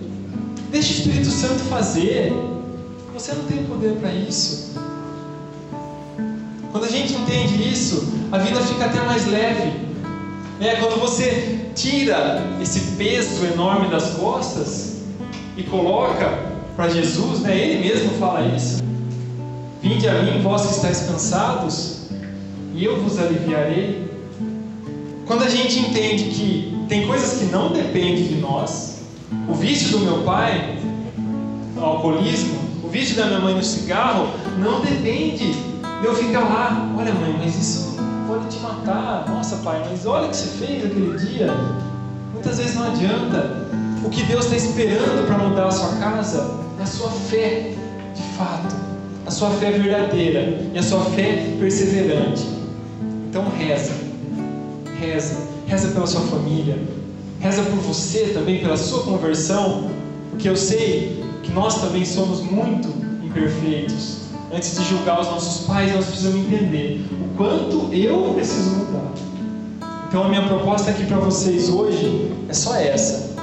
Deixa 0.71 0.93
o 0.93 0.95
Espírito 0.95 1.29
Santo 1.29 1.59
fazer. 1.65 2.33
Você 3.13 3.33
não 3.33 3.43
tem 3.43 3.63
poder 3.65 3.93
para 3.97 4.11
isso. 4.13 4.86
Quando 6.71 6.85
a 6.85 6.89
gente 6.89 7.13
entende 7.13 7.69
isso, 7.69 8.13
a 8.31 8.37
vida 8.37 8.59
fica 8.61 8.85
até 8.85 9.01
mais 9.01 9.25
leve. 9.27 9.73
É, 10.59 10.75
quando 10.75 10.99
você 10.99 11.71
tira 11.75 12.43
esse 12.61 12.95
peso 12.97 13.45
enorme 13.45 13.89
das 13.89 14.11
costas 14.11 14.97
e 15.55 15.63
coloca 15.63 16.57
para 16.75 16.89
Jesus, 16.89 17.41
né? 17.41 17.57
Ele 17.57 17.87
mesmo 17.87 18.11
fala 18.19 18.45
isso. 18.55 18.83
Vinde 19.81 20.07
a 20.07 20.21
mim, 20.23 20.41
vós 20.41 20.65
que 20.65 20.73
estáis 20.73 21.01
cansados, 21.01 22.07
e 22.73 22.83
eu 22.83 23.01
vos 23.01 23.17
aliviarei. 23.19 24.07
Quando 25.25 25.43
a 25.43 25.49
gente 25.49 25.79
entende 25.79 26.25
que 26.25 26.85
tem 26.87 27.07
coisas 27.07 27.39
que 27.39 27.45
não 27.45 27.71
dependem 27.71 28.23
de 28.27 28.35
nós, 28.35 29.01
o 29.47 29.53
vício 29.53 29.89
do 29.89 29.99
meu 29.99 30.23
pai, 30.23 30.79
o 31.75 31.79
alcoolismo, 31.79 32.57
o 32.83 32.87
vício 32.87 33.15
da 33.15 33.25
minha 33.25 33.39
mãe 33.39 33.55
no 33.55 33.63
cigarro, 33.63 34.27
não 34.57 34.81
depende 34.81 35.53
de 36.01 36.05
eu 36.05 36.15
ficar 36.15 36.41
lá. 36.41 36.93
Olha, 36.97 37.13
mãe, 37.13 37.35
mas 37.37 37.55
isso 37.55 37.97
pode 38.27 38.47
te 38.47 38.59
matar. 38.59 39.25
Nossa, 39.27 39.57
pai, 39.57 39.85
mas 39.89 40.05
olha 40.05 40.27
o 40.27 40.29
que 40.29 40.35
você 40.35 40.65
fez 40.65 40.85
aquele 40.85 41.17
dia. 41.17 41.47
Muitas 42.33 42.57
vezes 42.57 42.75
não 42.75 42.87
adianta. 42.87 43.67
O 44.03 44.09
que 44.09 44.23
Deus 44.23 44.45
está 44.45 44.57
esperando 44.57 45.25
para 45.27 45.37
mudar 45.37 45.67
a 45.67 45.71
sua 45.71 45.97
casa 45.97 46.49
é 46.79 46.83
a 46.83 46.85
sua 46.85 47.09
fé, 47.09 47.73
de 48.13 48.21
fato 48.37 48.87
a 49.27 49.31
sua 49.31 49.49
fé 49.51 49.71
verdadeira 49.71 50.57
e 50.73 50.77
a 50.77 50.81
sua 50.81 51.01
fé 51.01 51.53
perseverante. 51.59 52.47
Então 53.29 53.43
reza, 53.49 53.91
reza, 55.01 55.35
reza 55.67 55.89
pela 55.89 56.07
sua 56.07 56.21
família, 56.21 56.79
reza 57.41 57.61
por 57.63 57.75
você 57.79 58.31
também, 58.33 58.61
pela 58.61 58.77
sua 58.77 59.03
conversão, 59.03 59.91
porque 60.31 60.47
eu 60.47 60.55
sei 60.55 61.21
que 61.43 61.51
nós 61.51 61.81
também 61.81 62.05
somos 62.05 62.41
muito 62.41 62.87
imperfeitos. 63.21 64.26
Antes 64.53 64.77
de 64.77 64.85
julgar 64.85 65.19
os 65.19 65.27
nossos 65.27 65.65
pais, 65.65 65.93
nós 65.93 66.05
precisamos 66.05 66.39
entender 66.39 67.05
o 67.11 67.37
quanto 67.37 67.93
eu 67.93 68.33
preciso 68.33 68.69
mudar. 68.71 69.11
Então 70.07 70.23
a 70.23 70.29
minha 70.29 70.47
proposta 70.47 70.91
aqui 70.91 71.05
para 71.05 71.17
vocês 71.17 71.69
hoje 71.69 72.31
é 72.47 72.53
só 72.53 72.75
essa. 72.75 73.35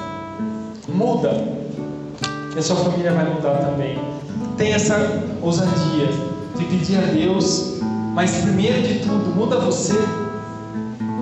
Muda. 0.89 1.47
E 2.55 2.59
a 2.59 2.63
sua 2.63 2.77
família 2.77 3.13
vai 3.13 3.29
mudar 3.29 3.59
também 3.59 4.15
tem 4.57 4.73
essa 4.73 5.23
ousadia 5.43 6.09
de 6.57 6.65
pedir 6.65 6.99
a 6.99 7.07
Deus, 7.07 7.79
mas 8.13 8.37
primeiro 8.43 8.83
de 8.83 9.01
tudo, 9.01 9.35
muda 9.35 9.59
você. 9.59 9.95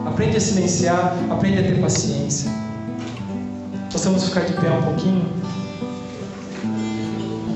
Aprende 0.07 0.37
a 0.37 0.41
silenciar, 0.41 1.17
aprende 1.31 1.59
a 1.59 1.63
ter 1.63 1.81
paciência. 1.81 2.51
Possamos 3.91 4.25
ficar 4.25 4.41
de 4.41 4.53
pé 4.55 4.71
um 4.71 4.83
pouquinho? 4.83 5.27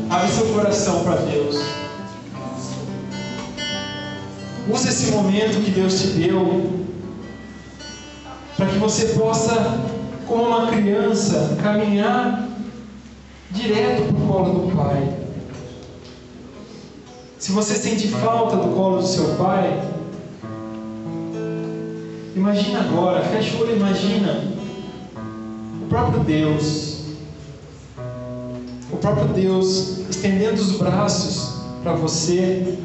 Abre 0.09 0.29
seu 0.29 0.47
coração 0.47 1.05
para 1.05 1.17
Deus. 1.17 1.86
Use 4.69 4.89
esse 4.89 5.13
momento 5.13 5.65
que 5.65 5.71
Deus 5.71 6.01
te 6.01 6.07
deu 6.09 6.87
para 8.57 8.67
que 8.67 8.79
você 8.79 9.07
possa, 9.19 9.81
como 10.27 10.45
uma 10.45 10.67
criança, 10.69 11.57
caminhar 11.63 12.49
direto 13.51 14.03
para 14.03 14.17
o 14.17 14.27
colo 14.27 14.59
do 14.61 14.77
Pai. 14.77 15.27
Se 17.39 17.53
você 17.53 17.77
sente 17.77 18.09
falta 18.09 18.57
do 18.57 18.75
colo 18.75 18.99
do 18.99 19.07
seu 19.07 19.37
pai, 19.37 19.81
imagina 22.35 22.81
agora, 22.81 23.23
fecha 23.23 23.57
o 23.57 23.61
olho, 23.61 23.77
imagina 23.77 24.53
o 25.81 25.87
próprio 25.89 26.25
Deus, 26.25 27.05
o 28.91 28.97
próprio 28.97 29.29
Deus 29.29 29.99
estendendo 30.11 30.61
os 30.61 30.73
braços 30.73 31.63
para 31.85 31.93
você, 31.93 32.79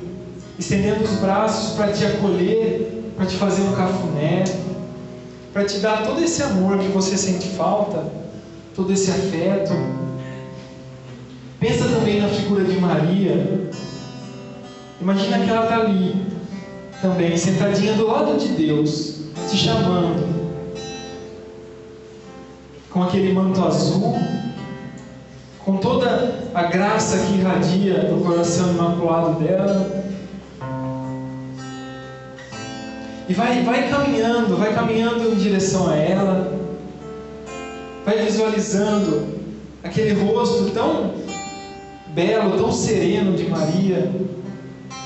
estendendo 0.59 1.03
os 1.03 1.19
braços 1.19 1.75
para 1.75 1.91
te 1.91 2.05
acolher, 2.05 3.13
para 3.15 3.25
te 3.25 3.35
fazer 3.35 3.61
um 3.63 3.73
cafuné, 3.73 4.43
para 5.53 5.65
te 5.65 5.79
dar 5.79 6.05
todo 6.05 6.23
esse 6.23 6.41
amor 6.43 6.77
que 6.79 6.87
você 6.87 7.17
sente 7.17 7.49
falta, 7.49 8.05
todo 8.75 8.91
esse 8.91 9.11
afeto. 9.11 9.73
Pensa 11.59 11.85
também 11.89 12.21
na 12.21 12.27
figura 12.29 12.63
de 12.63 12.79
Maria, 12.79 13.69
Imagina 15.01 15.39
que 15.39 15.49
ela 15.49 15.63
está 15.63 15.77
ali, 15.77 16.27
também, 17.01 17.35
sentadinha 17.35 17.93
do 17.93 18.05
lado 18.05 18.37
de 18.37 18.49
Deus, 18.49 19.21
te 19.49 19.57
chamando, 19.57 20.23
com 22.91 23.01
aquele 23.01 23.33
manto 23.33 23.65
azul, 23.65 24.15
com 25.65 25.77
toda 25.77 26.51
a 26.53 26.63
graça 26.65 27.17
que 27.25 27.39
irradia 27.39 28.03
do 28.03 28.23
coração 28.23 28.73
imaculado 28.73 29.39
dela. 29.39 30.10
E 33.29 33.33
vai, 33.33 33.63
vai 33.63 33.89
caminhando, 33.89 34.57
vai 34.57 34.73
caminhando 34.73 35.31
em 35.31 35.35
direção 35.35 35.89
a 35.89 35.95
ela, 35.95 36.53
vai 38.05 38.17
visualizando 38.25 39.39
aquele 39.83 40.13
rosto 40.13 40.71
tão 40.71 41.13
belo, 42.13 42.57
tão 42.57 42.71
sereno 42.71 43.35
de 43.35 43.47
Maria 43.47 44.11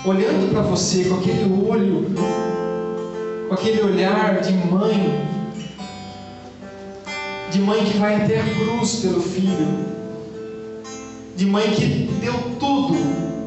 olhando 0.06 0.52
para 0.52 0.62
você 0.62 1.06
com 1.06 1.16
aquele 1.16 1.52
olho, 1.68 2.14
com 3.48 3.54
aquele 3.54 3.82
olhar 3.82 4.40
de 4.40 4.54
mãe, 4.54 5.26
de 7.52 7.60
mãe 7.60 7.84
que 7.86 7.98
vai 7.98 8.24
até 8.24 8.40
a 8.40 8.44
cruz 8.44 9.00
pelo 9.02 9.22
filho, 9.22 9.68
de 11.36 11.46
mãe 11.46 11.72
que 11.72 12.10
deu 12.22 12.34
tudo, 12.60 12.96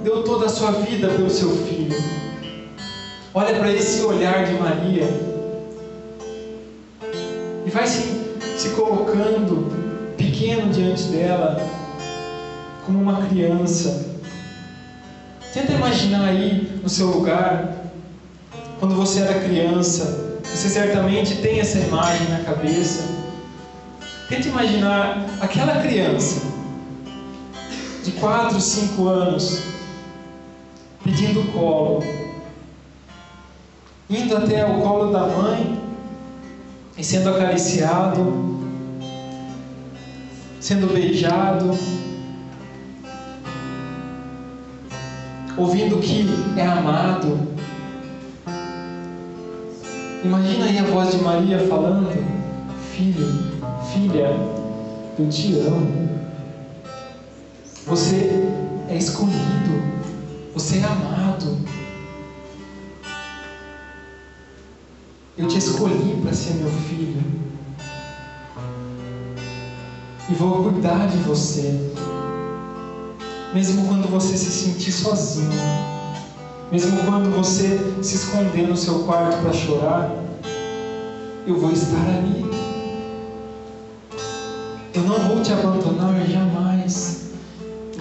deu 0.03 0.25
toda 0.25 0.47
a 0.47 0.49
sua 0.49 0.73
vida 0.73 1.09
pelo 1.09 1.31
seu 1.31 1.51
filho. 1.51 1.97
Olha 3.41 3.55
para 3.55 3.73
esse 3.73 4.03
olhar 4.03 4.45
de 4.47 4.55
Maria. 4.55 5.05
E 7.65 7.71
vai 7.71 7.87
se, 7.87 8.03
se 8.57 8.71
colocando 8.71 10.17
pequeno 10.17 10.73
diante 10.73 11.05
dela, 11.05 11.57
como 12.85 13.01
uma 13.01 13.29
criança. 13.29 14.09
Tenta 15.55 15.71
imaginar 15.71 16.25
aí 16.25 16.81
no 16.83 16.89
seu 16.89 17.07
lugar, 17.07 17.75
quando 18.81 18.97
você 18.97 19.21
era 19.21 19.39
criança, 19.39 20.41
você 20.43 20.69
certamente 20.69 21.37
tem 21.37 21.61
essa 21.61 21.79
imagem 21.79 22.29
na 22.31 22.41
cabeça. 22.41 23.05
Tenta 24.29 24.49
imaginar 24.49 25.25
aquela 25.41 25.81
criança 25.81 26.43
de 28.03 28.11
4, 28.11 28.61
5 28.61 29.07
anos 29.07 29.63
pedindo 31.05 31.45
colo, 31.53 32.03
indo 34.11 34.37
até 34.37 34.65
o 34.65 34.81
colo 34.81 35.13
da 35.13 35.27
mãe 35.27 35.79
e 36.97 37.05
sendo 37.05 37.31
acariciado, 37.31 38.59
sendo 40.61 40.93
beijado 40.93 41.77
ouvindo 45.59 45.99
que 45.99 46.27
é 46.57 46.65
amado. 46.65 47.49
Imagina 50.25 50.67
aí 50.67 50.79
a 50.79 50.85
voz 50.85 51.11
de 51.11 51.19
Maria 51.19 51.59
falando: 51.69 52.09
Filho, 52.93 53.27
filha, 53.93 54.31
eu 55.19 55.29
te 55.29 55.59
amo. 55.61 56.09
Você 57.87 58.49
é 58.89 58.97
escolhido, 58.97 59.83
você 60.55 60.79
é 60.79 60.85
amado. 60.85 61.78
Eu 65.39 65.47
te 65.47 65.57
escolhi 65.57 66.19
para 66.21 66.33
ser 66.33 66.55
meu 66.55 66.69
filho. 66.69 67.23
E 70.29 70.35
vou 70.35 70.65
cuidar 70.65 71.07
de 71.07 71.19
você. 71.19 71.93
mesmo 73.55 73.87
quando 73.87 74.09
você 74.09 74.37
se 74.37 74.51
sentir 74.51 74.91
sozinho, 74.91 75.49
mesmo 76.73 77.05
quando 77.05 77.35
você 77.37 77.79
se 78.03 78.17
esconder 78.17 78.67
no 78.69 78.77
seu 78.77 79.05
quarto 79.05 79.41
para 79.41 79.53
chorar, 79.53 80.11
eu 81.47 81.57
vou 81.57 81.71
estar 81.71 82.05
ali. 82.19 82.45
Eu 84.93 85.03
não 85.05 85.21
vou 85.21 85.41
te 85.41 85.53
abandonar 85.53 86.21
jamais, 86.27 87.29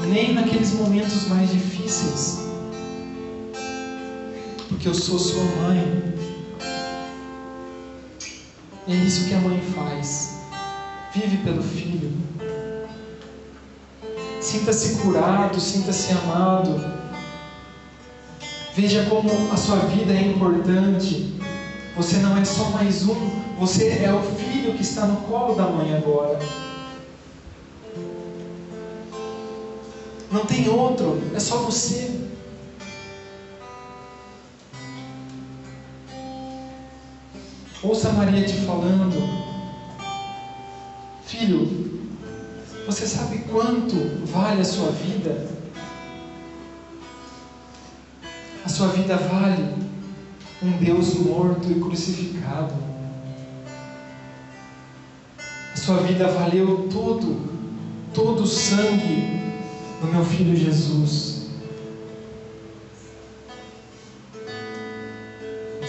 nem 0.07 0.33
naqueles 0.33 0.73
momentos 0.73 1.27
mais 1.27 1.51
difíceis, 1.51 2.39
porque 4.67 4.87
eu 4.87 4.93
sou 4.95 5.19
sua 5.19 5.43
mãe. 5.43 6.06
É 8.89 8.93
isso 8.93 9.27
que 9.27 9.33
a 9.33 9.39
mãe 9.39 9.61
faz. 9.75 10.37
Vive 11.13 11.37
pelo 11.37 11.61
filho. 11.61 12.09
Sinta-se 14.39 14.99
curado, 14.99 15.59
sinta-se 15.59 16.13
amado. 16.13 16.79
Veja 18.73 19.05
como 19.09 19.51
a 19.51 19.57
sua 19.57 19.77
vida 19.87 20.13
é 20.13 20.21
importante. 20.21 21.37
Você 21.97 22.17
não 22.17 22.37
é 22.37 22.45
só 22.45 22.69
mais 22.69 23.03
um, 23.07 23.29
você 23.59 24.03
é 24.03 24.13
o 24.13 24.21
filho 24.21 24.73
que 24.73 24.83
está 24.83 25.05
no 25.05 25.17
colo 25.21 25.55
da 25.55 25.63
mãe 25.63 25.93
agora. 25.97 26.39
Não 30.31 30.45
tem 30.45 30.69
outro, 30.69 31.21
é 31.33 31.39
só 31.39 31.57
você. 31.57 32.26
Ouça 37.87 38.11
Maria 38.11 38.43
te 38.43 38.51
falando, 38.65 39.15
filho, 41.25 42.09
você 42.85 43.07
sabe 43.07 43.37
quanto 43.49 43.95
vale 44.25 44.59
a 44.59 44.65
sua 44.65 44.91
vida? 44.91 45.47
A 48.65 48.67
sua 48.67 48.89
vida 48.89 49.15
vale 49.15 49.73
um 50.61 50.71
Deus 50.83 51.13
morto 51.13 51.71
e 51.71 51.79
crucificado. 51.79 52.73
A 55.73 55.77
sua 55.77 55.99
vida 56.01 56.27
valeu 56.27 56.89
todo, 56.91 57.39
todo 58.13 58.43
o 58.43 58.47
sangue 58.47 59.53
do 60.01 60.07
meu 60.11 60.25
filho 60.25 60.57
Jesus. 60.57 61.36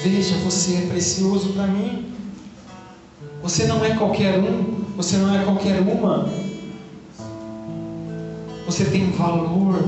Veja, 0.03 0.36
você 0.38 0.76
é 0.76 0.86
precioso 0.86 1.53
para 1.55 1.66
mim. 1.66 2.12
Você 3.42 3.66
não 3.66 3.84
é 3.84 3.96
qualquer 3.96 4.38
um, 4.38 4.84
você 4.96 5.16
não 5.16 5.34
é 5.34 5.44
qualquer 5.44 5.80
uma. 5.80 6.28
Você 8.66 8.84
tem 8.84 9.11
valor. 9.11 9.82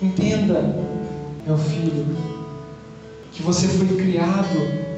Entenda, 0.00 0.76
meu 1.46 1.58
filho, 1.58 2.16
que 3.32 3.42
você 3.42 3.66
foi 3.66 3.88
criado 3.96 4.90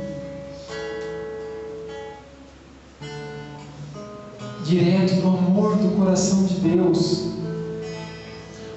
direto 4.65 5.21
do 5.21 5.29
amor 5.29 5.77
do 5.77 5.97
coração 5.97 6.45
de 6.45 6.55
Deus. 6.55 7.29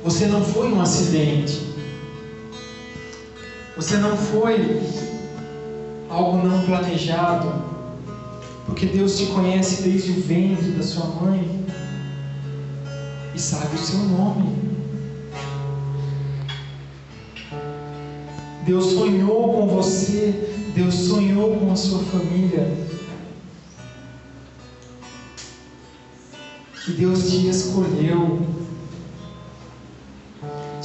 Você 0.03 0.27
não 0.27 0.43
foi 0.43 0.71
um 0.71 0.81
acidente. 0.81 1.64
Você 3.75 3.97
não 3.97 4.15
foi 4.15 4.81
algo 6.09 6.47
não 6.47 6.65
planejado, 6.65 7.51
porque 8.65 8.85
Deus 8.85 9.17
te 9.17 9.25
conhece 9.27 9.83
desde 9.83 10.11
o 10.11 10.21
ventre 10.21 10.71
da 10.71 10.81
sua 10.81 11.05
mãe 11.07 11.65
e 13.33 13.39
sabe 13.39 13.75
o 13.75 13.77
seu 13.77 13.99
nome. 13.99 14.55
Deus 18.65 18.93
sonhou 18.93 19.53
com 19.53 19.67
você, 19.67 20.71
Deus 20.73 20.93
sonhou 20.95 21.57
com 21.57 21.69
a 21.69 21.75
sua 21.75 21.99
família. 21.99 22.73
E 26.87 26.91
Deus 26.91 27.29
te 27.29 27.49
escolheu 27.49 28.55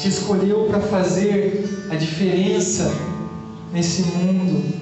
te 0.00 0.08
escolheu 0.08 0.64
para 0.64 0.80
fazer 0.80 1.69
a 1.90 1.96
diferença 1.96 2.88
nesse 3.72 4.02
mundo. 4.02 4.78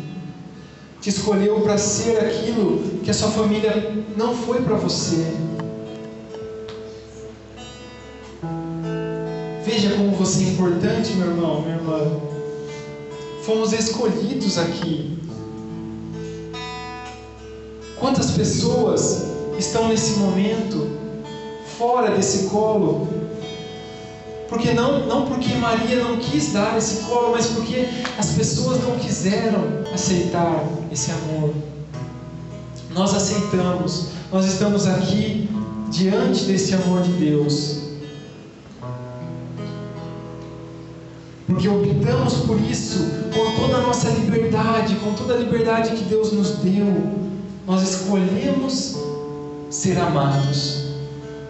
Te 1.01 1.09
escolheu 1.09 1.61
para 1.63 1.79
ser 1.79 2.19
aquilo 2.19 3.01
que 3.03 3.11
a 3.11 3.15
sua 3.15 3.31
família 3.31 4.05
não 4.17 4.37
foi 4.37 4.61
para 4.61 4.77
você. 4.77 5.35
Veja 9.65 9.91
como 9.97 10.11
você 10.11 10.45
é 10.45 10.49
importante, 10.49 11.15
meu 11.15 11.29
irmão, 11.29 11.63
minha 11.63 11.77
irmã. 11.77 12.21
Fomos 13.45 13.73
escolhidos 13.73 14.59
aqui. 14.59 15.19
Quantas 17.99 18.33
pessoas 18.33 19.29
estão 19.59 19.89
nesse 19.89 20.19
momento 20.19 20.91
fora 21.79 22.11
desse 22.11 22.49
colo 22.49 23.18
porque 24.49 24.73
não, 24.73 25.07
não 25.07 25.27
porque 25.27 25.55
Maria 25.55 26.03
não 26.03 26.17
quis 26.17 26.53
dar 26.53 26.77
esse 26.79 27.03
colo, 27.05 27.33
mas 27.33 27.47
porque 27.49 27.87
as 28.19 28.31
pessoas 28.31 28.83
não 28.83 28.99
quiseram 28.99 29.85
aceitar 29.93 30.65
esse 30.91 31.11
amor. 31.11 31.53
Nós 32.95 33.15
aceitamos, 33.15 34.09
nós 34.33 34.47
estamos 34.47 34.87
aqui 34.87 35.49
diante 35.91 36.45
desse 36.45 36.75
amor 36.75 37.03
de 37.03 37.13
Deus. 37.13 37.79
Porque 41.47 41.69
optamos 41.69 42.35
por 42.47 42.59
isso 42.61 43.07
com 43.35 43.61
toda 43.61 43.79
a 43.79 43.81
nossa 43.83 44.09
liberdade, 44.09 44.97
com 44.97 45.13
toda 45.13 45.35
a 45.35 45.37
liberdade 45.37 45.91
que 45.91 46.05
Deus 46.05 46.33
nos 46.33 46.53
deu. 46.59 47.19
Nós 47.67 47.83
escolhemos 47.83 48.97
ser 49.69 49.99
amados. 49.99 50.89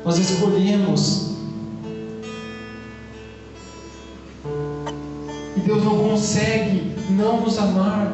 Nós 0.05 0.19
escolhemos 0.19 1.28
consegue 6.19 6.97
não 7.11 7.43
nos 7.43 7.57
amar. 7.59 8.13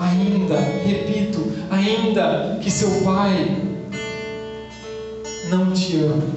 Ainda, 0.00 0.58
repito, 0.58 1.52
ainda 1.70 2.58
que 2.62 2.70
seu 2.70 3.02
pai 3.02 3.62
não 5.50 5.70
te 5.72 5.96
ame, 5.96 6.32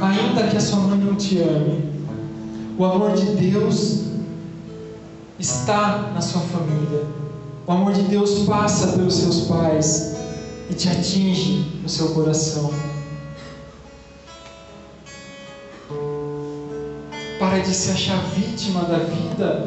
ainda 0.00 0.48
que 0.48 0.56
a 0.56 0.60
sua 0.60 0.80
mãe 0.80 0.98
não 0.98 1.14
te 1.14 1.40
ame, 1.40 1.92
o 2.78 2.84
amor 2.86 3.12
de 3.12 3.26
Deus 3.34 4.04
está 5.38 6.10
na 6.14 6.22
sua 6.22 6.40
família. 6.40 7.04
O 7.66 7.72
amor 7.72 7.92
de 7.92 8.02
Deus 8.02 8.46
passa 8.46 8.96
pelos 8.96 9.14
seus 9.14 9.40
pais 9.42 10.16
e 10.70 10.74
te 10.74 10.88
atinge 10.88 11.80
no 11.82 11.88
seu 11.88 12.08
coração. 12.14 12.70
Para 17.58 17.66
de 17.66 17.74
se 17.74 17.90
achar 17.90 18.22
vítima 18.36 18.84
da 18.84 18.98
vida. 18.98 19.66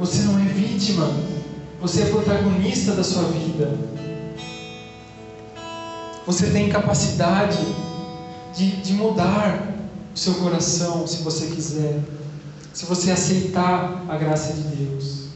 Você 0.00 0.22
não 0.24 0.40
é 0.40 0.42
vítima, 0.42 1.08
você 1.80 2.02
é 2.02 2.06
protagonista 2.06 2.90
da 2.90 3.04
sua 3.04 3.22
vida. 3.28 3.78
Você 6.26 6.50
tem 6.50 6.68
capacidade 6.68 7.64
de, 8.56 8.82
de 8.82 8.94
mudar 8.94 9.72
o 10.12 10.18
seu 10.18 10.34
coração, 10.34 11.06
se 11.06 11.22
você 11.22 11.46
quiser, 11.46 12.00
se 12.72 12.84
você 12.84 13.12
aceitar 13.12 14.02
a 14.08 14.16
graça 14.16 14.52
de 14.52 14.62
Deus. 14.62 15.28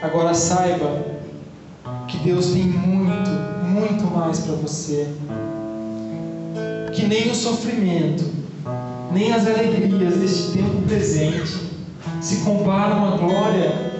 Agora 0.00 0.32
saiba 0.32 1.15
que 2.06 2.18
Deus 2.18 2.46
tem 2.52 2.64
muito 2.64 3.56
muito 3.76 4.04
mais 4.04 4.40
para 4.40 4.54
você. 4.54 5.06
Que 6.94 7.06
nem 7.06 7.30
o 7.30 7.34
sofrimento, 7.34 8.24
nem 9.12 9.32
as 9.32 9.46
alegrias 9.46 10.16
deste 10.16 10.52
tempo 10.52 10.82
presente 10.86 11.58
se 12.22 12.36
comparam 12.38 13.12
à 13.12 13.16
glória 13.18 13.92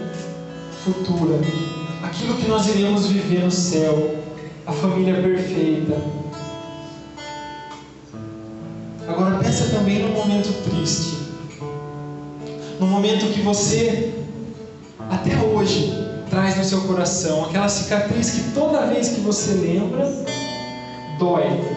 futura. 0.82 1.38
Aquilo 2.02 2.36
que 2.36 2.48
nós 2.48 2.66
iremos 2.68 3.06
viver 3.06 3.44
no 3.44 3.50
céu, 3.50 4.16
a 4.66 4.72
família 4.72 5.20
perfeita. 5.20 6.00
Agora 9.06 9.38
pensa 9.38 9.76
também 9.76 10.02
no 10.02 10.14
momento 10.14 10.52
triste. 10.64 11.16
No 12.80 12.86
momento 12.86 13.32
que 13.32 13.40
você 13.40 14.12
até 15.10 15.36
hoje 15.36 16.05
traz 16.30 16.56
no 16.56 16.64
seu 16.64 16.82
coração, 16.82 17.44
aquela 17.44 17.68
cicatriz 17.68 18.30
que 18.30 18.52
toda 18.52 18.86
vez 18.86 19.08
que 19.08 19.20
você 19.20 19.52
lembra, 19.52 20.06
dói. 21.18 21.76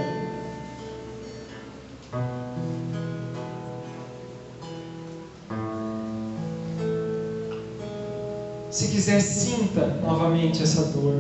se 8.80 8.88
quiser, 8.88 9.20
sinta 9.20 10.00
novamente 10.02 10.64
essa 10.64 10.86
dor. 10.86 11.16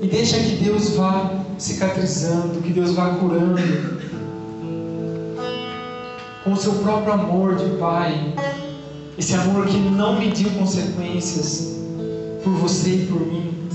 E 0.00 0.06
deixa 0.06 0.38
que 0.38 0.56
Deus 0.62 0.90
vá 0.90 1.44
cicatrizando, 1.58 2.60
que 2.60 2.72
Deus 2.72 2.92
vá 2.92 3.16
curando. 3.16 4.00
Com 6.44 6.52
o 6.52 6.56
seu 6.56 6.74
próprio 6.74 7.12
amor 7.14 7.56
de 7.56 7.76
Pai. 7.78 8.32
Esse 9.18 9.34
amor 9.34 9.66
que 9.66 9.76
não 9.76 10.18
mediu 10.18 10.50
consequências 10.50 11.76
por 12.42 12.54
você 12.54 12.90
e 12.90 13.06
por 13.06 13.20
mim. 13.20 13.68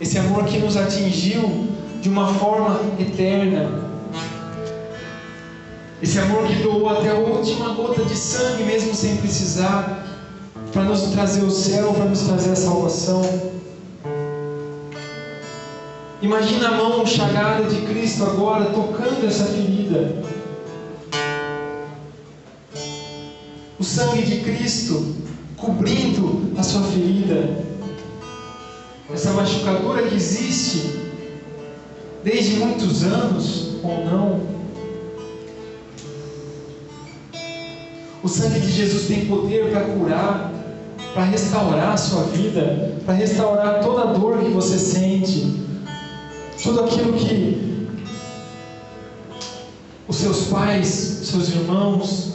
Esse 0.00 0.18
amor 0.18 0.44
que 0.44 0.58
nos 0.58 0.76
atingiu 0.76 1.68
de 2.00 2.08
uma 2.08 2.32
forma 2.34 2.80
eterna. 2.98 3.84
Esse 6.02 6.18
amor 6.18 6.46
que 6.46 6.56
doou 6.56 6.88
até 6.88 7.10
a 7.10 7.14
última 7.14 7.70
gota 7.74 8.04
de 8.04 8.16
sangue, 8.16 8.64
mesmo 8.64 8.94
sem 8.94 9.16
precisar, 9.16 10.04
para 10.72 10.82
nos 10.82 11.02
trazer 11.12 11.42
o 11.44 11.50
céu, 11.50 11.94
para 11.94 12.06
nos 12.06 12.20
trazer 12.22 12.50
a 12.50 12.56
salvação. 12.56 13.22
Imagina 16.20 16.68
a 16.68 16.70
mão 16.72 17.06
chagada 17.06 17.64
de 17.64 17.82
Cristo 17.82 18.24
agora 18.24 18.66
tocando 18.66 19.26
essa 19.26 19.44
ferida. 19.44 20.16
O 23.78 23.82
sangue 23.82 24.22
de 24.22 24.40
Cristo 24.40 25.16
cobrindo 25.56 26.52
a 26.56 26.62
sua 26.62 26.82
ferida. 26.82 27.64
Essa 29.12 29.32
machucadura 29.32 30.02
que 30.02 30.14
existe 30.14 31.04
desde 32.22 32.56
muitos 32.56 33.02
anos 33.02 33.76
ou 33.82 34.04
não. 34.04 34.54
O 38.22 38.28
sangue 38.28 38.60
de 38.60 38.70
Jesus 38.70 39.06
tem 39.06 39.26
poder 39.26 39.70
para 39.70 39.82
curar, 39.82 40.52
para 41.12 41.24
restaurar 41.24 41.92
a 41.92 41.96
sua 41.96 42.24
vida, 42.24 42.96
para 43.04 43.14
restaurar 43.14 43.80
toda 43.82 44.02
a 44.02 44.12
dor 44.14 44.38
que 44.38 44.50
você 44.50 44.78
sente, 44.78 45.62
tudo 46.62 46.84
aquilo 46.84 47.12
que 47.12 47.86
os 50.08 50.16
seus 50.16 50.46
pais, 50.46 51.20
os 51.22 51.28
seus 51.28 51.48
irmãos, 51.50 52.33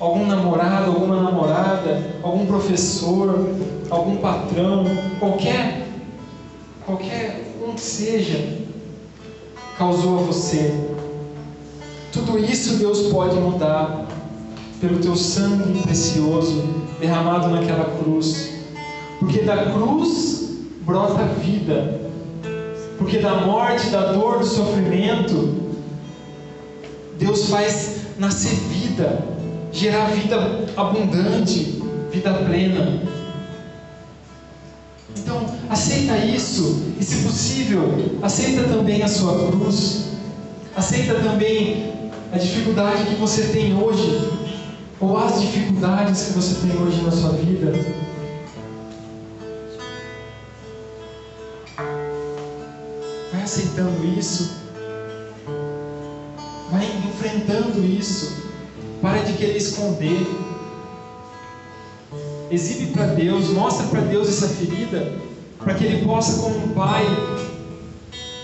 algum 0.00 0.26
namorado, 0.26 0.90
alguma 0.90 1.22
namorada, 1.22 2.14
algum 2.22 2.46
professor, 2.46 3.54
algum 3.90 4.16
patrão, 4.16 4.84
qualquer 5.20 5.86
qualquer 6.84 7.54
um 7.62 7.74
que 7.74 7.80
seja, 7.80 8.58
causou 9.78 10.18
a 10.18 10.22
você. 10.22 10.88
Tudo 12.12 12.38
isso 12.38 12.78
Deus 12.78 13.02
pode 13.12 13.36
mudar 13.36 14.06
pelo 14.80 14.98
teu 14.98 15.14
sangue 15.14 15.82
precioso 15.82 16.64
derramado 16.98 17.48
naquela 17.48 17.84
cruz. 17.98 18.50
Porque 19.20 19.42
da 19.42 19.70
cruz 19.70 20.56
brota 20.80 21.24
vida. 21.24 22.00
Porque 22.98 23.18
da 23.18 23.42
morte, 23.46 23.88
da 23.90 24.12
dor, 24.12 24.40
do 24.40 24.46
sofrimento, 24.46 25.54
Deus 27.18 27.48
faz 27.48 28.00
nascer 28.18 28.54
vida, 28.54 29.24
gerar 29.72 30.06
vida 30.06 30.36
abundante, 30.76 31.82
vida 32.10 32.32
plena. 32.32 33.02
Então, 35.16 35.44
aceita 35.68 36.16
isso 36.18 36.94
e, 36.98 37.04
se 37.04 37.24
possível, 37.24 38.18
aceita 38.22 38.64
também 38.64 39.02
a 39.02 39.08
sua 39.08 39.50
cruz. 39.50 40.10
Aceita 40.76 41.14
também 41.14 42.10
a 42.32 42.38
dificuldade 42.38 43.04
que 43.04 43.14
você 43.16 43.42
tem 43.48 43.76
hoje 43.76 44.30
ou 45.00 45.16
as 45.18 45.40
dificuldades 45.40 46.22
que 46.26 46.32
você 46.32 46.66
tem 46.66 46.80
hoje 46.80 47.02
na 47.02 47.10
sua 47.10 47.30
vida. 47.30 47.72
Vai 53.32 53.42
aceitando 53.42 54.04
isso. 54.18 54.60
Vai 56.70 56.84
enfrentando 56.84 57.84
isso. 57.84 58.49
Para 59.00 59.22
de 59.22 59.32
querer 59.34 59.56
esconder. 59.56 60.26
Exibe 62.50 62.92
para 62.92 63.06
Deus, 63.06 63.48
mostra 63.50 63.86
para 63.86 64.00
Deus 64.00 64.28
essa 64.28 64.48
ferida, 64.48 65.12
para 65.58 65.74
que 65.74 65.84
Ele 65.84 66.04
possa, 66.04 66.42
como 66.42 66.56
um 66.56 66.68
pai, 66.74 67.04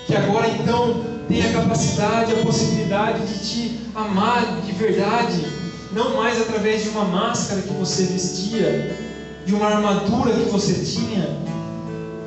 que 0.06 0.14
agora 0.14 0.48
então 0.48 1.04
tem 1.28 1.44
a 1.44 1.52
capacidade, 1.52 2.32
a 2.32 2.36
possibilidade 2.36 3.26
de 3.26 3.38
te 3.46 3.80
amar 3.94 4.60
de 4.64 4.72
verdade, 4.72 5.44
não 5.92 6.16
mais 6.16 6.40
através 6.40 6.84
de 6.84 6.90
uma 6.90 7.04
máscara 7.04 7.62
que 7.62 7.72
você 7.74 8.04
vestia, 8.04 8.96
de 9.44 9.54
uma 9.54 9.66
armadura 9.66 10.32
que 10.32 10.48
você 10.50 10.74
tinha, 10.84 11.36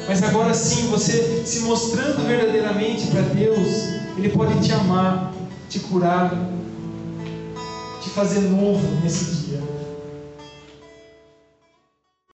mas 0.08 0.22
agora 0.24 0.54
sim, 0.54 0.88
você 0.88 1.44
se 1.46 1.62
mostrando 1.62 2.28
verdadeiramente 2.28 3.08
para 3.08 3.22
Deus, 3.22 3.70
Ele 4.18 4.30
pode 4.30 4.60
te 4.60 4.74
amar, 4.74 5.32
te 5.70 5.80
curar, 5.80 6.34
te 8.00 8.10
fazer 8.10 8.42
novo 8.42 8.88
nesse 9.02 9.26
dia. 9.36 9.69